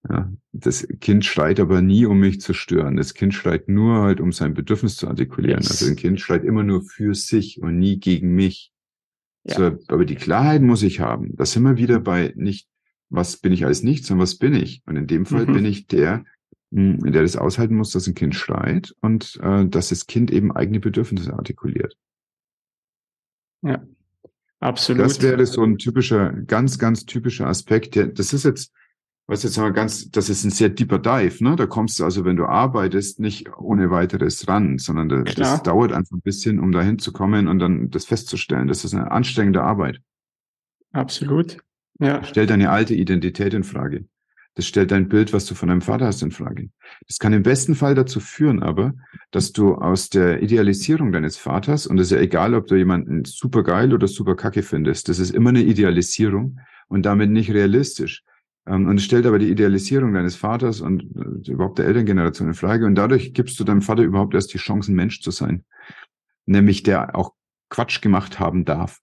Ja, 0.08 0.32
das 0.52 0.88
Kind 1.02 1.26
schreit 1.26 1.60
aber 1.60 1.82
nie, 1.82 2.06
um 2.06 2.20
mich 2.20 2.40
zu 2.40 2.54
stören. 2.54 2.96
Das 2.96 3.16
Kind 3.16 3.34
schreit 3.34 3.68
nur 3.68 4.02
halt, 4.02 4.20
um 4.20 4.32
sein 4.32 4.54
Bedürfnis 4.54 4.98
zu 4.98 5.08
artikulieren. 5.08 5.62
Yes. 5.62 5.72
Also 5.72 5.88
ein 5.88 5.96
Kind 5.96 6.20
schreit 6.20 6.44
immer 6.44 6.64
nur 6.64 6.84
für 6.84 7.16
sich 7.16 7.62
und 7.62 7.80
nie 7.80 8.00
gegen 8.00 8.36
mich. 8.36 8.72
Ja. 9.44 9.56
So, 9.56 9.78
aber 9.88 10.06
die 10.06 10.16
Klarheit 10.16 10.62
muss 10.62 10.84
ich 10.84 11.00
haben. 11.00 11.36
Das 11.36 11.54
sind 11.54 11.64
wir 11.64 11.78
wieder 11.78 12.00
bei 12.00 12.34
nicht 12.36 12.68
was 13.10 13.38
bin 13.38 13.54
ich 13.54 13.66
als 13.66 13.84
nichts, 13.84 14.08
sondern 14.08 14.24
was 14.24 14.36
bin 14.36 14.54
ich? 14.54 14.82
Und 14.86 14.96
in 14.96 15.08
dem 15.08 15.26
Fall 15.26 15.46
mhm. 15.46 15.54
bin 15.54 15.66
ich 15.66 15.88
der, 15.88 16.26
hm, 16.72 17.00
der 17.12 17.22
das 17.22 17.38
aushalten 17.38 17.76
muss, 17.76 17.92
dass 17.92 18.08
ein 18.08 18.16
Kind 18.16 18.36
schreit 18.36 18.96
und 19.02 19.40
äh, 19.42 19.66
dass 19.66 19.90
das 19.90 20.08
Kind 20.08 20.32
eben 20.32 20.52
eigene 20.52 20.80
Bedürfnisse 20.80 21.34
artikuliert. 21.34 21.98
Ja, 23.62 23.84
absolut. 24.60 25.04
Das 25.04 25.22
wäre 25.22 25.46
so 25.46 25.64
ein 25.64 25.78
typischer, 25.78 26.32
ganz, 26.32 26.78
ganz 26.78 27.06
typischer 27.06 27.48
Aspekt. 27.48 27.96
Der, 27.96 28.08
das 28.08 28.34
ist 28.34 28.46
jetzt, 28.46 28.74
was 29.28 29.44
jetzt 29.44 29.58
mal 29.58 29.74
ganz, 29.74 30.12
das 30.12 30.30
ist 30.30 30.44
ein 30.44 30.52
sehr 30.52 30.70
deeper 30.70 31.00
Dive, 31.00 31.44
ne? 31.44 31.56
Da 31.56 31.66
kommst 31.66 32.00
du 32.00 32.04
also, 32.04 32.26
wenn 32.26 32.36
du 32.36 32.46
arbeitest, 32.46 33.20
nicht 33.20 33.50
ohne 33.58 33.90
weiteres 33.90 34.48
ran, 34.48 34.78
sondern 34.78 35.10
da, 35.10 35.22
das 35.24 35.64
dauert 35.64 35.94
einfach 35.94 36.16
ein 36.16 36.22
bisschen, 36.22 36.60
um 36.60 36.72
dahin 36.72 37.00
zu 37.00 37.12
kommen 37.12 37.48
und 37.48 37.60
dann 37.60 37.90
das 37.90 38.06
festzustellen. 38.06 38.68
Das 38.68 38.86
ist 38.86 38.94
eine 38.94 39.12
anstrengende 39.12 39.64
Arbeit. 39.64 40.00
Absolut. 40.92 41.58
Ja. 42.00 42.24
Stellt 42.24 42.50
deine 42.50 42.70
alte 42.70 42.94
Identität 42.94 43.54
in 43.54 43.64
Frage. 43.64 44.06
Das 44.54 44.66
stellt 44.66 44.92
dein 44.92 45.10
Bild, 45.10 45.34
was 45.34 45.46
du 45.46 45.56
von 45.56 45.68
deinem 45.68 45.82
Vater 45.82 46.06
hast, 46.06 46.22
in 46.22 46.32
Frage. 46.32 46.70
Das 47.08 47.20
kann 47.20 47.34
im 47.34 47.44
besten 47.44 47.76
Fall 47.76 47.94
dazu 47.94 48.22
führen, 48.22 48.64
aber, 48.64 48.94
dass 49.32 49.52
du 49.52 49.76
aus 49.76 50.10
der 50.10 50.42
Idealisierung 50.42 51.12
deines 51.12 51.36
Vaters, 51.36 51.88
und 51.88 52.00
es 52.00 52.08
ist 52.08 52.12
ja 52.12 52.20
egal, 52.20 52.54
ob 52.54 52.68
du 52.68 52.76
jemanden 52.76 53.26
super 53.26 53.64
geil 53.64 53.94
oder 53.94 54.08
super 54.08 54.36
kacke 54.36 54.64
findest, 54.64 55.10
das 55.10 55.20
ist 55.20 55.32
immer 55.32 55.50
eine 55.50 55.64
Idealisierung 55.64 56.60
und 56.88 57.06
damit 57.06 57.32
nicht 57.32 57.52
realistisch. 57.52 58.24
Ähm, 58.68 58.88
und 58.88 58.98
es 58.98 59.04
stellt 59.04 59.26
aber 59.26 59.40
die 59.40 59.50
Idealisierung 59.50 60.14
deines 60.14 60.36
Vaters 60.36 60.82
und 60.82 61.04
äh, 61.16 61.52
überhaupt 61.52 61.80
der 61.80 61.86
Elterngeneration 61.86 62.50
in 62.50 62.54
Frage. 62.54 62.86
Und 62.86 62.96
dadurch 62.96 63.34
gibst 63.34 63.60
du 63.60 63.64
deinem 63.64 63.82
Vater 63.82 64.04
überhaupt 64.04 64.34
erst 64.34 64.54
die 64.54 64.58
Chance, 64.58 64.92
ein 64.92 64.96
Mensch 64.96 65.22
zu 65.22 65.32
sein. 65.32 65.66
Nämlich 66.46 66.84
der 66.84 67.16
auch 67.16 67.34
Quatsch 67.70 68.02
gemacht 68.02 68.40
haben 68.40 68.66
darf 68.66 69.02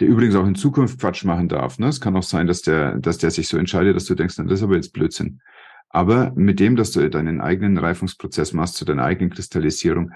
der 0.00 0.08
übrigens 0.08 0.34
auch 0.34 0.46
in 0.46 0.54
Zukunft 0.54 1.00
Quatsch 1.00 1.24
machen 1.24 1.48
darf. 1.48 1.78
Ne? 1.78 1.88
Es 1.88 2.00
kann 2.00 2.16
auch 2.16 2.22
sein, 2.22 2.46
dass 2.46 2.62
der, 2.62 2.98
dass 2.98 3.18
der 3.18 3.30
sich 3.30 3.48
so 3.48 3.56
entscheidet, 3.56 3.94
dass 3.94 4.06
du 4.06 4.14
denkst, 4.14 4.34
na, 4.38 4.44
das 4.44 4.60
ist 4.60 4.64
aber 4.64 4.76
jetzt 4.76 4.92
Blödsinn. 4.92 5.40
Aber 5.88 6.32
mit 6.34 6.58
dem, 6.58 6.74
dass 6.74 6.90
du 6.90 7.08
deinen 7.08 7.40
eigenen 7.40 7.78
Reifungsprozess 7.78 8.52
machst, 8.52 8.74
zu 8.74 8.84
deiner 8.84 9.04
eigenen 9.04 9.30
Kristallisierung, 9.30 10.10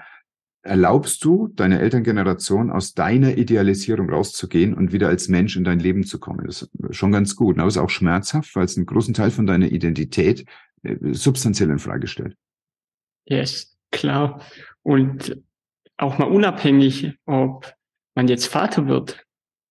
erlaubst 0.61 1.23
du 1.23 1.47
deiner 1.47 1.79
Elterngeneration 1.79 2.69
aus 2.69 2.93
deiner 2.93 3.37
Idealisierung 3.37 4.09
rauszugehen 4.09 4.73
und 4.73 4.91
wieder 4.91 5.07
als 5.07 5.29
Mensch 5.29 5.55
in 5.55 5.63
dein 5.63 5.79
Leben 5.79 6.03
zu 6.03 6.19
kommen. 6.19 6.45
Das 6.45 6.63
ist 6.63 6.95
schon 6.95 7.11
ganz 7.11 7.35
gut. 7.35 7.57
Aber 7.57 7.67
es 7.67 7.75
ist 7.75 7.81
auch 7.81 7.89
schmerzhaft, 7.89 8.55
weil 8.55 8.65
es 8.65 8.75
einen 8.75 8.85
großen 8.85 9.13
Teil 9.13 9.31
von 9.31 9.47
deiner 9.47 9.71
Identität 9.71 10.45
äh, 10.83 10.95
substanziell 11.13 11.69
in 11.69 11.79
Frage 11.79 12.07
stellt. 12.07 12.35
Yes, 13.25 13.77
klar. 13.91 14.41
Und 14.83 15.41
auch 15.97 16.17
mal 16.17 16.25
unabhängig, 16.25 17.13
ob 17.25 17.73
man 18.15 18.27
jetzt 18.27 18.47
Vater 18.47 18.87
wird 18.87 19.25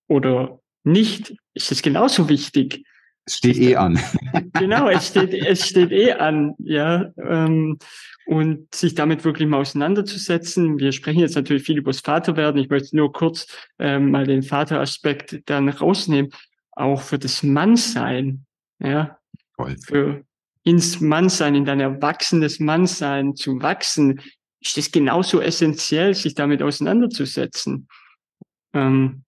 oder 0.07 0.61
nicht, 0.85 1.37
ist 1.55 1.71
es 1.73 1.83
genauso 1.83 2.29
wichtig. 2.29 2.85
Es 3.29 3.37
steht 3.37 3.59
eh 3.59 3.77
an. 3.77 4.01
genau, 4.59 4.89
es 4.89 5.09
steht, 5.09 5.35
es 5.35 5.69
steht 5.69 5.93
eh 5.93 6.13
an, 6.13 6.55
ja. 6.61 7.13
Ähm, 7.19 7.79
und 8.25 8.75
sich 8.75 8.95
damit 8.95 9.23
wirklich 9.23 9.47
mal 9.47 9.61
auseinanderzusetzen. 9.61 10.79
Wir 10.79 10.93
sprechen 10.93 11.21
jetzt 11.21 11.37
natürlich 11.37 11.63
viel 11.63 11.77
über 11.77 11.91
das 11.91 12.01
Vaterwerden. 12.01 12.59
Ich 12.59 12.71
möchte 12.71 12.97
nur 12.97 13.13
kurz 13.13 13.47
ähm, 13.79 14.13
mal 14.13 14.27
den 14.27 14.43
Vateraspekt 14.43 15.43
dann 15.45 15.69
rausnehmen. 15.69 16.31
Auch 16.73 17.03
für 17.03 17.19
das 17.19 17.43
Mannsein, 17.43 18.47
ja. 18.79 19.19
Voll. 19.57 19.77
Für 19.87 20.25
ins 20.63 21.03
Mannsein, 21.03 21.55
in 21.55 21.67
dein 21.67 21.81
erwachsenes 21.81 22.61
Mannsein 22.61 23.37
zu 23.37 23.61
wachsen, 23.61 24.23
ist 24.61 24.79
es 24.79 24.91
genauso 24.91 25.43
essentiell, 25.43 26.15
sich 26.15 26.35
damit 26.35 26.63
auseinanderzusetzen. 26.63 27.89
Ähm, 28.73 29.25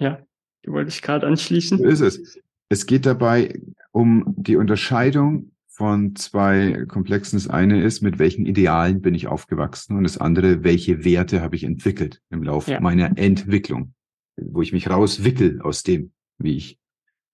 ja, 0.00 0.22
du 0.62 0.72
wolltest 0.72 1.02
gerade 1.02 1.26
anschließen. 1.26 1.76
So 1.76 1.84
ist 1.84 2.00
es. 2.00 2.38
Es 2.68 2.86
geht 2.86 3.06
dabei 3.06 3.60
um 3.92 4.34
die 4.36 4.56
Unterscheidung 4.56 5.52
von 5.68 6.16
zwei 6.16 6.84
Komplexen. 6.88 7.38
Das 7.38 7.48
eine 7.48 7.82
ist, 7.82 8.02
mit 8.02 8.18
welchen 8.18 8.46
Idealen 8.46 9.00
bin 9.00 9.14
ich 9.14 9.26
aufgewachsen 9.28 9.96
und 9.96 10.02
das 10.02 10.18
andere, 10.18 10.64
welche 10.64 11.04
Werte 11.04 11.40
habe 11.40 11.56
ich 11.56 11.64
entwickelt 11.64 12.20
im 12.30 12.42
Laufe 12.42 12.72
ja. 12.72 12.80
meiner 12.80 13.16
Entwicklung, 13.16 13.94
wo 14.36 14.60
ich 14.60 14.72
mich 14.72 14.90
rauswickel 14.90 15.62
aus 15.62 15.82
dem, 15.82 16.12
wie 16.38 16.56
ich 16.56 16.78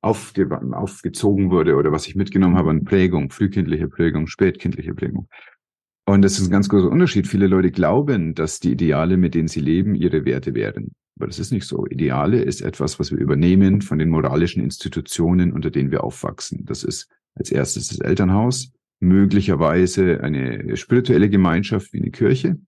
aufge 0.02 0.46
aufgezogen 0.72 1.50
wurde 1.50 1.76
oder 1.76 1.90
was 1.90 2.06
ich 2.06 2.14
mitgenommen 2.14 2.56
habe 2.56 2.70
an 2.70 2.84
Prägung, 2.84 3.30
frühkindliche 3.30 3.88
Prägung, 3.88 4.26
spätkindliche 4.26 4.94
Prägung. 4.94 5.28
Und 6.06 6.22
das 6.22 6.38
ist 6.38 6.48
ein 6.48 6.50
ganz 6.50 6.68
großer 6.68 6.90
Unterschied. 6.90 7.26
Viele 7.26 7.46
Leute 7.46 7.70
glauben, 7.70 8.34
dass 8.34 8.60
die 8.60 8.72
Ideale, 8.72 9.16
mit 9.16 9.34
denen 9.34 9.48
sie 9.48 9.60
leben, 9.60 9.94
ihre 9.94 10.26
Werte 10.26 10.54
wären. 10.54 10.92
Aber 11.16 11.26
das 11.26 11.38
ist 11.38 11.52
nicht 11.52 11.66
so. 11.66 11.86
Ideale 11.86 12.42
ist 12.42 12.60
etwas, 12.60 12.98
was 12.98 13.12
wir 13.12 13.18
übernehmen 13.18 13.82
von 13.82 13.98
den 13.98 14.10
moralischen 14.10 14.62
Institutionen, 14.62 15.52
unter 15.52 15.70
denen 15.70 15.90
wir 15.90 16.02
aufwachsen. 16.02 16.64
Das 16.64 16.82
ist 16.82 17.08
als 17.34 17.50
erstes 17.50 17.88
das 17.88 18.00
Elternhaus, 18.00 18.72
möglicherweise 19.00 20.20
eine 20.22 20.76
spirituelle 20.76 21.28
Gemeinschaft 21.28 21.92
wie 21.92 22.00
eine 22.00 22.10
Kirche. 22.10 22.58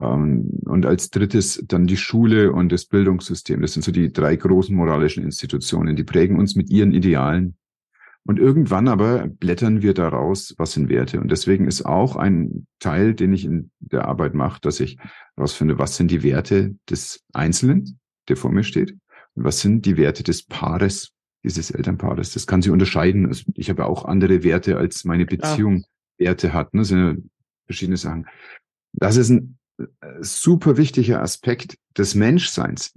Ähm, 0.00 0.50
und 0.64 0.84
als 0.84 1.10
drittes 1.10 1.62
dann 1.66 1.86
die 1.86 1.96
Schule 1.96 2.52
und 2.52 2.72
das 2.72 2.84
Bildungssystem. 2.84 3.60
Das 3.62 3.72
sind 3.72 3.82
so 3.82 3.92
die 3.92 4.12
drei 4.12 4.36
großen 4.36 4.74
moralischen 4.74 5.22
Institutionen. 5.22 5.96
Die 5.96 6.04
prägen 6.04 6.38
uns 6.38 6.56
mit 6.56 6.70
ihren 6.70 6.92
Idealen 6.92 7.56
und 8.24 8.38
irgendwann 8.38 8.86
aber 8.88 9.26
blättern 9.26 9.82
wir 9.82 9.94
daraus, 9.94 10.54
was 10.56 10.72
sind 10.72 10.88
Werte. 10.88 11.20
Und 11.20 11.30
deswegen 11.30 11.66
ist 11.66 11.84
auch 11.84 12.14
ein 12.14 12.66
Teil, 12.78 13.14
den 13.14 13.32
ich 13.32 13.44
in 13.44 13.70
der 13.80 14.06
Arbeit 14.06 14.34
mache, 14.34 14.60
dass 14.60 14.78
ich 14.78 14.96
herausfinde, 15.34 15.78
was 15.78 15.96
sind 15.96 16.10
die 16.10 16.22
Werte 16.22 16.76
des 16.88 17.24
Einzelnen, 17.32 17.98
der 18.28 18.36
vor 18.36 18.52
mir 18.52 18.62
steht, 18.62 18.92
und 19.34 19.44
was 19.44 19.60
sind 19.60 19.86
die 19.86 19.96
Werte 19.96 20.22
des 20.22 20.44
Paares, 20.44 21.10
dieses 21.42 21.72
Elternpaares. 21.72 22.32
Das 22.32 22.46
kann 22.46 22.62
sich 22.62 22.70
unterscheiden. 22.70 23.26
Also 23.26 23.44
ich 23.54 23.70
habe 23.70 23.86
auch 23.86 24.04
andere 24.04 24.44
Werte, 24.44 24.76
als 24.76 25.04
meine 25.04 25.26
Beziehung 25.26 25.78
ja. 26.18 26.26
Werte 26.26 26.52
hat. 26.52 26.74
Ne? 26.74 26.82
Das 26.82 26.88
sind 26.88 26.98
ja 26.98 27.14
verschiedene 27.66 27.96
Sachen. 27.96 28.28
Das 28.92 29.16
ist 29.16 29.30
ein 29.30 29.58
äh, 29.78 29.84
super 30.20 30.76
wichtiger 30.76 31.22
Aspekt 31.22 31.76
des 31.96 32.14
Menschseins. 32.14 32.94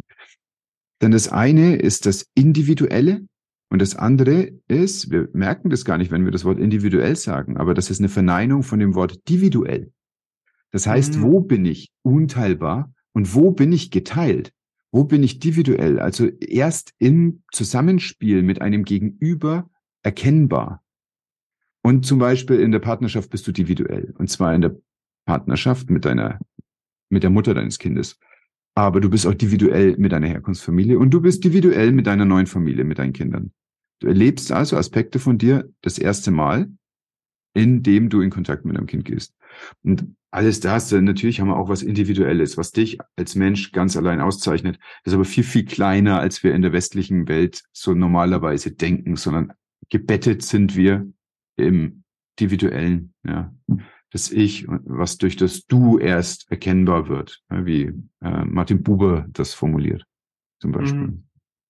Denn 1.01 1.11
das 1.11 1.29
eine 1.29 1.77
ist 1.77 2.05
das 2.05 2.27
Individuelle, 2.35 3.25
und 3.69 3.81
das 3.81 3.95
andere 3.95 4.51
ist, 4.67 5.11
wir 5.11 5.29
merken 5.33 5.69
das 5.69 5.85
gar 5.85 5.97
nicht, 5.97 6.11
wenn 6.11 6.23
wir 6.23 6.31
das 6.31 6.45
Wort 6.45 6.59
individuell 6.59 7.15
sagen, 7.15 7.57
aber 7.57 7.73
das 7.73 7.89
ist 7.89 7.99
eine 7.99 8.09
Verneinung 8.09 8.63
von 8.63 8.79
dem 8.79 8.95
Wort 8.95 9.15
individuell. 9.27 9.91
Das 10.71 10.87
heißt, 10.87 11.17
mhm. 11.17 11.21
wo 11.23 11.41
bin 11.41 11.65
ich 11.65 11.91
unteilbar 12.03 12.93
und 13.13 13.33
wo 13.33 13.51
bin 13.51 13.71
ich 13.71 13.91
geteilt? 13.91 14.53
Wo 14.91 15.03
bin 15.03 15.23
ich 15.23 15.35
individuell? 15.35 15.99
Also 15.99 16.27
erst 16.27 16.93
im 16.99 17.43
Zusammenspiel 17.51 18.43
mit 18.43 18.61
einem 18.61 18.83
Gegenüber 18.83 19.69
erkennbar. 20.03 20.83
Und 21.81 22.05
zum 22.05 22.19
Beispiel 22.19 22.59
in 22.59 22.71
der 22.71 22.79
Partnerschaft 22.79 23.29
bist 23.29 23.45
du 23.47 23.51
individuell. 23.51 24.13
Und 24.17 24.29
zwar 24.29 24.53
in 24.53 24.61
der 24.61 24.75
Partnerschaft 25.25 25.89
mit 25.89 26.05
deiner, 26.05 26.39
mit 27.09 27.23
der 27.23 27.29
Mutter 27.29 27.53
deines 27.53 27.79
Kindes 27.79 28.19
aber 28.75 28.99
du 28.99 29.09
bist 29.09 29.25
auch 29.25 29.31
individuell 29.31 29.95
mit 29.97 30.11
deiner 30.11 30.27
Herkunftsfamilie 30.27 30.99
und 30.99 31.11
du 31.11 31.21
bist 31.21 31.43
individuell 31.43 31.91
mit 31.93 32.07
deiner 32.07 32.25
neuen 32.25 32.45
Familie, 32.45 32.83
mit 32.83 32.99
deinen 32.99 33.13
Kindern. 33.13 33.51
Du 34.01 34.07
erlebst 34.07 34.51
also 34.51 34.77
Aspekte 34.77 35.19
von 35.19 35.37
dir 35.37 35.69
das 35.81 35.97
erste 35.97 36.31
Mal, 36.31 36.69
indem 37.53 38.09
du 38.09 38.19
in 38.19 38.29
Kontakt 38.29 38.65
mit 38.65 38.75
deinem 38.75 38.87
Kind 38.87 39.05
gehst. 39.05 39.33
Und 39.83 40.13
alles 40.29 40.59
das, 40.59 40.91
natürlich 40.91 41.39
haben 41.39 41.47
wir 41.47 41.55
auch 41.55 41.69
was 41.69 41.81
Individuelles, 41.81 42.57
was 42.57 42.73
dich 42.73 42.97
als 43.15 43.35
Mensch 43.35 43.71
ganz 43.71 43.95
allein 43.95 44.19
auszeichnet. 44.19 44.77
Das 45.03 45.13
ist 45.13 45.15
aber 45.15 45.23
viel, 45.23 45.45
viel 45.45 45.63
kleiner, 45.63 46.19
als 46.19 46.43
wir 46.43 46.53
in 46.53 46.61
der 46.61 46.73
westlichen 46.73 47.29
Welt 47.29 47.63
so 47.71 47.93
normalerweise 47.93 48.71
denken, 48.71 49.15
sondern 49.15 49.53
gebettet 49.89 50.41
sind 50.41 50.75
wir 50.75 51.09
im 51.55 52.03
Individuellen, 52.37 53.13
ja 53.25 53.53
das 54.11 54.31
Ich, 54.31 54.65
was 54.67 55.17
durch 55.17 55.35
das 55.35 55.65
Du 55.65 55.97
erst 55.97 56.49
erkennbar 56.51 57.09
wird, 57.09 57.41
wie 57.49 57.93
äh, 58.21 58.45
Martin 58.45 58.83
Buber 58.83 59.25
das 59.29 59.53
formuliert, 59.53 60.05
zum 60.59 60.71
Beispiel. 60.71 61.07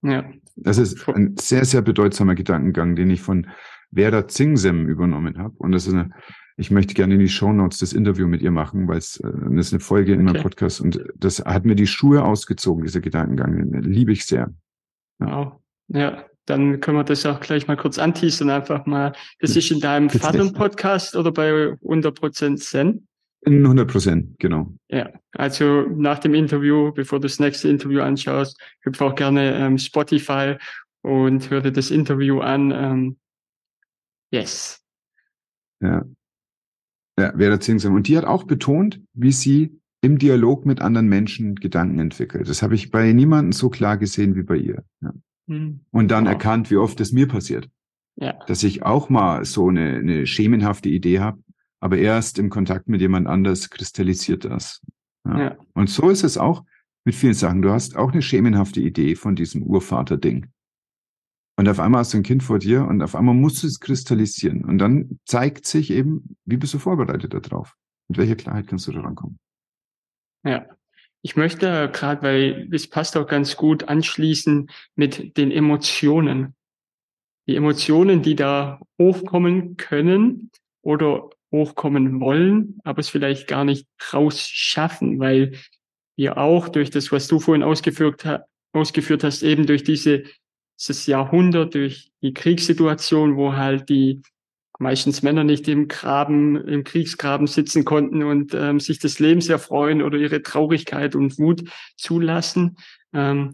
Mhm. 0.02 0.10
Ja. 0.10 0.24
Das 0.56 0.78
ist 0.78 1.08
ein 1.10 1.36
sehr, 1.38 1.66
sehr 1.66 1.82
bedeutsamer 1.82 2.36
Gedankengang, 2.36 2.96
den 2.96 3.10
ich 3.10 3.22
von 3.22 3.48
Vera 3.94 4.28
Zingsem 4.28 4.88
übernommen 4.88 5.38
habe. 5.38 5.56
Und 5.58 5.72
das 5.72 5.88
ist 5.88 5.94
eine, 5.94 6.12
ich 6.58 6.72
möchte 6.72 6.94
gerne 6.94 7.16
in 7.16 7.20
die 7.20 7.30
Show 7.30 7.52
Notes 7.52 7.80
das 7.80 7.94
Interview 7.94 8.28
mit 8.28 8.42
ihr 8.42 8.52
machen, 8.52 8.88
weil 8.88 9.00
es 9.00 9.20
äh, 9.20 9.32
das 9.52 9.68
ist 9.68 9.74
eine 9.74 9.80
Folge 9.80 10.14
in 10.14 10.24
meinem 10.24 10.42
Podcast 10.42 10.82
und 10.82 11.04
das 11.16 11.40
hat 11.40 11.66
mir 11.66 11.76
die 11.76 11.88
Schuhe 11.88 12.24
ausgezogen, 12.24 12.84
dieser 12.84 13.02
Gedankengang. 13.02 13.72
Den 13.72 13.82
liebe 13.82 14.12
ich 14.12 14.26
sehr. 14.26 14.54
Ja. 15.20 15.28
Wow. 15.28 15.54
Ja, 15.88 16.26
dann 16.46 16.80
können 16.80 16.98
wir 16.98 17.04
das 17.04 17.26
auch 17.26 17.40
gleich 17.40 17.68
mal 17.68 17.78
kurz 17.78 17.98
anteasern, 17.98 18.50
einfach 18.50 18.86
mal. 18.86 19.14
Das 19.40 19.56
ist 19.56 19.72
in 19.72 19.80
deinem 19.80 20.10
Vater-Podcast 20.10 21.16
oder 21.16 21.32
bei 21.32 21.52
100% 21.52 22.58
Zen? 22.58 23.08
In 23.42 23.64
100 23.64 23.88
Prozent, 23.88 24.40
genau. 24.40 24.74
Ja, 24.90 25.10
also 25.34 25.82
nach 25.82 26.20
dem 26.20 26.34
Interview, 26.34 26.92
bevor 26.92 27.20
du 27.20 27.28
das 27.28 27.40
nächste 27.40 27.70
Interview 27.70 28.02
anschaust, 28.02 28.60
hüpf 28.82 29.02
auch 29.02 29.16
gerne 29.16 29.56
ähm, 29.56 29.78
Spotify 29.78 30.56
und 31.02 31.50
hör 31.52 31.62
dir 31.62 31.72
das 31.72 31.92
Interview 31.92 32.40
an. 32.40 32.72
Ähm, 32.72 33.18
yes. 34.32 34.82
Ja. 35.82 36.04
Ja, 37.20 37.34
Vera 37.38 37.60
Zingsam. 37.60 37.94
Und 37.94 38.08
die 38.08 38.18
hat 38.18 38.26
auch 38.26 38.44
betont, 38.44 39.00
wie 39.14 39.32
sie 39.32 39.80
im 40.02 40.18
Dialog 40.18 40.66
mit 40.66 40.82
anderen 40.82 41.08
Menschen 41.08 41.56
Gedanken 41.56 42.00
entwickelt. 42.00 42.50
Das 42.50 42.62
habe 42.62 42.76
ich 42.76 42.92
bei 42.92 43.12
niemandem 43.14 43.52
so 43.54 43.70
klar 43.70 43.98
gesehen 43.98 44.36
wie 44.36 44.44
bei 44.44 44.58
ihr. 44.58 44.84
Ja. 45.02 45.14
Mhm. 45.48 45.82
Und 45.92 46.10
dann 46.10 46.26
wow. 46.26 46.34
erkannt, 46.34 46.72
wie 46.72 46.78
oft 46.78 47.00
es 47.00 47.12
mir 47.12 47.28
passiert. 47.28 47.70
Ja. 48.16 48.34
Dass 48.48 48.64
ich 48.64 48.84
auch 48.84 49.10
mal 49.10 49.44
so 49.46 49.68
eine, 49.68 49.96
eine 49.96 50.26
schemenhafte 50.26 50.90
Idee 50.90 51.20
habe 51.20 51.40
aber 51.86 52.00
erst 52.00 52.40
im 52.40 52.50
Kontakt 52.50 52.90
mit 52.90 53.00
jemand 53.00 53.28
anders 53.28 53.70
kristallisiert 53.70 54.46
das. 54.46 54.82
Ja. 55.24 55.40
ja. 55.40 55.58
Und 55.76 55.88
so 55.88 56.10
ist 56.10 56.24
es 56.24 56.36
auch 56.36 56.64
mit 57.04 57.14
vielen 57.14 57.36
Sachen. 57.36 57.62
Du 57.62 57.70
hast 57.70 57.96
auch 57.96 58.12
eine 58.12 58.24
schemenhafte 58.24 58.82
Idee 58.82 59.14
von 59.16 59.36
diesem 59.36 59.62
Urvater-Ding. 59.62 60.48
Und 61.58 61.70
auf 61.70 61.80
einmal 61.80 62.00
hast 62.00 62.14
du 62.14 62.18
ein 62.18 62.24
Kind 62.24 62.42
vor 62.42 62.58
dir 62.58 62.88
und 62.88 63.04
auf 63.04 63.16
einmal 63.16 63.36
musst 63.36 63.62
du 63.62 63.68
es 63.68 63.80
kristallisieren. 63.80 64.66
Und 64.66 64.80
dann 64.80 65.20
zeigt 65.26 65.68
sich 65.68 65.92
eben, 65.92 66.36
wie 66.44 66.58
bist 66.58 66.74
du 66.74 66.80
vorbereitet 66.80 67.36
darauf? 67.36 67.76
Mit 68.08 68.18
welcher 68.18 68.36
Klarheit 68.36 68.66
kannst 68.66 68.88
du 68.88 68.92
da 68.92 69.02
rankommen? 69.02 69.38
Ja. 70.44 70.66
Ich 71.26 71.36
möchte 71.36 71.90
gerade, 71.92 72.22
weil 72.22 72.70
es 72.72 72.88
passt 72.88 73.18
auch 73.18 73.26
ganz 73.26 73.56
gut 73.56 73.86
anschließen 73.86 74.70
mit 74.96 75.38
den 75.38 75.50
Emotionen. 75.50 76.54
Die 77.48 77.56
Emotionen, 77.56 78.22
die 78.22 78.36
da 78.36 78.80
hochkommen 79.02 79.76
können 79.76 80.52
oder 80.84 81.32
hochkommen 81.52 82.20
wollen, 82.22 82.80
aber 82.84 83.00
es 83.00 83.10
vielleicht 83.10 83.48
gar 83.48 83.66
nicht 83.66 83.88
rausschaffen, 84.14 85.20
weil 85.20 85.54
wir 86.16 86.38
auch 86.38 86.70
durch 86.70 86.92
das, 86.92 87.12
was 87.12 87.28
du 87.28 87.40
vorhin 87.40 87.64
ausgeführt, 87.64 88.24
ausgeführt 88.72 89.24
hast, 89.24 89.42
eben 89.42 89.66
durch 89.66 89.84
diese, 89.84 90.26
dieses 90.80 91.08
Jahrhundert, 91.08 91.74
durch 91.74 92.12
die 92.22 92.36
Kriegssituation, 92.36 93.36
wo 93.36 93.54
halt 93.54 93.90
die 93.90 94.22
meistens 94.80 95.22
Männer 95.22 95.44
nicht 95.44 95.68
im 95.68 95.88
Graben, 95.88 96.56
im 96.68 96.84
Kriegsgraben 96.84 97.48
sitzen 97.48 97.86
konnten 97.86 98.24
und 98.24 98.54
ähm, 98.54 98.80
sich 98.80 99.00
des 99.00 99.20
Lebens 99.20 99.50
erfreuen 99.50 100.02
oder 100.02 100.18
ihre 100.18 100.42
Traurigkeit 100.42 101.16
und 101.16 101.40
Wut 101.40 101.70
zulassen. 101.98 102.78
Ähm, 103.14 103.54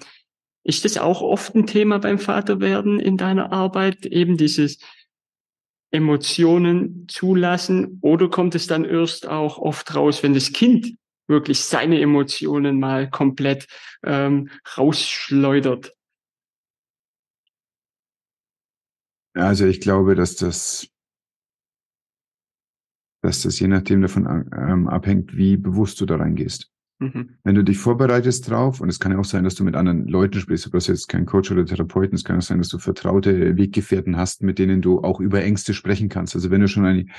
ist 0.63 0.85
das 0.85 0.97
auch 0.97 1.21
oft 1.21 1.55
ein 1.55 1.65
Thema 1.65 1.99
beim 1.99 2.19
Vaterwerden 2.19 2.99
in 2.99 3.17
deiner 3.17 3.51
Arbeit? 3.51 4.05
Eben 4.05 4.37
dieses 4.37 4.79
Emotionen 5.91 7.07
zulassen 7.07 7.99
oder 8.01 8.29
kommt 8.29 8.55
es 8.55 8.67
dann 8.67 8.85
erst 8.85 9.27
auch 9.27 9.57
oft 9.57 9.93
raus, 9.95 10.23
wenn 10.23 10.33
das 10.33 10.53
Kind 10.53 10.95
wirklich 11.27 11.61
seine 11.61 11.99
Emotionen 11.99 12.79
mal 12.79 13.09
komplett 13.09 13.67
ähm, 14.03 14.49
rausschleudert? 14.77 15.93
Also 19.33 19.65
ich 19.65 19.79
glaube, 19.79 20.15
dass 20.15 20.35
das, 20.35 20.90
dass 23.21 23.43
das 23.43 23.59
je 23.59 23.67
nachdem 23.67 24.01
davon 24.01 24.45
ähm, 24.55 24.87
abhängt, 24.87 25.35
wie 25.35 25.57
bewusst 25.57 26.01
du 26.01 26.05
da 26.05 26.15
reingehst. 26.15 26.71
Mhm. 26.99 27.37
Wenn 27.43 27.55
du 27.55 27.63
dich 27.63 27.79
vorbereitest 27.79 28.49
drauf, 28.49 28.79
und 28.79 28.87
es 28.87 28.99
kann 28.99 29.11
ja 29.11 29.17
auch 29.17 29.25
sein, 29.25 29.43
dass 29.43 29.55
du 29.55 29.63
mit 29.63 29.75
anderen 29.75 30.07
Leuten 30.07 30.39
sprichst, 30.39 30.67
du 30.67 30.69
brauchst 30.69 30.87
jetzt 30.87 31.07
kein 31.07 31.25
Coach 31.25 31.51
oder 31.51 31.65
Therapeuten, 31.65 32.15
es 32.15 32.23
kann 32.23 32.37
auch 32.37 32.43
sein, 32.43 32.59
dass 32.59 32.69
du 32.69 32.77
vertraute 32.77 33.57
Weggefährten 33.57 34.17
hast, 34.17 34.43
mit 34.43 34.59
denen 34.59 34.81
du 34.81 35.01
auch 35.01 35.19
über 35.19 35.43
Ängste 35.43 35.73
sprechen 35.73 36.09
kannst. 36.09 36.35
Also 36.35 36.51
wenn 36.51 36.61
du 36.61 36.67
schon 36.67 36.85
ein, 36.85 37.09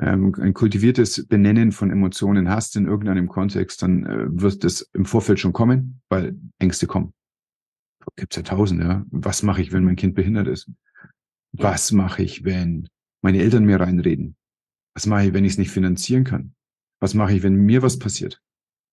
ähm, 0.00 0.34
ein 0.38 0.52
kultiviertes 0.52 1.26
Benennen 1.26 1.72
von 1.72 1.90
Emotionen 1.90 2.50
hast 2.50 2.76
in 2.76 2.86
irgendeinem 2.86 3.28
Kontext, 3.28 3.82
dann 3.82 4.04
äh, 4.04 4.26
wird 4.28 4.64
das 4.64 4.82
im 4.92 5.06
Vorfeld 5.06 5.40
schon 5.40 5.54
kommen, 5.54 6.02
weil 6.10 6.36
Ängste 6.58 6.86
kommen. 6.86 7.14
Gibt's 8.16 8.36
ja 8.36 8.42
tausende. 8.42 8.84
Ja? 8.84 9.06
Was 9.10 9.42
mache 9.42 9.62
ich, 9.62 9.72
wenn 9.72 9.84
mein 9.84 9.96
Kind 9.96 10.14
behindert 10.14 10.46
ist? 10.46 10.70
Was 11.52 11.90
mache 11.90 12.22
ich, 12.22 12.44
wenn 12.44 12.88
meine 13.22 13.38
Eltern 13.38 13.64
mir 13.64 13.80
reinreden? 13.80 14.36
Was 14.96 15.04
mache 15.04 15.26
ich, 15.26 15.34
wenn 15.34 15.44
ich 15.44 15.52
es 15.52 15.58
nicht 15.58 15.70
finanzieren 15.70 16.24
kann? 16.24 16.54
Was 17.00 17.12
mache 17.12 17.34
ich, 17.34 17.42
wenn 17.42 17.54
mir 17.54 17.82
was 17.82 17.98
passiert? 17.98 18.40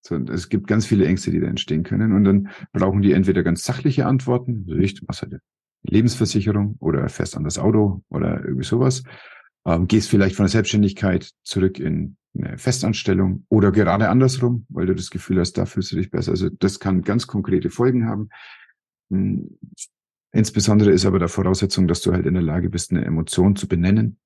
So, 0.05 0.17
es 0.17 0.49
gibt 0.49 0.67
ganz 0.67 0.85
viele 0.85 1.05
Ängste, 1.05 1.31
die 1.31 1.39
da 1.39 1.47
entstehen 1.47 1.83
können. 1.83 2.11
Und 2.11 2.25
dann 2.25 2.49
brauchen 2.73 3.01
die 3.01 3.13
entweder 3.13 3.41
ganz 3.41 3.63
sachliche 3.63 4.05
Antworten, 4.05 4.65
ich, 4.81 5.01
was 5.07 5.21
halt 5.21 5.39
Lebensversicherung 5.83 6.75
oder 6.79 7.07
fest 7.07 7.37
an 7.37 7.45
das 7.45 7.57
Auto 7.57 8.03
oder 8.09 8.43
irgendwie 8.43 8.65
sowas. 8.65 9.03
Ähm, 9.65 9.87
gehst 9.87 10.09
vielleicht 10.09 10.35
von 10.35 10.43
der 10.43 10.49
Selbstständigkeit 10.49 11.31
zurück 11.43 11.79
in 11.79 12.17
eine 12.37 12.57
Festanstellung 12.57 13.45
oder 13.47 13.71
gerade 13.71 14.09
andersrum, 14.09 14.65
weil 14.67 14.87
du 14.87 14.95
das 14.95 15.09
Gefühl 15.09 15.39
hast, 15.39 15.53
da 15.53 15.65
fühlst 15.65 15.93
du 15.93 15.95
dich 15.95 16.11
besser. 16.11 16.31
Also 16.31 16.49
das 16.49 16.81
kann 16.81 17.03
ganz 17.03 17.27
konkrete 17.27 17.69
Folgen 17.69 18.07
haben. 18.09 18.27
Hm, 19.09 19.57
insbesondere 20.33 20.91
ist 20.91 21.05
aber 21.05 21.19
der 21.19 21.29
Voraussetzung, 21.29 21.87
dass 21.87 22.01
du 22.01 22.11
halt 22.11 22.25
in 22.25 22.33
der 22.33 22.43
Lage 22.43 22.69
bist, 22.69 22.91
eine 22.91 23.05
Emotion 23.05 23.55
zu 23.55 23.69
benennen 23.69 24.17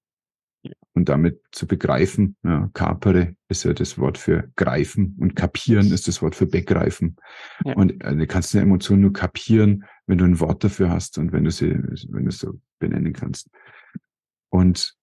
und 0.94 1.10
damit 1.10 1.42
zu 1.52 1.68
begreifen. 1.68 2.36
Ja, 2.44 2.70
kapere 2.74 3.36
ist 3.50 3.64
ja 3.64 3.74
das 3.74 3.98
Wort 3.98 4.18
für 4.18 4.52
greifen 4.56 5.16
und 5.20 5.36
kapieren 5.36 5.92
ist 5.92 6.08
das 6.08 6.22
Wort 6.22 6.36
für 6.36 6.48
begreifen. 6.48 7.18
Ja. 7.64 7.76
Und 7.76 8.04
äh, 8.04 8.16
du 8.16 8.28
kannst 8.28 8.56
eine 8.56 8.64
Emotion 8.64 9.02
nur 9.02 9.14
kapieren, 9.14 9.86
wenn 10.08 10.18
du 10.18 10.26
ein 10.26 10.40
Wort 10.40 10.64
dafür 10.64 10.90
hast 10.90 11.18
und 11.18 11.32
wenn 11.32 11.44
du 11.44 11.52
sie, 11.52 11.72
wenn 12.10 12.24
du 12.24 12.30
es 12.30 12.40
so 12.40 12.60
benennen 12.80 13.14
kannst. 13.14 13.50
Und 14.50 14.96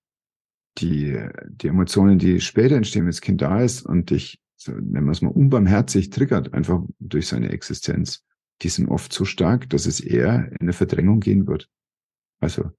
die, 0.78 1.16
die 1.46 1.68
Emotionen, 1.68 2.18
die 2.18 2.40
später 2.40 2.76
entstehen, 2.76 3.02
wenn 3.02 3.11
das 3.11 3.20
Kind 3.20 3.40
da 3.40 3.61
ist 3.61 3.82
und 3.82 4.11
dich, 4.11 4.40
so, 4.57 4.72
nennen 4.72 5.07
wir 5.07 5.12
es 5.12 5.22
mal, 5.22 5.28
unbarmherzig 5.28 6.11
triggert, 6.11 6.52
einfach 6.52 6.82
durch 6.98 7.28
seine 7.28 7.50
Existenz, 7.50 8.24
die 8.62 8.68
sind 8.68 8.88
oft 8.88 9.12
so 9.12 9.24
stark, 9.24 9.68
dass 9.70 9.86
es 9.86 10.00
eher 10.00 10.50
in 10.52 10.59
eine 10.61 10.72
Verdrängung 10.72 11.20
gehen 11.20 11.46
wird. 11.46 11.68
Also 12.40 12.70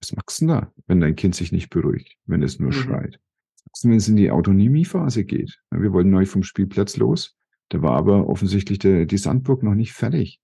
was 0.00 0.14
machst 0.16 0.40
du 0.40 0.46
denn 0.46 0.54
da, 0.54 0.72
wenn 0.86 1.00
dein 1.00 1.16
Kind 1.16 1.34
sich 1.34 1.52
nicht 1.52 1.70
beruhigt, 1.70 2.16
wenn 2.26 2.42
es 2.42 2.58
nur 2.58 2.70
mhm. 2.70 2.74
schreit? 2.74 3.20
Was 3.56 3.64
machst 3.66 3.84
du, 3.84 3.88
wenn 3.88 3.96
es 3.96 4.08
in 4.08 4.16
die 4.16 4.30
Autonomiephase 4.30 5.24
geht? 5.24 5.60
Wir 5.70 5.92
wollten 5.92 6.10
neu 6.10 6.26
vom 6.26 6.42
Spielplatz 6.42 6.96
los. 6.96 7.36
Da 7.68 7.82
war 7.82 7.92
aber 7.92 8.28
offensichtlich 8.28 8.78
der, 8.78 9.06
die 9.06 9.18
Sandburg 9.18 9.62
noch 9.62 9.74
nicht 9.74 9.92
fertig. 9.92 10.40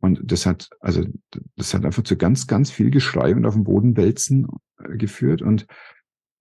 Und 0.00 0.20
das 0.22 0.46
hat, 0.46 0.68
also, 0.80 1.04
das 1.56 1.74
hat 1.74 1.84
einfach 1.84 2.04
zu 2.04 2.16
ganz, 2.16 2.46
ganz 2.46 2.70
viel 2.70 2.90
Geschrei 2.90 3.34
und 3.34 3.46
auf 3.46 3.54
dem 3.54 3.64
Boden 3.64 3.96
wälzen 3.96 4.46
äh, 4.78 4.96
geführt. 4.96 5.42
Und 5.42 5.66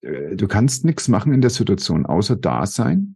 äh, 0.01 0.36
du 0.36 0.47
kannst 0.47 0.86
nichts 0.86 1.08
machen 1.08 1.34
in 1.34 1.41
der 1.41 1.49
Situation, 1.49 2.05
außer 2.05 2.36
da 2.36 2.66
sein, 2.66 3.16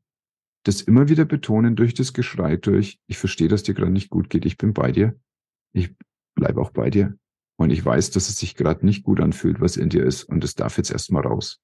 das 0.64 0.82
immer 0.82 1.10
wieder 1.10 1.26
betonen 1.26 1.76
durch 1.76 1.94
das 1.94 2.14
Geschrei, 2.14 2.58
durch, 2.58 3.00
ich 3.08 3.18
verstehe, 3.18 3.48
dass 3.48 3.64
dir 3.64 3.74
gerade 3.74 3.92
nicht 3.92 4.10
gut 4.10 4.30
geht, 4.30 4.46
ich 4.46 4.58
bin 4.58 4.74
bei 4.74 4.92
dir, 4.92 5.16
ich 5.74 5.96
bleibe 6.36 6.62
auch 6.62 6.72
bei 6.72 6.89
dir. 6.89 7.18
Und 7.62 7.70
ich 7.70 7.86
weiß, 7.86 8.09
dass 8.12 8.28
es 8.28 8.38
sich 8.38 8.55
gerade 8.55 8.86
nicht 8.86 9.03
gut 9.03 9.20
anfühlt, 9.20 9.62
was 9.62 9.78
in 9.78 9.89
dir 9.89 10.03
ist. 10.03 10.24
Und 10.24 10.43
es 10.43 10.55
darf 10.55 10.78
jetzt 10.78 10.91
erstmal 10.91 11.22
raus. 11.22 11.59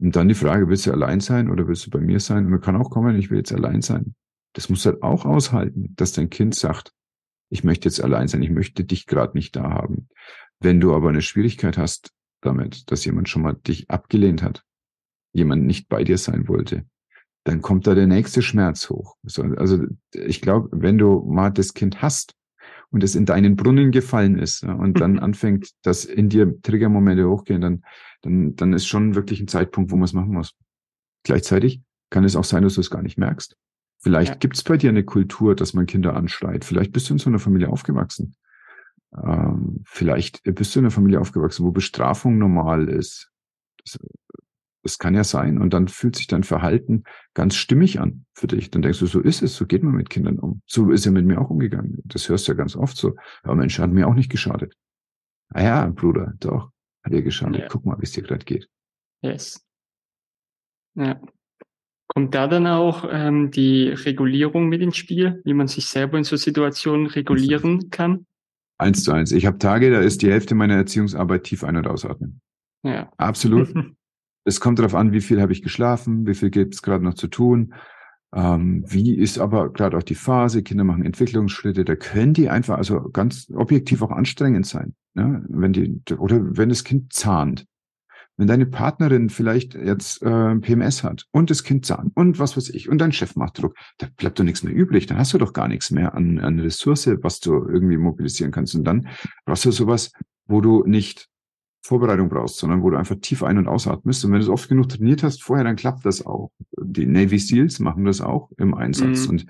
Und 0.00 0.14
dann 0.14 0.28
die 0.28 0.34
Frage, 0.34 0.68
willst 0.68 0.86
du 0.86 0.92
allein 0.92 1.18
sein 1.18 1.50
oder 1.50 1.66
willst 1.66 1.86
du 1.86 1.90
bei 1.90 1.98
mir 1.98 2.20
sein? 2.20 2.44
Und 2.44 2.50
man 2.52 2.60
kann 2.60 2.76
auch 2.76 2.90
kommen, 2.90 3.18
ich 3.18 3.30
will 3.30 3.38
jetzt 3.38 3.52
allein 3.52 3.82
sein. 3.82 4.14
Das 4.52 4.68
muss 4.68 4.86
halt 4.86 5.02
auch 5.02 5.24
aushalten, 5.24 5.92
dass 5.96 6.12
dein 6.12 6.30
Kind 6.30 6.54
sagt, 6.54 6.92
ich 7.50 7.64
möchte 7.64 7.88
jetzt 7.88 8.00
allein 8.00 8.28
sein, 8.28 8.42
ich 8.42 8.50
möchte 8.50 8.84
dich 8.84 9.06
gerade 9.06 9.36
nicht 9.36 9.56
da 9.56 9.70
haben. 9.70 10.08
Wenn 10.60 10.80
du 10.80 10.94
aber 10.94 11.08
eine 11.08 11.22
Schwierigkeit 11.22 11.78
hast 11.78 12.12
damit, 12.40 12.90
dass 12.92 13.04
jemand 13.04 13.28
schon 13.28 13.42
mal 13.42 13.54
dich 13.54 13.90
abgelehnt 13.90 14.42
hat, 14.42 14.62
jemand 15.32 15.64
nicht 15.64 15.88
bei 15.88 16.04
dir 16.04 16.18
sein 16.18 16.46
wollte, 16.46 16.86
dann 17.44 17.60
kommt 17.60 17.88
da 17.88 17.96
der 17.96 18.06
nächste 18.06 18.40
Schmerz 18.40 18.88
hoch. 18.88 19.16
Also 19.56 19.84
ich 20.12 20.40
glaube, 20.40 20.68
wenn 20.72 20.96
du 20.96 21.24
mal 21.26 21.50
das 21.50 21.74
Kind 21.74 22.02
hast, 22.02 22.34
und 22.94 23.02
es 23.02 23.16
in 23.16 23.26
deinen 23.26 23.56
Brunnen 23.56 23.90
gefallen 23.90 24.38
ist 24.38 24.62
und 24.62 25.00
dann 25.00 25.18
anfängt, 25.18 25.70
dass 25.82 26.04
in 26.04 26.28
dir 26.28 26.62
Triggermomente 26.62 27.28
hochgehen, 27.28 27.60
dann, 27.60 27.84
dann, 28.22 28.54
dann 28.54 28.72
ist 28.72 28.86
schon 28.86 29.16
wirklich 29.16 29.40
ein 29.40 29.48
Zeitpunkt, 29.48 29.90
wo 29.90 29.96
man 29.96 30.04
es 30.04 30.12
machen 30.12 30.32
muss. 30.32 30.54
Gleichzeitig 31.24 31.82
kann 32.10 32.22
es 32.22 32.36
auch 32.36 32.44
sein, 32.44 32.62
dass 32.62 32.74
du 32.74 32.80
es 32.80 32.90
gar 32.90 33.02
nicht 33.02 33.18
merkst. 33.18 33.56
Vielleicht 33.98 34.34
ja. 34.34 34.38
gibt 34.38 34.54
es 34.54 34.62
bei 34.62 34.76
dir 34.76 34.90
eine 34.90 35.02
Kultur, 35.02 35.56
dass 35.56 35.74
man 35.74 35.86
Kinder 35.86 36.14
anschreit. 36.14 36.64
Vielleicht 36.64 36.92
bist 36.92 37.08
du 37.08 37.14
in 37.14 37.18
so 37.18 37.28
einer 37.28 37.40
Familie 37.40 37.68
aufgewachsen. 37.68 38.36
Ähm, 39.20 39.80
vielleicht 39.84 40.44
bist 40.44 40.76
du 40.76 40.78
in 40.78 40.84
einer 40.84 40.92
Familie 40.92 41.20
aufgewachsen, 41.20 41.66
wo 41.66 41.72
Bestrafung 41.72 42.38
normal 42.38 42.88
ist. 42.88 43.32
Das, 43.84 43.98
Das 44.84 44.98
kann 44.98 45.14
ja 45.14 45.24
sein. 45.24 45.58
Und 45.58 45.72
dann 45.72 45.88
fühlt 45.88 46.14
sich 46.14 46.26
dein 46.26 46.44
Verhalten 46.44 47.04
ganz 47.32 47.56
stimmig 47.56 48.00
an 48.00 48.26
für 48.34 48.46
dich. 48.46 48.70
Dann 48.70 48.82
denkst 48.82 48.98
du, 48.98 49.06
so 49.06 49.20
ist 49.20 49.42
es, 49.42 49.56
so 49.56 49.66
geht 49.66 49.82
man 49.82 49.94
mit 49.94 50.10
Kindern 50.10 50.38
um. 50.38 50.60
So 50.66 50.90
ist 50.90 51.06
er 51.06 51.12
mit 51.12 51.24
mir 51.24 51.40
auch 51.40 51.48
umgegangen. 51.48 52.02
Das 52.04 52.28
hörst 52.28 52.46
du 52.46 52.52
ja 52.52 52.56
ganz 52.56 52.76
oft 52.76 52.96
so. 52.96 53.16
Aber 53.42 53.56
Mensch, 53.56 53.78
hat 53.78 53.90
mir 53.90 54.06
auch 54.06 54.14
nicht 54.14 54.30
geschadet. 54.30 54.74
Ah 55.54 55.62
ja, 55.62 55.86
Bruder, 55.86 56.34
doch, 56.38 56.70
hat 57.02 57.12
dir 57.12 57.22
geschadet. 57.22 57.62
Ja. 57.62 57.68
Guck 57.68 57.86
mal, 57.86 57.98
wie 57.98 58.04
es 58.04 58.12
dir 58.12 58.22
gerade 58.22 58.44
geht. 58.44 58.68
Yes. 59.22 59.64
Ja. 60.94 61.18
Kommt 62.08 62.34
da 62.34 62.46
dann 62.46 62.66
auch 62.66 63.08
ähm, 63.10 63.50
die 63.50 63.88
Regulierung 63.88 64.68
mit 64.68 64.82
ins 64.82 64.98
Spiel, 64.98 65.40
wie 65.44 65.54
man 65.54 65.66
sich 65.66 65.86
selber 65.86 66.18
in 66.18 66.24
so 66.24 66.36
Situationen 66.36 67.06
regulieren 67.06 67.88
kann? 67.88 68.26
Eins 68.76 69.02
zu 69.02 69.12
eins. 69.12 69.32
Ich 69.32 69.46
habe 69.46 69.58
Tage, 69.58 69.90
da 69.90 70.00
ist 70.00 70.20
die 70.20 70.30
Hälfte 70.30 70.54
meiner 70.54 70.74
Erziehungsarbeit 70.74 71.44
tief 71.44 71.64
ein- 71.64 71.76
und 71.76 71.86
ausatmen. 71.86 72.40
Ja. 72.82 73.10
Absolut. 73.16 73.72
es 74.44 74.60
kommt 74.60 74.78
darauf 74.78 74.94
an, 74.94 75.12
wie 75.12 75.20
viel 75.20 75.40
habe 75.40 75.52
ich 75.52 75.62
geschlafen, 75.62 76.26
wie 76.26 76.34
viel 76.34 76.50
gibt 76.50 76.74
es 76.74 76.82
gerade 76.82 77.04
noch 77.04 77.14
zu 77.14 77.28
tun. 77.28 77.74
Ähm, 78.34 78.84
wie 78.86 79.16
ist 79.16 79.38
aber 79.38 79.72
gerade 79.72 79.96
auch 79.96 80.02
die 80.02 80.16
Phase? 80.16 80.62
Kinder 80.62 80.84
machen 80.84 81.04
Entwicklungsschritte, 81.04 81.84
da 81.84 81.96
können 81.96 82.34
die 82.34 82.50
einfach 82.50 82.76
also 82.76 83.08
ganz 83.10 83.50
objektiv 83.54 84.02
auch 84.02 84.10
anstrengend 84.10 84.66
sein. 84.66 84.94
Ne? 85.14 85.44
Wenn 85.48 85.72
die, 85.72 86.00
oder 86.18 86.56
wenn 86.56 86.68
das 86.68 86.84
Kind 86.84 87.12
zahnt. 87.12 87.66
Wenn 88.36 88.48
deine 88.48 88.66
Partnerin 88.66 89.30
vielleicht 89.30 89.76
jetzt 89.76 90.20
äh, 90.22 90.56
PMS 90.56 91.04
hat 91.04 91.26
und 91.30 91.50
das 91.50 91.62
Kind 91.62 91.86
zahnt 91.86 92.10
und 92.16 92.40
was 92.40 92.56
weiß 92.56 92.70
ich 92.70 92.88
und 92.88 92.98
dein 92.98 93.12
Chef 93.12 93.36
macht 93.36 93.62
Druck, 93.62 93.76
da 93.98 94.08
bleibt 94.16 94.40
doch 94.40 94.44
nichts 94.44 94.64
mehr 94.64 94.74
übrig. 94.74 95.06
Dann 95.06 95.18
hast 95.18 95.32
du 95.34 95.38
doch 95.38 95.52
gar 95.52 95.68
nichts 95.68 95.92
mehr 95.92 96.14
an, 96.14 96.40
an 96.40 96.58
Ressource, 96.58 97.08
was 97.22 97.38
du 97.38 97.52
irgendwie 97.52 97.96
mobilisieren 97.96 98.50
kannst. 98.50 98.74
Und 98.74 98.82
dann 98.82 99.06
brauchst 99.44 99.64
du 99.64 99.70
sowas, 99.70 100.10
wo 100.46 100.60
du 100.60 100.82
nicht 100.84 101.28
Vorbereitung 101.84 102.30
brauchst, 102.30 102.56
sondern 102.56 102.82
wo 102.82 102.88
du 102.88 102.96
einfach 102.96 103.16
tief 103.20 103.42
ein- 103.42 103.58
und 103.58 103.68
ausatmest. 103.68 104.24
Und 104.24 104.32
wenn 104.32 104.38
du 104.38 104.44
es 104.44 104.50
oft 104.50 104.70
genug 104.70 104.88
trainiert 104.88 105.22
hast 105.22 105.42
vorher, 105.42 105.64
dann 105.64 105.76
klappt 105.76 106.06
das 106.06 106.24
auch. 106.24 106.50
Die 106.80 107.04
Navy 107.04 107.38
Seals 107.38 107.78
machen 107.78 108.06
das 108.06 108.22
auch 108.22 108.50
im 108.56 108.74
Einsatz. 108.74 109.24
Mhm. 109.24 109.30
Und 109.30 109.46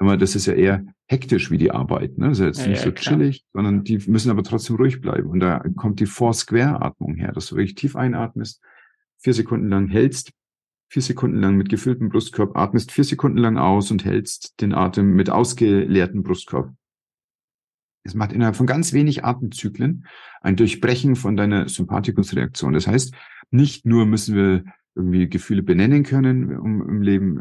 immer, 0.00 0.16
das 0.16 0.34
ist 0.34 0.46
ja 0.46 0.54
eher 0.54 0.82
hektisch 1.06 1.50
wie 1.50 1.58
die 1.58 1.72
Arbeit. 1.72 2.16
Ne? 2.16 2.28
Das 2.28 2.38
ist 2.38 2.44
jetzt 2.44 2.60
ja, 2.62 2.68
nicht 2.68 2.78
ja, 2.78 2.84
so 2.84 2.92
klar. 2.92 3.18
chillig, 3.18 3.44
sondern 3.52 3.84
die 3.84 3.98
müssen 4.06 4.30
aber 4.30 4.42
trotzdem 4.42 4.76
ruhig 4.76 5.02
bleiben. 5.02 5.28
Und 5.28 5.40
da 5.40 5.62
kommt 5.76 6.00
die 6.00 6.06
Four-Square-Atmung 6.06 7.16
her, 7.16 7.32
dass 7.32 7.48
du 7.48 7.56
wirklich 7.56 7.74
tief 7.74 7.96
einatmest, 7.96 8.62
vier 9.18 9.34
Sekunden 9.34 9.68
lang 9.68 9.88
hältst, 9.88 10.32
vier 10.88 11.02
Sekunden 11.02 11.38
lang 11.38 11.56
mit 11.56 11.68
gefülltem 11.68 12.08
Brustkorb 12.08 12.56
atmest, 12.56 12.92
vier 12.92 13.04
Sekunden 13.04 13.38
lang 13.38 13.58
aus 13.58 13.90
und 13.90 14.06
hältst 14.06 14.58
den 14.62 14.72
Atem 14.72 15.14
mit 15.14 15.28
ausgeleertem 15.28 16.22
Brustkorb. 16.22 16.72
Es 18.04 18.14
macht 18.14 18.32
innerhalb 18.32 18.54
von 18.54 18.66
ganz 18.66 18.92
wenig 18.92 19.24
Atemzyklen 19.24 20.06
ein 20.42 20.56
Durchbrechen 20.56 21.16
von 21.16 21.36
deiner 21.36 21.68
Sympathikusreaktion. 21.68 22.74
Das 22.74 22.86
heißt, 22.86 23.14
nicht 23.50 23.86
nur 23.86 24.04
müssen 24.04 24.36
wir 24.36 24.64
irgendwie 24.94 25.28
Gefühle 25.28 25.62
benennen 25.62 26.02
können, 26.04 26.56
um 26.56 26.86
im 26.86 27.02
Leben 27.02 27.38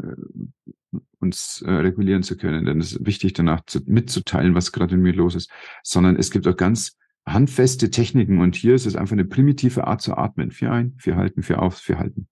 äh, 0.94 0.98
uns 1.20 1.62
äh, 1.62 1.72
regulieren 1.72 2.24
zu 2.24 2.38
können, 2.38 2.66
denn 2.66 2.80
es 2.80 2.94
ist 2.94 3.06
wichtig 3.06 3.34
danach 3.34 3.62
zu, 3.66 3.82
mitzuteilen, 3.86 4.56
was 4.56 4.72
gerade 4.72 4.96
in 4.96 5.02
mir 5.02 5.14
los 5.14 5.36
ist, 5.36 5.52
sondern 5.84 6.16
es 6.16 6.32
gibt 6.32 6.48
auch 6.48 6.58
ganz 6.58 6.98
handfeste 7.26 7.90
Techniken 7.90 8.42
und 8.42 8.56
hier 8.56 8.76
ist 8.76 8.86
es 8.86 8.96
einfach 8.96 9.14
eine 9.14 9.26
primitive 9.26 9.86
Art 9.88 10.02
zu 10.02 10.18
atmen. 10.18 10.52
Vier 10.52 10.72
ein, 10.72 10.94
vier 10.98 11.16
halten, 11.16 11.44
vier 11.44 11.62
auf, 11.62 11.78
vier 11.78 12.00
halten. 12.00 12.28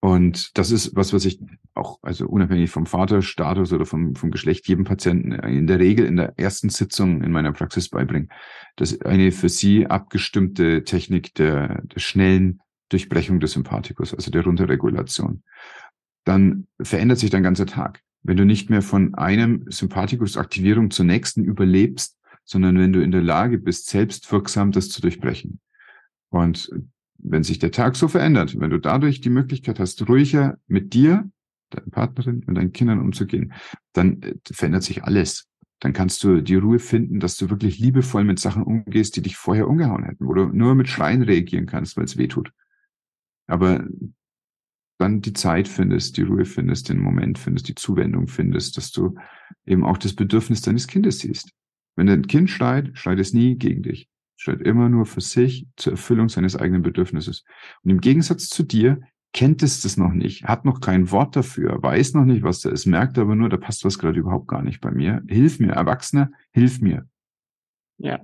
Und 0.00 0.56
das 0.56 0.70
ist 0.70 0.94
was, 0.94 1.12
was 1.12 1.24
ich 1.24 1.40
auch, 1.74 1.98
also 2.02 2.28
unabhängig 2.28 2.70
vom 2.70 2.86
Vaterstatus 2.86 3.72
oder 3.72 3.84
vom, 3.84 4.14
vom 4.14 4.30
Geschlecht, 4.30 4.68
jedem 4.68 4.84
Patienten 4.84 5.32
in 5.32 5.66
der 5.66 5.80
Regel 5.80 6.06
in 6.06 6.16
der 6.16 6.38
ersten 6.38 6.68
Sitzung 6.68 7.22
in 7.22 7.32
meiner 7.32 7.52
Praxis 7.52 7.88
beibringe. 7.88 8.28
Das 8.76 8.92
ist 8.92 9.04
eine 9.04 9.32
für 9.32 9.48
sie 9.48 9.86
abgestimmte 9.86 10.84
Technik 10.84 11.34
der, 11.34 11.82
der 11.82 11.98
schnellen 11.98 12.60
Durchbrechung 12.90 13.40
des 13.40 13.52
Sympathikus, 13.52 14.14
also 14.14 14.30
der 14.30 14.44
Runterregulation. 14.44 15.42
Dann 16.24 16.68
verändert 16.80 17.18
sich 17.18 17.30
dein 17.30 17.42
ganzer 17.42 17.66
Tag. 17.66 18.00
Wenn 18.22 18.36
du 18.36 18.44
nicht 18.44 18.70
mehr 18.70 18.82
von 18.82 19.14
einem 19.14 19.64
Sympathikusaktivierung 19.68 20.90
zur 20.90 21.06
nächsten 21.06 21.44
überlebst, 21.44 22.16
sondern 22.44 22.78
wenn 22.78 22.92
du 22.92 23.02
in 23.02 23.10
der 23.10 23.22
Lage 23.22 23.58
bist, 23.58 23.88
selbstwirksam 23.88 24.70
das 24.70 24.90
zu 24.90 25.00
durchbrechen. 25.00 25.60
Und 26.30 26.70
wenn 27.18 27.42
sich 27.42 27.58
der 27.58 27.72
Tag 27.72 27.96
so 27.96 28.08
verändert, 28.08 28.58
wenn 28.58 28.70
du 28.70 28.78
dadurch 28.78 29.20
die 29.20 29.30
Möglichkeit 29.30 29.80
hast, 29.80 30.08
ruhiger 30.08 30.58
mit 30.66 30.94
dir, 30.94 31.28
deiner 31.70 31.90
Partnerin 31.90 32.44
und 32.44 32.54
deinen 32.54 32.72
Kindern 32.72 33.00
umzugehen, 33.00 33.52
dann 33.92 34.22
äh, 34.22 34.34
verändert 34.50 34.84
sich 34.84 35.04
alles. 35.04 35.48
Dann 35.80 35.92
kannst 35.92 36.24
du 36.24 36.40
die 36.40 36.56
Ruhe 36.56 36.78
finden, 36.78 37.20
dass 37.20 37.36
du 37.36 37.50
wirklich 37.50 37.78
liebevoll 37.78 38.24
mit 38.24 38.38
Sachen 38.38 38.62
umgehst, 38.62 39.16
die 39.16 39.22
dich 39.22 39.36
vorher 39.36 39.68
umgehauen 39.68 40.04
hätten, 40.04 40.26
wo 40.26 40.34
du 40.34 40.46
nur 40.46 40.74
mit 40.74 40.88
Schreien 40.88 41.22
reagieren 41.22 41.66
kannst, 41.66 41.96
weil 41.96 42.04
es 42.04 42.16
weh 42.16 42.26
tut. 42.26 42.52
Aber 43.46 43.86
dann 44.98 45.20
die 45.20 45.34
Zeit 45.34 45.68
findest, 45.68 46.16
die 46.16 46.22
Ruhe 46.22 46.44
findest, 46.44 46.88
den 46.88 46.98
Moment 46.98 47.38
findest, 47.38 47.68
die 47.68 47.76
Zuwendung 47.76 48.26
findest, 48.26 48.76
dass 48.76 48.90
du 48.90 49.14
eben 49.66 49.84
auch 49.84 49.98
das 49.98 50.14
Bedürfnis 50.14 50.62
deines 50.62 50.88
Kindes 50.88 51.20
siehst. 51.20 51.52
Wenn 51.94 52.08
dein 52.08 52.26
Kind 52.26 52.50
schreit, 52.50 52.90
schreit 52.98 53.20
es 53.20 53.32
nie 53.32 53.56
gegen 53.56 53.82
dich 53.82 54.08
stellt 54.38 54.62
immer 54.62 54.88
nur 54.88 55.04
für 55.04 55.20
sich 55.20 55.66
zur 55.76 55.92
Erfüllung 55.92 56.28
seines 56.28 56.56
eigenen 56.56 56.82
Bedürfnisses. 56.82 57.44
Und 57.82 57.90
im 57.90 58.00
Gegensatz 58.00 58.48
zu 58.48 58.62
dir 58.62 59.00
kennt 59.34 59.62
es 59.62 59.82
das 59.82 59.96
noch 59.96 60.12
nicht, 60.12 60.44
hat 60.44 60.64
noch 60.64 60.80
kein 60.80 61.10
Wort 61.10 61.36
dafür, 61.36 61.82
weiß 61.82 62.14
noch 62.14 62.24
nicht, 62.24 62.42
was 62.42 62.60
da 62.60 62.70
ist, 62.70 62.86
merkt 62.86 63.18
aber 63.18 63.34
nur, 63.34 63.50
da 63.50 63.58
passt 63.58 63.84
was 63.84 63.98
gerade 63.98 64.18
überhaupt 64.18 64.48
gar 64.48 64.62
nicht 64.62 64.80
bei 64.80 64.90
mir. 64.90 65.22
Hilf 65.28 65.58
mir, 65.60 65.72
Erwachsener, 65.72 66.30
hilf 66.52 66.80
mir. 66.80 67.06
Ja. 67.98 68.20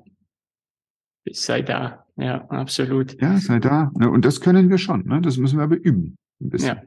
Sei 1.31 1.63
da. 1.63 2.07
Ja, 2.17 2.49
absolut. 2.49 3.21
Ja, 3.21 3.39
sei 3.39 3.59
da. 3.59 3.91
Und 3.95 4.25
das 4.25 4.41
können 4.41 4.71
wir 4.71 4.79
schon. 4.79 5.07
Ne? 5.07 5.21
Das 5.21 5.37
müssen 5.37 5.59
wir 5.59 5.65
aber 5.65 5.77
üben. 5.77 6.17
Ein 6.41 6.51
bisschen. 6.51 6.77
Ja. 6.77 6.83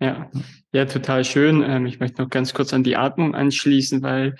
Ja, 0.00 0.30
ja, 0.72 0.84
total 0.86 1.24
schön. 1.24 1.62
Ähm, 1.62 1.86
ich 1.86 2.00
möchte 2.00 2.20
noch 2.20 2.28
ganz 2.28 2.52
kurz 2.52 2.74
an 2.74 2.82
die 2.82 2.96
Atmung 2.96 3.34
anschließen, 3.34 4.02
weil 4.02 4.36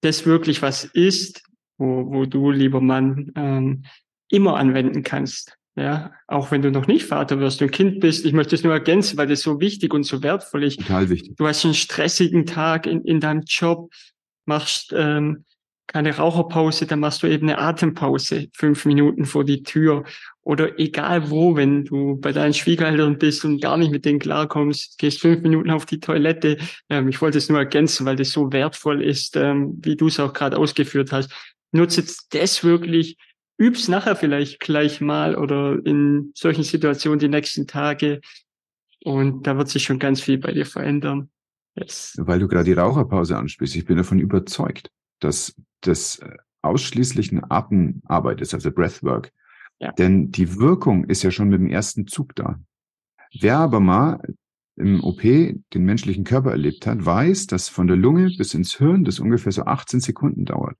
das 0.00 0.26
wirklich 0.26 0.62
was 0.62 0.84
ist, 0.84 1.42
wo, 1.78 2.12
wo 2.12 2.26
du, 2.26 2.50
lieber 2.50 2.80
Mann, 2.80 3.32
ähm, 3.36 3.84
immer 4.30 4.56
anwenden 4.56 5.02
kannst. 5.02 5.56
Ja, 5.78 6.12
auch 6.26 6.50
wenn 6.50 6.62
du 6.62 6.70
noch 6.70 6.86
nicht 6.86 7.04
Vater 7.04 7.38
wirst 7.38 7.60
und 7.60 7.70
Kind 7.70 8.00
bist. 8.00 8.24
Ich 8.24 8.32
möchte 8.32 8.54
es 8.54 8.64
nur 8.64 8.72
ergänzen, 8.72 9.18
weil 9.18 9.26
das 9.26 9.42
so 9.42 9.60
wichtig 9.60 9.92
und 9.92 10.04
so 10.04 10.22
wertvoll 10.22 10.64
ist. 10.64 10.78
Total 10.80 11.10
wichtig. 11.10 11.36
Du 11.36 11.46
hast 11.46 11.66
einen 11.66 11.74
stressigen 11.74 12.46
Tag 12.46 12.86
in, 12.86 13.02
in 13.02 13.20
deinem 13.20 13.42
Job, 13.46 13.92
machst 14.46 14.94
ähm, 14.96 15.44
keine 15.86 16.16
Raucherpause, 16.16 16.86
dann 16.86 17.00
machst 17.00 17.22
du 17.22 17.26
eben 17.26 17.48
eine 17.48 17.58
Atempause, 17.58 18.48
fünf 18.54 18.86
Minuten 18.86 19.26
vor 19.26 19.44
die 19.44 19.62
Tür. 19.62 20.04
Oder 20.42 20.78
egal 20.80 21.30
wo, 21.30 21.56
wenn 21.56 21.84
du 21.84 22.16
bei 22.16 22.32
deinen 22.32 22.54
Schwiegereltern 22.54 23.18
bist 23.18 23.44
und 23.44 23.60
gar 23.60 23.76
nicht 23.76 23.92
mit 23.92 24.06
denen 24.06 24.18
klarkommst, 24.18 24.96
gehst 24.96 25.20
fünf 25.20 25.42
Minuten 25.42 25.70
auf 25.70 25.84
die 25.84 26.00
Toilette. 26.00 26.56
Ähm, 26.88 27.08
ich 27.08 27.20
wollte 27.20 27.36
es 27.36 27.50
nur 27.50 27.58
ergänzen, 27.58 28.06
weil 28.06 28.16
das 28.16 28.30
so 28.30 28.50
wertvoll 28.50 29.02
ist, 29.02 29.36
ähm, 29.36 29.78
wie 29.82 29.96
du 29.96 30.06
es 30.06 30.18
auch 30.18 30.32
gerade 30.32 30.56
ausgeführt 30.56 31.12
hast 31.12 31.30
nutze 31.72 32.00
jetzt 32.00 32.34
das 32.34 32.64
wirklich, 32.64 33.16
üb's 33.58 33.88
nachher 33.88 34.16
vielleicht 34.16 34.60
gleich 34.60 35.00
mal 35.00 35.36
oder 35.36 35.78
in 35.84 36.32
solchen 36.34 36.64
Situationen 36.64 37.18
die 37.18 37.28
nächsten 37.28 37.66
Tage. 37.66 38.20
Und 39.04 39.46
da 39.46 39.56
wird 39.56 39.68
sich 39.68 39.84
schon 39.84 39.98
ganz 39.98 40.20
viel 40.20 40.38
bei 40.38 40.52
dir 40.52 40.66
verändern. 40.66 41.30
Yes. 41.74 42.14
Weil 42.18 42.38
du 42.38 42.48
gerade 42.48 42.64
die 42.64 42.72
Raucherpause 42.72 43.36
ansprichst, 43.36 43.76
ich 43.76 43.84
bin 43.84 43.98
davon 43.98 44.18
überzeugt, 44.18 44.90
dass 45.20 45.54
das 45.82 46.18
äh, 46.18 46.36
ausschließlich 46.62 47.32
eine 47.32 47.50
Atemarbeit 47.50 48.40
ist, 48.40 48.54
also 48.54 48.70
Breathwork. 48.70 49.32
Ja. 49.78 49.92
Denn 49.92 50.30
die 50.30 50.58
Wirkung 50.58 51.04
ist 51.04 51.22
ja 51.22 51.30
schon 51.30 51.50
mit 51.50 51.60
dem 51.60 51.68
ersten 51.68 52.06
Zug 52.06 52.34
da. 52.34 52.58
Wer 53.38 53.58
aber 53.58 53.80
mal 53.80 54.20
im 54.76 55.02
OP 55.04 55.20
den 55.22 55.84
menschlichen 55.84 56.24
Körper 56.24 56.50
erlebt 56.50 56.86
hat, 56.86 57.04
weiß, 57.04 57.46
dass 57.46 57.68
von 57.68 57.86
der 57.86 57.96
Lunge 57.96 58.30
bis 58.36 58.54
ins 58.54 58.76
Hirn 58.76 59.04
das 59.04 59.20
ungefähr 59.20 59.52
so 59.52 59.64
18 59.64 60.00
Sekunden 60.00 60.44
dauert. 60.44 60.76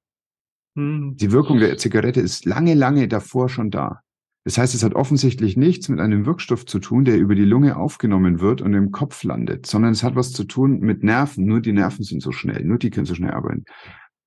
Hm. 0.77 1.17
Die 1.17 1.33
Wirkung 1.33 1.59
der 1.59 1.77
Zigarette 1.79 2.21
ist 2.21 2.45
lange, 2.45 2.75
lange 2.75 3.09
davor 3.09 3.49
schon 3.49 3.71
da. 3.71 4.03
Das 4.45 4.59
heißt, 4.59 4.77
es 4.77 4.85
hat 4.85 4.95
offensichtlich 4.95 5.57
nichts 5.57 5.89
mit 5.89 5.99
einem 5.99 6.25
Wirkstoff 6.25 6.67
zu 6.67 6.79
tun, 6.79 7.05
der 7.05 7.19
über 7.19 7.35
die 7.35 7.45
Lunge 7.45 7.77
aufgenommen 7.77 8.39
wird 8.39 8.63
und 8.63 8.75
im 8.75 8.93
Kopf 8.93 9.25
landet, 9.25 9.67
sondern 9.67 9.91
es 9.91 10.05
hat 10.05 10.15
was 10.15 10.33
zu 10.33 10.45
tun 10.45 10.79
mit 10.79 11.03
Nerven. 11.03 11.47
Nur 11.47 11.61
die 11.61 11.73
Nerven 11.73 12.05
sind 12.05 12.23
so 12.23 12.31
schnell, 12.31 12.63
nur 12.65 12.79
die 12.79 12.91
können 12.91 13.07
so 13.07 13.17
schnell 13.17 13.33
arbeiten. 13.33 13.65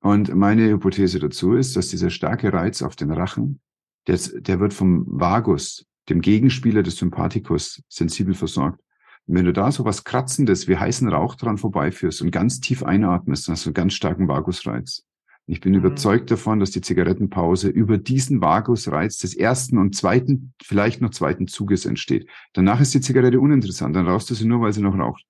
Und 0.02 0.36
meine 0.36 0.68
Hypothese 0.68 1.20
dazu 1.20 1.54
ist, 1.54 1.78
dass 1.78 1.88
dieser 1.88 2.10
starke 2.10 2.52
Reiz 2.52 2.82
auf 2.82 2.98
den 2.98 3.12
Rachen, 3.12 3.62
der, 4.08 4.18
der 4.18 4.60
wird 4.60 4.74
vom 4.74 5.06
Vagus, 5.08 5.86
dem 6.10 6.20
Gegenspieler 6.20 6.84
des 6.84 6.98
Sympathikus, 6.98 7.82
sensibel 7.88 8.34
versorgt. 8.34 8.82
Und 9.26 9.36
wenn 9.36 9.46
du 9.46 9.54
da 9.54 9.72
so 9.72 9.86
was 9.86 10.04
Kratzendes 10.04 10.68
wie 10.68 10.78
heißen 10.78 11.08
Rauch 11.08 11.36
dran 11.36 11.58
vorbeiführst 11.58 12.22
und 12.22 12.32
ganz 12.32 12.60
tief 12.60 12.84
einatmest, 12.84 13.48
dann 13.48 13.54
hast 13.54 13.66
du 13.66 13.70
einen 13.70 13.76
ganz 13.76 13.94
starken 13.94 14.28
Vagusreiz. 14.28 15.06
Ich 15.50 15.62
bin 15.62 15.72
mhm. 15.72 15.80
überzeugt 15.80 16.30
davon, 16.30 16.60
dass 16.60 16.70
die 16.70 16.82
Zigarettenpause 16.82 17.70
über 17.70 17.98
diesen 17.98 18.40
Vagusreiz 18.40 19.18
des 19.18 19.36
ersten 19.36 19.80
und 19.80 19.96
zweiten, 19.96 20.54
vielleicht 20.62 21.02
noch 21.02 21.10
zweiten 21.10 21.48
Zuges 21.48 21.86
entsteht. 21.86 22.30
Danach 22.54 22.80
ist 22.80 22.94
die 22.94 23.02
Zigarette 23.02 23.40
uninteressant. 23.40 23.96
Dann 23.96 24.08
rauchst 24.08 24.30
du 24.30 24.36
sie 24.36 24.46
nur, 24.46 24.62
weil 24.62 24.74
sie 24.74 24.84
noch 24.84 24.96
raucht. 24.96 25.26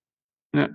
Ja. 0.54 0.70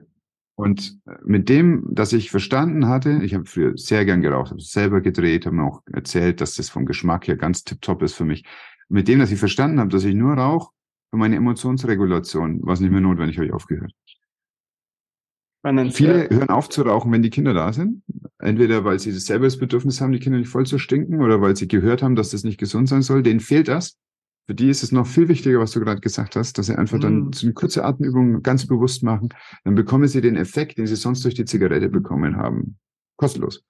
Und 0.57 0.99
äh, 1.07 1.17
mit 1.25 1.51
dem, 1.51 1.85
dass 1.91 2.15
ich 2.15 2.31
verstanden 2.31 2.89
hatte, 2.89 3.21
ich 3.23 3.35
habe 3.35 3.45
früher 3.45 3.77
sehr 3.77 4.07
gern 4.07 4.23
geraucht, 4.23 4.51
habe 4.51 4.61
selber 4.61 5.03
gedreht, 5.03 5.45
habe 5.45 5.57
mir 5.57 5.65
auch 5.65 5.83
erzählt, 5.93 6.41
dass 6.41 6.55
das 6.55 6.71
vom 6.71 6.87
Geschmack 6.87 7.29
her 7.29 7.37
ganz 7.37 7.65
tipptopp 7.65 8.03
ist 8.03 8.15
für 8.15 8.25
mich. 8.25 8.45
Mit 8.89 9.09
dem, 9.09 9.19
dass 9.19 9.31
ich 9.31 9.39
verstanden 9.39 9.79
habe, 9.79 9.91
dass 9.91 10.05
ich 10.05 10.15
nur 10.15 10.35
rauche, 10.35 10.73
für 11.11 11.19
meine 11.19 11.37
Emotionsregulation 11.37 12.63
war 12.63 12.73
es 12.73 12.81
nicht 12.81 12.93
mehr 12.93 13.01
notwendig, 13.01 13.37
habe 13.37 13.47
ich 13.47 13.53
aufgehört. 13.53 13.93
Viele 15.93 16.29
hören 16.29 16.51
auf 16.51 16.69
zu 16.69 16.83
rauchen, 16.83 17.11
wenn 17.11 17.23
die 17.23 17.31
Kinder 17.31 17.55
da 17.55 17.73
sind. 17.73 18.03
Entweder 18.39 18.85
weil 18.85 18.99
sie 18.99 19.13
selber 19.13 19.47
das 19.47 19.59
Bedürfnis 19.59 20.01
haben, 20.01 20.13
die 20.13 20.19
Kinder 20.19 20.39
nicht 20.39 20.51
voll 20.51 20.67
zu 20.67 20.79
stinken, 20.79 21.23
oder 21.23 21.41
weil 21.41 21.57
sie 21.57 21.69
gehört 21.69 22.03
haben, 22.03 22.17
dass 22.17 22.31
das 22.31 22.45
nicht 22.45 22.59
gesund 22.59 22.89
sein 22.89 23.03
soll. 23.03 23.23
Denen 23.23 23.41
fehlt 23.41 23.69
das. 23.69 23.97
Für 24.47 24.55
die 24.55 24.69
ist 24.69 24.83
es 24.83 24.93
noch 24.93 25.07
viel 25.07 25.29
wichtiger, 25.29 25.59
was 25.59 25.71
du 25.71 25.81
gerade 25.81 26.03
gesagt 26.03 26.37
hast, 26.37 26.59
dass 26.59 26.67
sie 26.67 26.77
einfach 26.77 27.01
dann 27.01 27.29
mm. 27.29 27.33
so 27.33 27.47
eine 27.47 27.55
kurze 27.55 27.83
Atemübung 27.83 28.43
ganz 28.43 28.67
bewusst 28.67 29.03
machen. 29.03 29.31
Dann 29.65 29.75
bekommen 29.75 30.07
sie 30.07 30.21
den 30.21 30.37
Effekt, 30.37 30.77
den 30.77 30.87
sie 30.87 30.97
sonst 30.97 31.25
durch 31.25 31.35
die 31.35 31.47
Zigarette 31.47 31.89
bekommen 31.89 32.37
haben. 32.37 32.77
Kostenlos. 33.17 33.65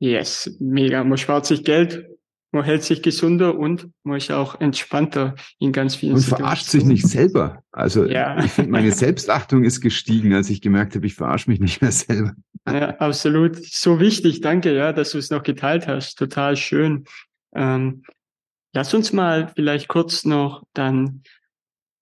Yes, 0.00 0.54
mega. 0.60 1.02
Man 1.04 1.16
spart 1.16 1.46
sich 1.46 1.64
Geld, 1.64 2.06
man 2.54 2.64
hält 2.64 2.82
sich 2.82 3.02
gesunder 3.02 3.58
und 3.58 3.88
man 4.02 4.16
ist 4.16 4.30
auch 4.30 4.60
entspannter 4.60 5.34
in 5.58 5.72
ganz 5.72 5.94
vielen 5.94 6.14
Und 6.14 6.22
verarscht 6.22 6.66
sich 6.66 6.84
nicht 6.84 7.06
selber. 7.06 7.62
Also 7.72 8.06
ja. 8.06 8.42
ich 8.42 8.52
finde, 8.52 8.70
meine 8.70 8.92
Selbstachtung 8.92 9.64
ist 9.64 9.80
gestiegen, 9.80 10.32
als 10.32 10.48
ich 10.48 10.60
gemerkt 10.60 10.94
habe, 10.94 11.06
ich 11.06 11.14
verarsche 11.14 11.50
mich 11.50 11.60
nicht 11.60 11.82
mehr 11.82 11.92
selber. 11.92 12.34
Ja, 12.66 12.96
absolut. 12.96 13.56
So 13.56 14.00
wichtig. 14.00 14.40
Danke, 14.40 14.74
ja, 14.74 14.92
dass 14.92 15.10
du 15.10 15.18
es 15.18 15.30
noch 15.30 15.42
geteilt 15.42 15.86
hast. 15.86 16.18
Total 16.18 16.56
schön. 16.56 17.04
Ähm, 17.54 18.02
Lass 18.74 18.92
uns 18.92 19.12
mal 19.12 19.52
vielleicht 19.54 19.86
kurz 19.86 20.24
noch 20.24 20.64
dann 20.74 21.22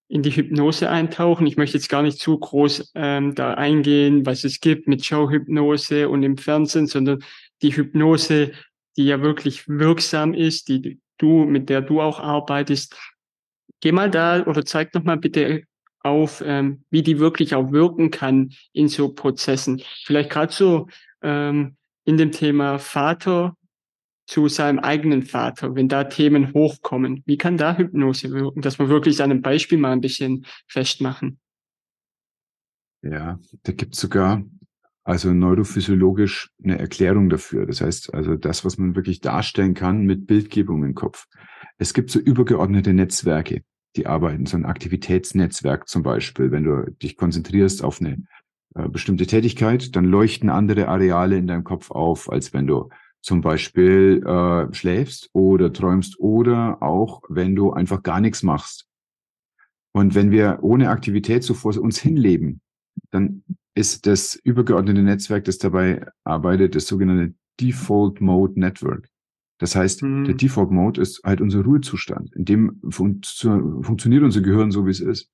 in 0.09 0.23
die 0.23 0.31
Hypnose 0.31 0.89
eintauchen. 0.89 1.45
Ich 1.45 1.55
möchte 1.55 1.77
jetzt 1.77 1.87
gar 1.87 2.01
nicht 2.01 2.19
zu 2.19 2.37
groß 2.37 2.93
ähm, 2.95 3.35
da 3.35 3.53
eingehen, 3.53 4.25
was 4.25 4.43
es 4.43 4.59
gibt 4.59 4.87
mit 4.87 5.05
Showhypnose 5.05 6.09
und 6.09 6.23
im 6.23 6.35
Fernsehen, 6.35 6.87
sondern 6.87 7.23
die 7.61 7.75
Hypnose, 7.75 8.53
die 8.97 9.05
ja 9.05 9.21
wirklich 9.21 9.67
wirksam 9.67 10.33
ist, 10.33 10.67
die 10.67 10.99
du, 11.17 11.45
mit 11.45 11.69
der 11.69 11.81
du 11.81 12.01
auch 12.01 12.19
arbeitest. 12.19 12.95
Geh 13.79 13.91
mal 13.91 14.09
da 14.09 14.45
oder 14.45 14.65
zeig 14.65 14.93
noch 14.93 15.03
mal 15.03 15.17
bitte 15.17 15.63
auf, 15.99 16.43
ähm, 16.45 16.83
wie 16.89 17.01
die 17.01 17.19
wirklich 17.19 17.55
auch 17.55 17.71
wirken 17.71 18.11
kann 18.11 18.51
in 18.73 18.87
so 18.87 19.13
Prozessen. 19.13 19.81
Vielleicht 20.03 20.29
gerade 20.29 20.53
so 20.53 20.87
ähm, 21.21 21.77
in 22.05 22.17
dem 22.17 22.31
Thema 22.31 22.77
Vater 22.79 23.55
zu 24.25 24.47
seinem 24.47 24.79
eigenen 24.79 25.23
Vater, 25.23 25.75
wenn 25.75 25.89
da 25.89 26.05
Themen 26.05 26.53
hochkommen? 26.53 27.23
Wie 27.25 27.37
kann 27.37 27.57
da 27.57 27.77
Hypnose 27.77 28.31
wirken, 28.31 28.61
dass 28.61 28.79
wir 28.79 28.89
wirklich 28.89 29.21
an 29.21 29.31
einem 29.31 29.41
Beispiel 29.41 29.77
mal 29.77 29.91
ein 29.91 30.01
bisschen 30.01 30.45
festmachen? 30.67 31.39
Ja, 33.01 33.39
da 33.63 33.73
gibt 33.73 33.95
es 33.95 34.01
sogar 34.01 34.43
also 35.03 35.33
neurophysiologisch 35.33 36.51
eine 36.63 36.79
Erklärung 36.79 37.29
dafür. 37.29 37.65
Das 37.65 37.81
heißt, 37.81 38.13
also 38.13 38.35
das, 38.35 38.63
was 38.63 38.77
man 38.77 38.95
wirklich 38.95 39.19
darstellen 39.21 39.73
kann 39.73 40.05
mit 40.05 40.27
Bildgebung 40.27 40.83
im 40.83 40.95
Kopf. 40.95 41.25
Es 41.77 41.93
gibt 41.93 42.09
so 42.09 42.19
übergeordnete 42.19 42.93
Netzwerke, 42.93 43.63
die 43.95 44.07
arbeiten, 44.07 44.45
so 44.45 44.55
ein 44.55 44.65
Aktivitätsnetzwerk 44.65 45.87
zum 45.87 46.03
Beispiel. 46.03 46.51
Wenn 46.51 46.63
du 46.63 46.89
dich 47.01 47.17
konzentrierst 47.17 47.83
auf 47.83 47.99
eine 47.99 48.23
äh, 48.75 48.87
bestimmte 48.87 49.27
Tätigkeit, 49.27 49.95
dann 49.95 50.05
leuchten 50.05 50.49
andere 50.49 50.87
Areale 50.87 51.37
in 51.37 51.47
deinem 51.47 51.63
Kopf 51.63 51.91
auf, 51.91 52.31
als 52.31 52.53
wenn 52.53 52.67
du 52.67 52.89
zum 53.21 53.41
Beispiel 53.41 54.23
äh, 54.25 54.73
schläfst 54.73 55.29
oder 55.33 55.71
träumst 55.71 56.19
oder 56.19 56.81
auch 56.81 57.21
wenn 57.29 57.55
du 57.55 57.71
einfach 57.71 58.03
gar 58.03 58.19
nichts 58.19 58.43
machst. 58.43 58.87
Und 59.93 60.15
wenn 60.15 60.31
wir 60.31 60.59
ohne 60.61 60.89
Aktivität 60.89 61.43
so 61.43 61.53
vor 61.53 61.77
uns 61.77 61.99
hinleben, 61.99 62.61
dann 63.11 63.43
ist 63.75 64.05
das 64.05 64.35
übergeordnete 64.35 65.01
Netzwerk, 65.01 65.45
das 65.45 65.57
dabei 65.57 66.05
arbeitet, 66.23 66.75
das 66.75 66.87
sogenannte 66.87 67.35
Default 67.59 68.21
Mode 68.21 68.59
Network. 68.59 69.09
Das 69.59 69.75
heißt, 69.75 70.01
hm. 70.01 70.25
der 70.25 70.35
Default 70.35 70.71
Mode 70.71 71.01
ist 71.01 71.21
halt 71.23 71.41
unser 71.41 71.61
Ruhezustand, 71.61 72.33
in 72.35 72.45
dem 72.45 72.81
fun 72.89 73.21
funktioniert 73.81 74.23
unser 74.23 74.41
Gehirn 74.41 74.71
so, 74.71 74.85
wie 74.85 74.91
es 74.91 74.99
ist. 74.99 75.29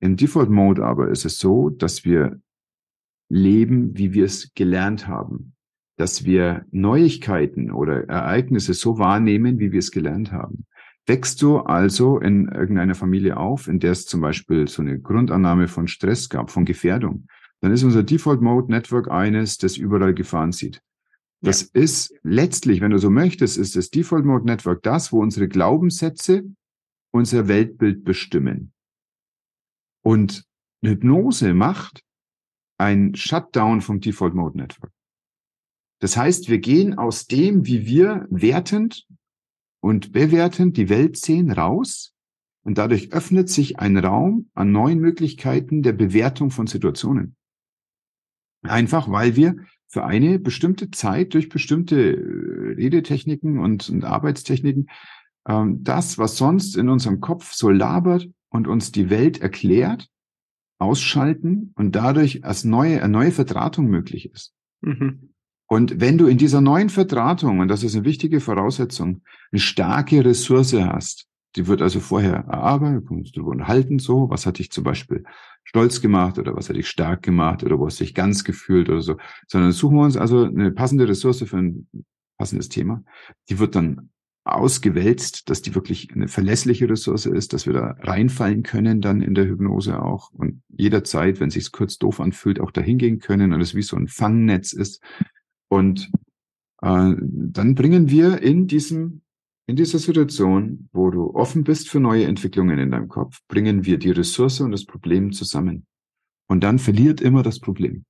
Im 0.00 0.16
Default 0.16 0.50
Mode 0.50 0.84
aber 0.84 1.08
ist 1.08 1.24
es 1.24 1.38
so, 1.38 1.70
dass 1.70 2.04
wir 2.04 2.40
leben, 3.28 3.96
wie 3.96 4.12
wir 4.12 4.24
es 4.24 4.52
gelernt 4.54 5.08
haben 5.08 5.56
dass 5.96 6.24
wir 6.24 6.66
Neuigkeiten 6.70 7.70
oder 7.70 8.08
Ereignisse 8.08 8.74
so 8.74 8.98
wahrnehmen, 8.98 9.58
wie 9.58 9.72
wir 9.72 9.78
es 9.78 9.90
gelernt 9.90 10.30
haben. 10.30 10.66
Wächst 11.06 11.40
du 11.40 11.58
also 11.58 12.18
in 12.18 12.48
irgendeiner 12.48 12.94
Familie 12.94 13.36
auf, 13.36 13.68
in 13.68 13.78
der 13.78 13.92
es 13.92 14.06
zum 14.06 14.20
Beispiel 14.20 14.68
so 14.68 14.82
eine 14.82 14.98
Grundannahme 14.98 15.68
von 15.68 15.88
Stress 15.88 16.28
gab, 16.28 16.50
von 16.50 16.64
Gefährdung, 16.64 17.28
dann 17.66 17.72
ist 17.72 17.82
unser 17.82 18.04
Default 18.04 18.42
Mode 18.42 18.70
Network 18.70 19.10
eines, 19.10 19.58
das 19.58 19.76
überall 19.76 20.14
Gefahren 20.14 20.52
sieht. 20.52 20.80
Das 21.40 21.62
ja. 21.62 21.82
ist 21.82 22.14
letztlich, 22.22 22.80
wenn 22.80 22.92
du 22.92 22.98
so 22.98 23.10
möchtest, 23.10 23.58
ist 23.58 23.74
das 23.74 23.90
Default 23.90 24.24
Mode 24.24 24.46
Network 24.46 24.84
das, 24.84 25.10
wo 25.10 25.20
unsere 25.20 25.48
Glaubenssätze 25.48 26.44
unser 27.10 27.48
Weltbild 27.48 28.04
bestimmen. 28.04 28.72
Und 30.04 30.44
Hypnose 30.80 31.54
macht 31.54 32.04
ein 32.78 33.16
Shutdown 33.16 33.80
vom 33.80 33.98
Default 33.98 34.34
Mode 34.34 34.58
Network. 34.58 34.92
Das 35.98 36.16
heißt, 36.16 36.48
wir 36.48 36.58
gehen 36.58 36.96
aus 36.96 37.26
dem, 37.26 37.66
wie 37.66 37.84
wir 37.84 38.28
wertend 38.30 39.08
und 39.80 40.12
bewertend 40.12 40.76
die 40.76 40.88
Welt 40.88 41.16
sehen, 41.16 41.50
raus. 41.50 42.12
Und 42.62 42.78
dadurch 42.78 43.12
öffnet 43.12 43.48
sich 43.48 43.80
ein 43.80 43.96
Raum 43.96 44.50
an 44.54 44.70
neuen 44.70 45.00
Möglichkeiten 45.00 45.82
der 45.82 45.94
Bewertung 45.94 46.50
von 46.50 46.68
Situationen. 46.68 47.35
Einfach 48.68 49.10
weil 49.10 49.36
wir 49.36 49.56
für 49.88 50.04
eine 50.04 50.38
bestimmte 50.38 50.90
Zeit 50.90 51.34
durch 51.34 51.48
bestimmte 51.48 52.16
äh, 52.16 52.74
Redetechniken 52.74 53.58
und, 53.58 53.88
und 53.88 54.04
Arbeitstechniken 54.04 54.88
ähm, 55.48 55.82
das, 55.84 56.18
was 56.18 56.36
sonst 56.36 56.76
in 56.76 56.88
unserem 56.88 57.20
Kopf 57.20 57.52
so 57.52 57.70
labert 57.70 58.28
und 58.50 58.68
uns 58.68 58.92
die 58.92 59.10
Welt 59.10 59.40
erklärt, 59.40 60.08
ausschalten 60.78 61.72
und 61.76 61.96
dadurch 61.96 62.44
als 62.44 62.64
neue, 62.64 63.02
eine 63.02 63.12
neue 63.12 63.32
Verdrahtung 63.32 63.86
möglich 63.86 64.30
ist. 64.30 64.52
Mhm. 64.82 65.30
Und 65.68 66.00
wenn 66.00 66.18
du 66.18 66.26
in 66.26 66.38
dieser 66.38 66.60
neuen 66.60 66.90
Verdrahtung, 66.90 67.58
und 67.58 67.68
das 67.68 67.82
ist 67.82 67.96
eine 67.96 68.04
wichtige 68.04 68.40
Voraussetzung, 68.40 69.22
eine 69.50 69.60
starke 69.60 70.24
Ressource 70.24 70.74
hast, 70.74 71.26
die 71.56 71.66
wird 71.66 71.82
also 71.82 72.00
vorher 72.00 72.34
erarbeitet, 72.34 73.08
kannst 73.08 73.36
du 73.36 73.48
unterhalten 73.48 73.98
so, 73.98 74.28
was 74.30 74.46
hat 74.46 74.58
dich 74.58 74.70
zum 74.70 74.84
Beispiel 74.84 75.24
stolz 75.66 76.00
gemacht 76.00 76.38
oder 76.38 76.56
was 76.56 76.68
hat 76.68 76.76
dich 76.76 76.88
stark 76.88 77.22
gemacht 77.22 77.62
oder 77.62 77.78
wo 77.78 77.86
hast 77.86 78.00
du 78.00 78.04
dich 78.04 78.14
ganz 78.14 78.44
gefühlt 78.44 78.88
oder 78.88 79.02
so, 79.02 79.16
sondern 79.46 79.72
suchen 79.72 79.96
wir 79.96 80.04
uns 80.04 80.16
also 80.16 80.44
eine 80.44 80.70
passende 80.70 81.06
Ressource 81.08 81.44
für 81.44 81.58
ein 81.58 81.88
passendes 82.38 82.68
Thema. 82.68 83.02
Die 83.50 83.58
wird 83.58 83.74
dann 83.74 84.10
ausgewälzt, 84.44 85.50
dass 85.50 85.60
die 85.60 85.74
wirklich 85.74 86.14
eine 86.14 86.28
verlässliche 86.28 86.88
Ressource 86.88 87.26
ist, 87.26 87.52
dass 87.52 87.66
wir 87.66 87.72
da 87.72 87.96
reinfallen 88.00 88.62
können 88.62 89.00
dann 89.00 89.20
in 89.20 89.34
der 89.34 89.46
Hypnose 89.46 90.00
auch 90.00 90.30
und 90.32 90.62
jederzeit, 90.68 91.40
wenn 91.40 91.48
es 91.48 91.54
sich 91.54 91.72
kurz 91.72 91.98
doof 91.98 92.20
anfühlt, 92.20 92.60
auch 92.60 92.70
dahin 92.70 92.96
gehen 92.96 93.18
können 93.18 93.52
und 93.52 93.60
es 93.60 93.74
wie 93.74 93.82
so 93.82 93.96
ein 93.96 94.06
Fangnetz 94.06 94.72
ist, 94.72 95.02
und 95.68 96.10
äh, 96.82 97.14
dann 97.18 97.74
bringen 97.74 98.08
wir 98.08 98.42
in 98.42 98.66
diesem 98.66 99.22
in 99.66 99.76
dieser 99.76 99.98
Situation, 99.98 100.88
wo 100.92 101.10
du 101.10 101.34
offen 101.34 101.64
bist 101.64 101.88
für 101.88 102.00
neue 102.00 102.24
Entwicklungen 102.24 102.78
in 102.78 102.90
deinem 102.90 103.08
Kopf, 103.08 103.40
bringen 103.48 103.84
wir 103.84 103.98
die 103.98 104.10
Ressource 104.10 104.60
und 104.60 104.70
das 104.70 104.84
Problem 104.84 105.32
zusammen. 105.32 105.86
Und 106.48 106.62
dann 106.62 106.78
verliert 106.78 107.20
immer 107.20 107.42
das 107.42 107.58
Problem. 107.58 108.04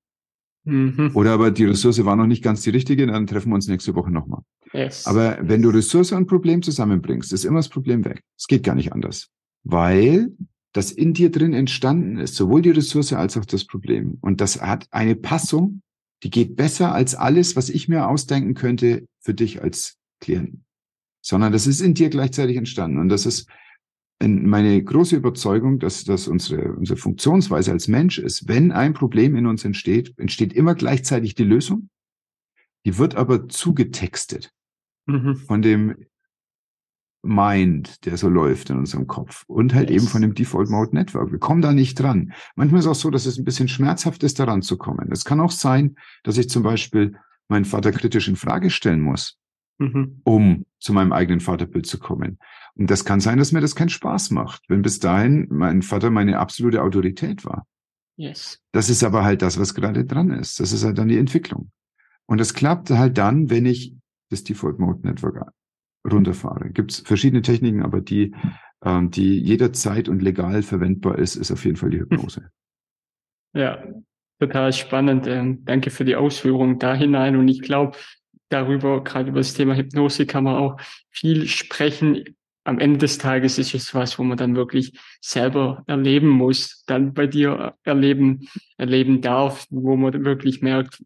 Mhm. 0.64 1.12
Oder 1.14 1.32
aber 1.32 1.50
die 1.50 1.64
Ressource 1.64 2.04
war 2.04 2.16
noch 2.16 2.26
nicht 2.26 2.42
ganz 2.42 2.62
die 2.62 2.70
richtige, 2.70 3.06
dann 3.06 3.26
treffen 3.26 3.50
wir 3.50 3.54
uns 3.54 3.68
nächste 3.68 3.94
Woche 3.94 4.10
nochmal. 4.10 4.42
Yes. 4.72 5.06
Aber 5.06 5.38
wenn 5.40 5.62
du 5.62 5.70
Ressource 5.70 6.12
und 6.12 6.26
Problem 6.26 6.62
zusammenbringst, 6.62 7.32
ist 7.32 7.44
immer 7.44 7.60
das 7.60 7.68
Problem 7.68 8.04
weg. 8.04 8.22
Es 8.36 8.46
geht 8.46 8.64
gar 8.64 8.74
nicht 8.74 8.92
anders. 8.92 9.28
Weil 9.64 10.32
das 10.72 10.92
in 10.92 11.14
dir 11.14 11.30
drin 11.30 11.54
entstanden 11.54 12.18
ist, 12.18 12.34
sowohl 12.34 12.62
die 12.62 12.70
Ressource 12.70 13.12
als 13.12 13.36
auch 13.38 13.46
das 13.46 13.64
Problem. 13.64 14.18
Und 14.20 14.40
das 14.40 14.60
hat 14.60 14.86
eine 14.90 15.14
Passung 15.14 15.80
die 16.22 16.30
geht 16.30 16.56
besser 16.56 16.92
als 16.92 17.14
alles, 17.14 17.56
was 17.56 17.68
ich 17.68 17.88
mir 17.88 18.08
ausdenken 18.08 18.54
könnte 18.54 19.06
für 19.20 19.34
dich 19.34 19.62
als 19.62 19.98
Klienten. 20.20 20.64
Sondern 21.26 21.52
das 21.52 21.66
ist 21.66 21.80
in 21.80 21.94
dir 21.94 22.08
gleichzeitig 22.08 22.56
entstanden. 22.56 22.98
Und 22.98 23.08
das 23.08 23.26
ist 23.26 23.48
meine 24.20 24.80
große 24.82 25.16
Überzeugung, 25.16 25.80
dass 25.80 26.04
das 26.04 26.28
unsere, 26.28 26.72
unsere 26.74 26.96
Funktionsweise 26.96 27.72
als 27.72 27.88
Mensch 27.88 28.20
ist. 28.20 28.46
Wenn 28.46 28.70
ein 28.70 28.94
Problem 28.94 29.34
in 29.34 29.46
uns 29.46 29.64
entsteht, 29.64 30.14
entsteht 30.18 30.52
immer 30.52 30.76
gleichzeitig 30.76 31.34
die 31.34 31.42
Lösung. 31.42 31.90
Die 32.84 32.96
wird 32.96 33.16
aber 33.16 33.48
zugetextet 33.48 34.52
mhm. 35.06 35.34
von 35.34 35.62
dem 35.62 35.96
Mind, 37.22 38.06
der 38.06 38.16
so 38.16 38.28
läuft 38.28 38.70
in 38.70 38.78
unserem 38.78 39.08
Kopf 39.08 39.42
und 39.48 39.74
halt 39.74 39.90
yes. 39.90 40.02
eben 40.02 40.08
von 40.08 40.22
dem 40.22 40.34
Default 40.34 40.70
Mode 40.70 40.94
Network. 40.94 41.32
Wir 41.32 41.40
kommen 41.40 41.60
da 41.60 41.72
nicht 41.72 41.98
dran. 41.98 42.32
Manchmal 42.54 42.78
ist 42.78 42.86
es 42.86 42.90
auch 42.92 42.94
so, 42.94 43.10
dass 43.10 43.26
es 43.26 43.36
ein 43.36 43.44
bisschen 43.44 43.66
schmerzhaft 43.66 44.22
ist, 44.22 44.38
daran 44.38 44.62
zu 44.62 44.76
kommen. 44.76 45.10
Es 45.10 45.24
kann 45.24 45.40
auch 45.40 45.50
sein, 45.50 45.96
dass 46.22 46.38
ich 46.38 46.48
zum 46.48 46.62
Beispiel 46.62 47.16
meinen 47.48 47.64
Vater 47.64 47.90
kritisch 47.90 48.28
in 48.28 48.36
Frage 48.36 48.70
stellen 48.70 49.00
muss, 49.00 49.38
mhm. 49.78 50.20
um 50.24 50.66
zu 50.78 50.92
meinem 50.92 51.12
eigenen 51.12 51.40
Vaterbild 51.40 51.86
zu 51.86 51.98
kommen. 51.98 52.38
Und 52.74 52.90
das 52.90 53.04
kann 53.04 53.20
sein, 53.20 53.38
dass 53.38 53.52
mir 53.52 53.60
das 53.60 53.74
keinen 53.74 53.88
Spaß 53.88 54.30
macht, 54.30 54.64
wenn 54.68 54.82
bis 54.82 54.98
dahin 54.98 55.46
mein 55.50 55.82
Vater 55.82 56.10
meine 56.10 56.38
absolute 56.38 56.82
Autorität 56.82 57.44
war. 57.44 57.66
Yes. 58.16 58.60
Das 58.72 58.88
ist 58.88 59.04
aber 59.04 59.24
halt 59.24 59.42
das, 59.42 59.58
was 59.58 59.74
gerade 59.74 60.04
dran 60.04 60.30
ist. 60.30 60.60
Das 60.60 60.72
ist 60.72 60.84
halt 60.84 60.98
dann 60.98 61.08
die 61.08 61.18
Entwicklung. 61.18 61.70
Und 62.26 62.38
das 62.38 62.54
klappt 62.54 62.90
halt 62.90 63.18
dann, 63.18 63.50
wenn 63.50 63.66
ich 63.66 63.94
das 64.30 64.42
Default 64.42 64.78
Mode 64.78 65.06
Network 65.06 65.52
runterfahre. 66.10 66.70
Gibt 66.70 66.92
es 66.92 67.00
verschiedene 67.00 67.42
Techniken, 67.42 67.82
aber 67.82 68.00
die, 68.00 68.34
ähm, 68.84 69.10
die 69.10 69.38
jederzeit 69.38 70.08
und 70.08 70.22
legal 70.22 70.62
verwendbar 70.62 71.18
ist, 71.18 71.36
ist 71.36 71.50
auf 71.50 71.64
jeden 71.64 71.76
Fall 71.76 71.90
die 71.90 72.00
Hypnose. 72.00 72.50
Ja, 73.54 73.82
total 74.38 74.70
spannend. 74.74 75.26
Ähm, 75.26 75.64
danke 75.64 75.88
für 75.88 76.04
die 76.04 76.14
Ausführung 76.14 76.78
da 76.78 76.94
hinein. 76.94 77.36
Und 77.36 77.48
ich 77.48 77.62
glaube, 77.62 77.96
darüber, 78.48 79.02
gerade 79.02 79.30
über 79.30 79.40
das 79.40 79.54
Thema 79.54 79.74
Hypnose, 79.74 80.26
kann 80.26 80.44
man 80.44 80.56
auch 80.56 80.76
viel 81.10 81.46
sprechen. 81.46 82.36
Am 82.64 82.78
Ende 82.78 82.98
des 82.98 83.18
Tages 83.18 83.58
ist 83.58 83.74
es 83.74 83.94
was, 83.94 84.18
wo 84.18 84.24
man 84.24 84.36
dann 84.36 84.56
wirklich 84.56 84.98
selber 85.20 85.84
erleben 85.86 86.28
muss, 86.28 86.84
dann 86.86 87.14
bei 87.14 87.26
dir 87.26 87.74
erleben, 87.84 88.48
erleben 88.76 89.20
darf, 89.20 89.66
wo 89.70 89.96
man 89.96 90.24
wirklich 90.24 90.62
merkt, 90.62 91.02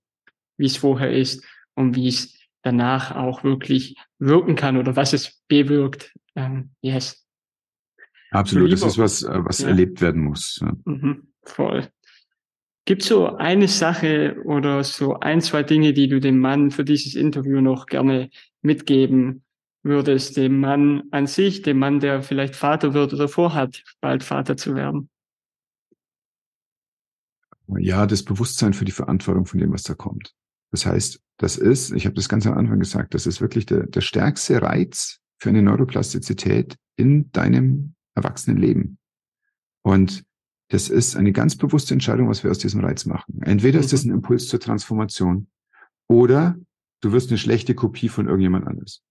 wie 0.56 0.66
es 0.66 0.76
vorher 0.76 1.12
ist 1.12 1.44
und 1.74 1.96
wie 1.96 2.08
es 2.08 2.38
danach 2.62 3.14
auch 3.14 3.44
wirklich 3.44 3.96
wirken 4.18 4.54
kann 4.54 4.76
oder 4.76 4.96
was 4.96 5.12
es 5.12 5.42
bewirkt. 5.48 6.14
Ähm, 6.34 6.70
yes. 6.82 7.26
Absolut, 8.30 8.72
das 8.72 8.82
ist 8.82 8.98
was, 8.98 9.22
äh, 9.22 9.44
was 9.44 9.60
ja. 9.60 9.68
erlebt 9.68 10.00
werden 10.00 10.22
muss. 10.22 10.60
Mhm, 10.84 11.32
voll. 11.42 11.88
Gibt 12.90 13.04
so 13.04 13.36
eine 13.36 13.68
Sache 13.68 14.42
oder 14.44 14.82
so 14.82 15.20
ein, 15.20 15.40
zwei 15.42 15.62
Dinge, 15.62 15.92
die 15.92 16.08
du 16.08 16.18
dem 16.18 16.40
Mann 16.40 16.72
für 16.72 16.84
dieses 16.84 17.14
Interview 17.14 17.60
noch 17.60 17.86
gerne 17.86 18.30
mitgeben 18.62 19.44
würdest, 19.84 20.36
dem 20.36 20.58
Mann 20.58 21.04
an 21.12 21.28
sich, 21.28 21.62
dem 21.62 21.78
Mann, 21.78 22.00
der 22.00 22.24
vielleicht 22.24 22.56
Vater 22.56 22.92
wird 22.92 23.14
oder 23.14 23.28
vorhat, 23.28 23.84
bald 24.00 24.24
Vater 24.24 24.56
zu 24.56 24.74
werden? 24.74 25.08
Ja, 27.78 28.08
das 28.08 28.24
Bewusstsein 28.24 28.72
für 28.72 28.84
die 28.84 28.90
Verantwortung 28.90 29.46
von 29.46 29.60
dem, 29.60 29.72
was 29.72 29.84
da 29.84 29.94
kommt. 29.94 30.34
Das 30.72 30.84
heißt, 30.84 31.22
das 31.36 31.58
ist, 31.58 31.92
ich 31.92 32.06
habe 32.06 32.16
das 32.16 32.28
ganz 32.28 32.44
am 32.44 32.54
Anfang 32.58 32.80
gesagt, 32.80 33.14
das 33.14 33.24
ist 33.24 33.40
wirklich 33.40 33.66
der, 33.66 33.86
der 33.86 34.00
stärkste 34.00 34.62
Reiz 34.62 35.20
für 35.38 35.50
eine 35.50 35.62
Neuroplastizität 35.62 36.74
in 36.96 37.30
deinem 37.30 37.94
Erwachsenenleben. 38.16 38.98
Und 39.82 40.24
das 40.70 40.88
ist 40.88 41.16
eine 41.16 41.32
ganz 41.32 41.56
bewusste 41.56 41.94
Entscheidung, 41.94 42.28
was 42.28 42.44
wir 42.44 42.50
aus 42.50 42.58
diesem 42.58 42.80
Reiz 42.80 43.04
machen. 43.04 43.42
Entweder 43.42 43.80
ist 43.80 43.92
das 43.92 44.04
mhm. 44.04 44.12
ein 44.12 44.14
Impuls 44.16 44.46
zur 44.48 44.60
Transformation 44.60 45.48
oder 46.08 46.56
du 47.00 47.12
wirst 47.12 47.30
eine 47.30 47.38
schlechte 47.38 47.74
Kopie 47.74 48.08
von 48.08 48.26
irgendjemand 48.26 48.66
anders. 48.66 49.02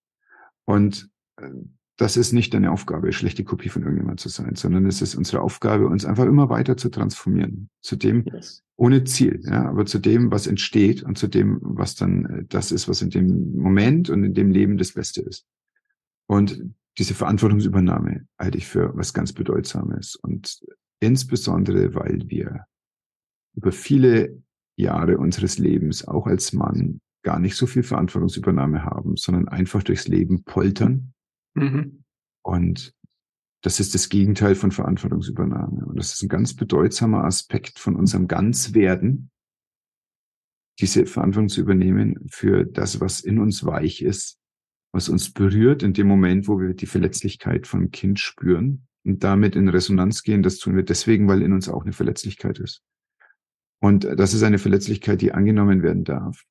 Und 0.65 1.09
äh, 1.37 1.49
das 1.97 2.15
ist 2.15 2.31
nicht 2.31 2.53
deine 2.53 2.71
Aufgabe, 2.71 3.11
schlechte 3.11 3.43
Kopie 3.43 3.67
von 3.67 3.83
irgendjemand 3.83 4.21
zu 4.21 4.29
sein, 4.29 4.55
sondern 4.55 4.85
es 4.85 5.01
ist 5.01 5.15
unsere 5.15 5.41
Aufgabe, 5.41 5.87
uns 5.87 6.05
einfach 6.05 6.25
immer 6.25 6.49
weiter 6.49 6.77
zu 6.77 6.87
transformieren. 6.87 7.69
Zu 7.81 7.97
dem, 7.97 8.23
yes. 8.31 8.63
ohne 8.77 9.03
Ziel, 9.03 9.41
ja, 9.43 9.67
aber 9.67 9.85
zu 9.85 9.99
dem, 9.99 10.31
was 10.31 10.47
entsteht 10.47 11.03
und 11.03 11.17
zu 11.17 11.27
dem, 11.27 11.59
was 11.61 11.95
dann 11.95 12.25
äh, 12.25 12.43
das 12.47 12.71
ist, 12.71 12.87
was 12.87 13.01
in 13.01 13.09
dem 13.09 13.57
Moment 13.57 14.09
und 14.09 14.23
in 14.23 14.33
dem 14.33 14.49
Leben 14.49 14.77
das 14.77 14.93
Beste 14.93 15.21
ist. 15.21 15.45
Und 16.25 16.63
diese 16.97 17.15
Verantwortungsübernahme 17.15 18.27
halte 18.37 18.57
ich 18.57 18.67
für 18.67 18.95
was 18.95 19.13
ganz 19.13 19.33
Bedeutsames. 19.33 20.15
Und 20.15 20.61
insbesondere, 20.99 21.95
weil 21.95 22.29
wir 22.29 22.65
über 23.55 23.71
viele 23.71 24.41
Jahre 24.77 25.17
unseres 25.17 25.57
Lebens 25.57 26.07
auch 26.07 26.27
als 26.27 26.53
Mann 26.53 27.01
gar 27.23 27.39
nicht 27.39 27.55
so 27.55 27.67
viel 27.67 27.83
Verantwortungsübernahme 27.83 28.83
haben, 28.83 29.17
sondern 29.17 29.47
einfach 29.47 29.83
durchs 29.83 30.07
Leben 30.07 30.43
poltern. 30.43 31.13
Mhm. 31.55 32.03
Und 32.43 32.93
das 33.61 33.79
ist 33.81 33.93
das 33.93 34.07
Gegenteil 34.07 34.55
von 34.55 34.71
Verantwortungsübernahme. 34.71 35.85
Und 35.85 35.97
das 35.97 36.13
ist 36.13 36.23
ein 36.23 36.29
ganz 36.29 36.55
bedeutsamer 36.55 37.25
Aspekt 37.25 37.77
von 37.77 37.95
unserem 37.95 38.27
Ganzwerden, 38.27 39.31
diese 40.79 41.05
Verantwortung 41.05 41.49
zu 41.49 41.59
übernehmen 41.59 42.27
für 42.29 42.63
das, 42.63 43.01
was 43.01 43.19
in 43.19 43.39
uns 43.39 43.65
weich 43.65 44.01
ist, 44.01 44.39
was 44.93 45.09
uns 45.09 45.33
berührt 45.33 45.83
in 45.83 45.91
dem 45.93 46.07
Moment, 46.07 46.47
wo 46.47 46.59
wir 46.59 46.73
die 46.73 46.85
Verletzlichkeit 46.85 47.67
vom 47.67 47.91
Kind 47.91 48.19
spüren 48.19 48.87
und 49.05 49.23
damit 49.23 49.55
in 49.55 49.69
Resonanz 49.69 50.23
gehen. 50.23 50.43
Das 50.43 50.57
tun 50.57 50.75
wir 50.75 50.83
deswegen, 50.83 51.27
weil 51.27 51.41
in 51.41 51.53
uns 51.53 51.69
auch 51.69 51.83
eine 51.83 51.93
Verletzlichkeit 51.93 52.59
ist. 52.59 52.83
Und 53.81 54.03
das 54.03 54.33
ist 54.33 54.43
eine 54.43 54.59
Verletzlichkeit, 54.59 55.21
die 55.21 55.31
angenommen 55.31 55.83
werden 55.83 56.03
darf 56.03 56.43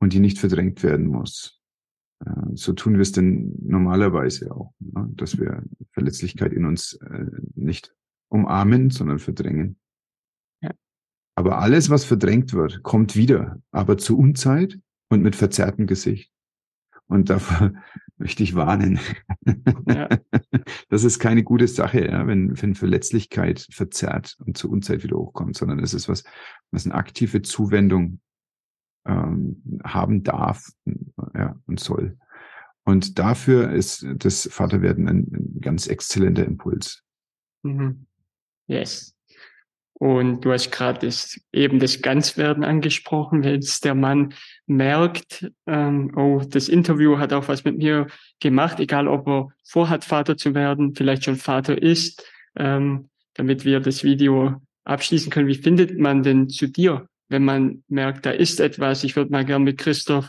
und 0.00 0.12
die 0.12 0.20
nicht 0.20 0.38
verdrängt 0.38 0.82
werden 0.82 1.06
muss. 1.06 1.62
Äh, 2.24 2.30
so 2.54 2.72
tun 2.72 2.94
wir 2.94 3.00
es 3.00 3.12
denn 3.12 3.54
normalerweise 3.62 4.54
auch, 4.54 4.74
ne? 4.80 5.08
dass 5.14 5.38
wir 5.38 5.62
Verletzlichkeit 5.92 6.52
in 6.52 6.64
uns 6.64 6.94
äh, 6.94 7.26
nicht 7.54 7.94
umarmen, 8.28 8.90
sondern 8.90 9.20
verdrängen. 9.20 9.78
Ja. 10.60 10.72
Aber 11.36 11.60
alles, 11.60 11.90
was 11.90 12.04
verdrängt 12.04 12.52
wird, 12.52 12.82
kommt 12.82 13.14
wieder, 13.14 13.62
aber 13.70 13.96
zu 13.96 14.18
Unzeit 14.18 14.78
und 15.10 15.22
mit 15.22 15.36
verzerrtem 15.36 15.86
Gesicht. 15.86 16.33
Und 17.06 17.30
davor 17.30 17.72
möchte 18.16 18.42
ich 18.42 18.54
warnen. 18.54 18.98
Ja. 19.88 20.08
Das 20.88 21.02
ist 21.02 21.18
keine 21.18 21.42
gute 21.42 21.66
Sache, 21.66 22.06
ja, 22.06 22.26
wenn, 22.26 22.60
wenn 22.62 22.74
Verletzlichkeit 22.74 23.66
verzerrt 23.70 24.36
und 24.46 24.56
zur 24.56 24.70
Unzeit 24.70 25.02
wieder 25.02 25.16
hochkommt, 25.16 25.56
sondern 25.56 25.80
es 25.80 25.92
ist 25.92 26.08
was, 26.08 26.22
was 26.70 26.86
eine 26.86 26.94
aktive 26.94 27.42
Zuwendung 27.42 28.20
ähm, 29.04 29.80
haben 29.82 30.22
darf 30.22 30.70
ja, 31.34 31.58
und 31.66 31.80
soll. 31.80 32.16
Und 32.84 33.18
dafür 33.18 33.72
ist 33.72 34.06
das 34.16 34.48
Vaterwerden 34.50 35.08
ein, 35.08 35.26
ein 35.32 35.60
ganz 35.60 35.86
exzellenter 35.86 36.44
Impuls. 36.44 37.02
Mhm. 37.62 38.06
Yes. 38.66 39.13
Und 39.94 40.44
du 40.44 40.52
hast 40.52 40.72
gerade 40.72 41.06
das, 41.06 41.40
eben 41.52 41.78
das 41.78 42.02
Ganzwerden 42.02 42.64
angesprochen, 42.64 43.44
wenn 43.44 43.60
es 43.60 43.80
der 43.80 43.94
Mann 43.94 44.34
merkt, 44.66 45.50
ähm, 45.66 46.12
oh, 46.16 46.42
das 46.46 46.68
Interview 46.68 47.18
hat 47.18 47.32
auch 47.32 47.48
was 47.48 47.64
mit 47.64 47.78
mir 47.78 48.08
gemacht, 48.40 48.80
egal 48.80 49.06
ob 49.06 49.28
er 49.28 49.48
vorhat, 49.62 50.04
Vater 50.04 50.36
zu 50.36 50.54
werden, 50.54 50.94
vielleicht 50.94 51.24
schon 51.24 51.36
Vater 51.36 51.80
ist, 51.80 52.26
ähm, 52.56 53.08
damit 53.34 53.64
wir 53.64 53.80
das 53.80 54.02
Video 54.02 54.60
abschließen 54.84 55.30
können. 55.30 55.48
Wie 55.48 55.54
findet 55.54 55.98
man 55.98 56.22
denn 56.22 56.48
zu 56.48 56.66
dir, 56.66 57.08
wenn 57.28 57.44
man 57.44 57.84
merkt, 57.88 58.26
da 58.26 58.30
ist 58.30 58.60
etwas? 58.60 59.04
Ich 59.04 59.14
würde 59.14 59.30
mal 59.30 59.44
gern 59.44 59.62
mit 59.62 59.78
Christoph 59.78 60.28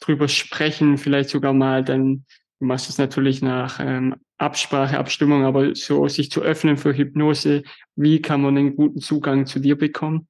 drüber 0.00 0.26
sprechen, 0.28 0.98
vielleicht 0.98 1.30
sogar 1.30 1.52
mal 1.52 1.84
dann 1.84 2.24
Du 2.64 2.68
machst 2.68 2.88
es 2.88 2.96
natürlich 2.96 3.42
nach 3.42 3.78
ähm, 3.78 4.14
Absprache, 4.44 4.98
Abstimmung, 4.98 5.44
aber 5.44 5.74
so 5.74 6.06
sich 6.08 6.30
zu 6.30 6.42
öffnen 6.42 6.76
für 6.76 6.96
Hypnose, 6.96 7.62
wie 7.96 8.20
kann 8.20 8.42
man 8.42 8.56
einen 8.56 8.76
guten 8.76 9.00
Zugang 9.00 9.46
zu 9.46 9.58
dir 9.58 9.76
bekommen? 9.76 10.28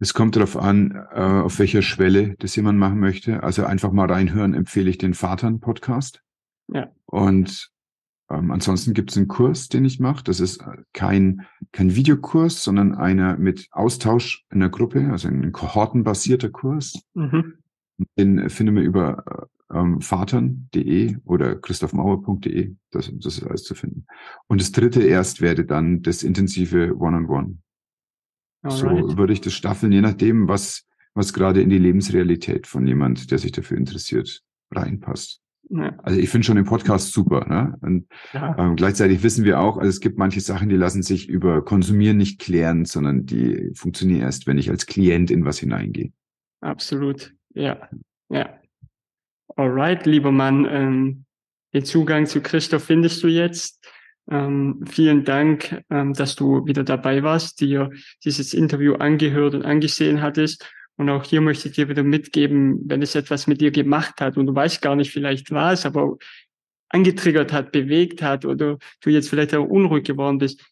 Es 0.00 0.14
kommt 0.14 0.34
darauf 0.34 0.56
an, 0.56 0.90
äh, 1.12 1.20
auf 1.20 1.60
welcher 1.60 1.82
Schwelle 1.82 2.34
das 2.40 2.56
jemand 2.56 2.78
machen 2.78 2.98
möchte. 2.98 3.44
Also 3.44 3.64
einfach 3.64 3.92
mal 3.92 4.10
reinhören, 4.10 4.52
empfehle 4.52 4.90
ich 4.90 4.98
den 4.98 5.14
Vatern-Podcast. 5.14 6.22
Ja. 6.66 6.90
Und 7.04 7.70
ähm, 8.28 8.50
ansonsten 8.50 8.94
gibt 8.94 9.10
es 9.10 9.16
einen 9.16 9.28
Kurs, 9.28 9.68
den 9.68 9.84
ich 9.84 10.00
mache. 10.00 10.24
Das 10.24 10.40
ist 10.40 10.64
kein, 10.92 11.46
kein 11.70 11.94
Videokurs, 11.94 12.64
sondern 12.64 12.94
einer 12.94 13.36
mit 13.36 13.68
Austausch 13.70 14.44
in 14.50 14.58
der 14.60 14.70
Gruppe, 14.70 15.08
also 15.12 15.28
ein 15.28 15.52
kohortenbasierter 15.52 16.50
Kurs. 16.50 17.00
Mhm. 17.14 17.58
Den 18.18 18.50
finden 18.50 18.74
wir 18.74 18.82
über 18.82 19.48
ähm, 19.72 20.00
vatern.de 20.00 21.16
oder 21.24 21.56
christophmauer.de. 21.56 22.74
Das, 22.90 23.10
das 23.14 23.38
ist 23.38 23.44
alles 23.44 23.64
zu 23.64 23.74
finden. 23.74 24.06
Und 24.48 24.60
das 24.60 24.72
dritte 24.72 25.02
erst 25.02 25.40
werde 25.40 25.64
dann 25.64 26.02
das 26.02 26.22
intensive 26.22 26.96
One-on-One. 26.96 27.58
-on 28.64 28.70
-One. 28.70 29.08
So 29.08 29.16
würde 29.16 29.32
ich 29.32 29.40
das 29.40 29.54
staffeln, 29.54 29.92
je 29.92 30.00
nachdem, 30.00 30.48
was, 30.48 30.86
was 31.14 31.32
gerade 31.32 31.60
in 31.60 31.70
die 31.70 31.78
Lebensrealität 31.78 32.66
von 32.66 32.86
jemand, 32.86 33.30
der 33.30 33.38
sich 33.38 33.52
dafür 33.52 33.76
interessiert, 33.76 34.42
reinpasst. 34.70 35.42
Ja. 35.70 35.96
Also 36.02 36.20
ich 36.20 36.28
finde 36.28 36.44
schon 36.44 36.56
den 36.56 36.64
Podcast 36.64 37.12
super. 37.12 37.46
Ne? 37.48 37.76
Und 37.80 38.06
ja. 38.32 38.56
ähm, 38.58 38.76
gleichzeitig 38.76 39.22
wissen 39.22 39.44
wir 39.44 39.60
auch, 39.60 39.78
also 39.78 39.88
es 39.88 40.00
gibt 40.00 40.18
manche 40.18 40.40
Sachen, 40.40 40.68
die 40.68 40.76
lassen 40.76 41.02
sich 41.02 41.28
über 41.28 41.64
Konsumieren 41.64 42.16
nicht 42.16 42.40
klären, 42.40 42.84
sondern 42.84 43.24
die 43.26 43.72
funktionieren 43.74 44.22
erst, 44.22 44.46
wenn 44.46 44.58
ich 44.58 44.70
als 44.70 44.86
Klient 44.86 45.30
in 45.30 45.44
was 45.44 45.58
hineingehe. 45.58 46.12
Absolut, 46.60 47.34
ja, 47.54 47.88
ja. 48.28 48.50
Alright, 49.56 50.06
lieber 50.06 50.32
Mann, 50.32 50.66
ähm, 50.70 51.24
den 51.74 51.84
Zugang 51.84 52.26
zu 52.26 52.40
Christoph 52.40 52.84
findest 52.84 53.22
du 53.22 53.28
jetzt. 53.28 53.84
Ähm, 54.30 54.84
vielen 54.88 55.24
Dank, 55.24 55.82
ähm, 55.90 56.14
dass 56.14 56.36
du 56.36 56.64
wieder 56.66 56.84
dabei 56.84 57.22
warst, 57.22 57.60
dir 57.60 57.90
dieses 58.24 58.54
Interview 58.54 58.94
angehört 58.94 59.54
und 59.54 59.64
angesehen 59.64 60.22
hattest. 60.22 60.70
Und 60.96 61.10
auch 61.10 61.24
hier 61.24 61.40
möchte 61.40 61.68
ich 61.68 61.74
dir 61.74 61.88
wieder 61.88 62.02
mitgeben, 62.02 62.80
wenn 62.86 63.02
es 63.02 63.14
etwas 63.14 63.46
mit 63.46 63.60
dir 63.60 63.70
gemacht 63.70 64.20
hat 64.20 64.36
und 64.36 64.46
du 64.46 64.54
weißt 64.54 64.80
gar 64.80 64.96
nicht 64.96 65.10
vielleicht 65.10 65.50
was, 65.50 65.84
aber 65.84 66.16
angetriggert 66.88 67.52
hat, 67.52 67.72
bewegt 67.72 68.22
hat 68.22 68.44
oder 68.44 68.78
du 69.00 69.10
jetzt 69.10 69.30
vielleicht 69.30 69.54
auch 69.54 69.66
unruhig 69.66 70.04
geworden 70.04 70.38
bist, 70.38 70.62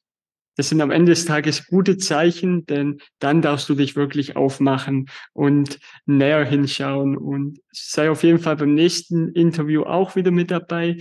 das 0.61 0.69
sind 0.69 0.83
am 0.83 0.91
Ende 0.91 1.13
des 1.13 1.25
Tages 1.25 1.69
gute 1.69 1.97
Zeichen, 1.97 2.67
denn 2.67 3.01
dann 3.19 3.41
darfst 3.41 3.67
du 3.71 3.75
dich 3.75 3.97
wirklich 3.97 4.37
aufmachen 4.37 5.09
und 5.33 5.79
näher 6.05 6.45
hinschauen 6.45 7.17
und 7.17 7.61
sei 7.73 8.11
auf 8.11 8.23
jeden 8.25 8.41
Fall 8.41 8.57
beim 8.57 8.75
nächsten 8.75 9.31
Interview 9.31 9.85
auch 9.85 10.17
wieder 10.17 10.31
mit 10.31 10.51
dabei. 10.51 10.99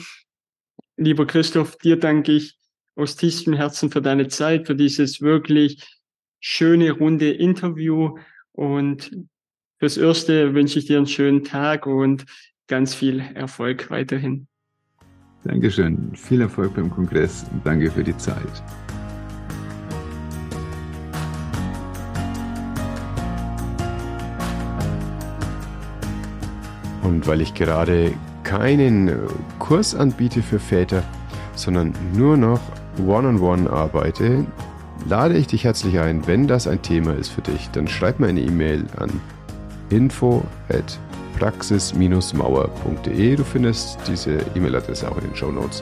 Lieber 0.96 1.28
Christoph, 1.28 1.76
dir 1.76 2.00
danke 2.00 2.32
ich 2.32 2.58
aus 2.96 3.18
tiefstem 3.18 3.54
Herzen 3.54 3.92
für 3.92 4.02
deine 4.02 4.30
Zeit, 4.30 4.66
für 4.66 4.78
dieses 4.78 5.20
wirklich 5.20 5.84
schöne, 6.40 6.92
runde 6.92 7.30
Interview 7.30 8.18
und 8.54 9.12
fürs 9.78 9.98
Erste 9.98 10.54
wünsche 10.54 10.80
ich 10.80 10.86
dir 10.86 10.96
einen 10.96 11.06
schönen 11.06 11.44
Tag 11.44 11.86
und 11.86 12.24
ganz 12.68 12.96
viel 12.96 13.20
Erfolg 13.20 13.90
weiterhin. 13.90 14.48
Dankeschön. 15.44 16.16
Viel 16.16 16.40
Erfolg 16.40 16.76
beim 16.76 16.90
Kongress 16.90 17.46
und 17.52 17.66
danke 17.66 17.92
für 17.92 18.06
die 18.06 18.16
Zeit. 18.16 18.64
Und 27.10 27.26
weil 27.26 27.42
ich 27.42 27.56
gerade 27.56 28.14
keinen 28.44 29.12
Kurs 29.58 29.96
anbiete 29.96 30.44
für 30.44 30.60
Väter, 30.60 31.02
sondern 31.56 31.92
nur 32.14 32.38
noch 32.38 32.60
One-on-One 33.00 33.64
-on 33.64 33.68
-one 33.68 33.70
arbeite, 33.70 34.46
lade 35.08 35.36
ich 35.36 35.48
dich 35.48 35.64
herzlich 35.64 35.98
ein, 35.98 36.28
wenn 36.28 36.48
das 36.48 36.68
ein 36.68 36.84
Thema 36.84 37.16
ist 37.16 37.30
für 37.30 37.42
dich, 37.42 37.68
dann 37.72 37.88
schreib 37.88 38.20
mir 38.20 38.28
eine 38.28 38.42
E-Mail 38.42 38.86
an 38.98 39.10
info 39.90 40.44
at 40.70 41.00
praxis-mauer.de. 41.40 43.36
Du 43.36 43.44
findest 43.44 43.98
diese 44.08 44.38
E-Mail-Adresse 44.54 45.10
auch 45.10 45.18
in 45.18 45.24
den 45.24 45.36
Show 45.36 45.52
Notes. 45.52 45.82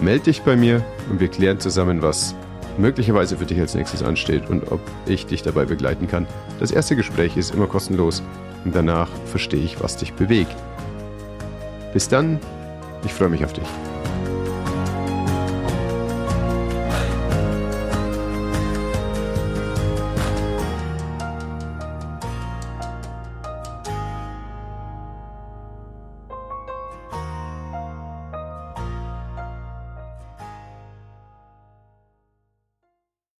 Meld 0.00 0.26
dich 0.26 0.42
bei 0.42 0.56
mir 0.56 0.84
und 1.08 1.20
wir 1.20 1.28
klären 1.28 1.60
zusammen, 1.60 2.02
was 2.02 2.34
möglicherweise 2.78 3.36
für 3.36 3.46
dich 3.46 3.60
als 3.60 3.76
nächstes 3.76 4.02
ansteht 4.02 4.50
und 4.50 4.72
ob 4.72 4.80
ich 5.06 5.24
dich 5.24 5.44
dabei 5.44 5.66
begleiten 5.66 6.08
kann. 6.08 6.26
Das 6.58 6.72
erste 6.72 6.96
Gespräch 6.96 7.36
ist 7.36 7.54
immer 7.54 7.68
kostenlos 7.68 8.24
und 8.64 8.74
danach 8.74 9.08
verstehe 9.26 9.62
ich, 9.62 9.82
was 9.82 9.96
dich 9.96 10.12
bewegt. 10.14 10.56
Bis 11.92 12.08
dann, 12.08 12.38
ich 13.04 13.12
freue 13.12 13.28
mich 13.28 13.44
auf 13.44 13.52
dich. 13.52 13.68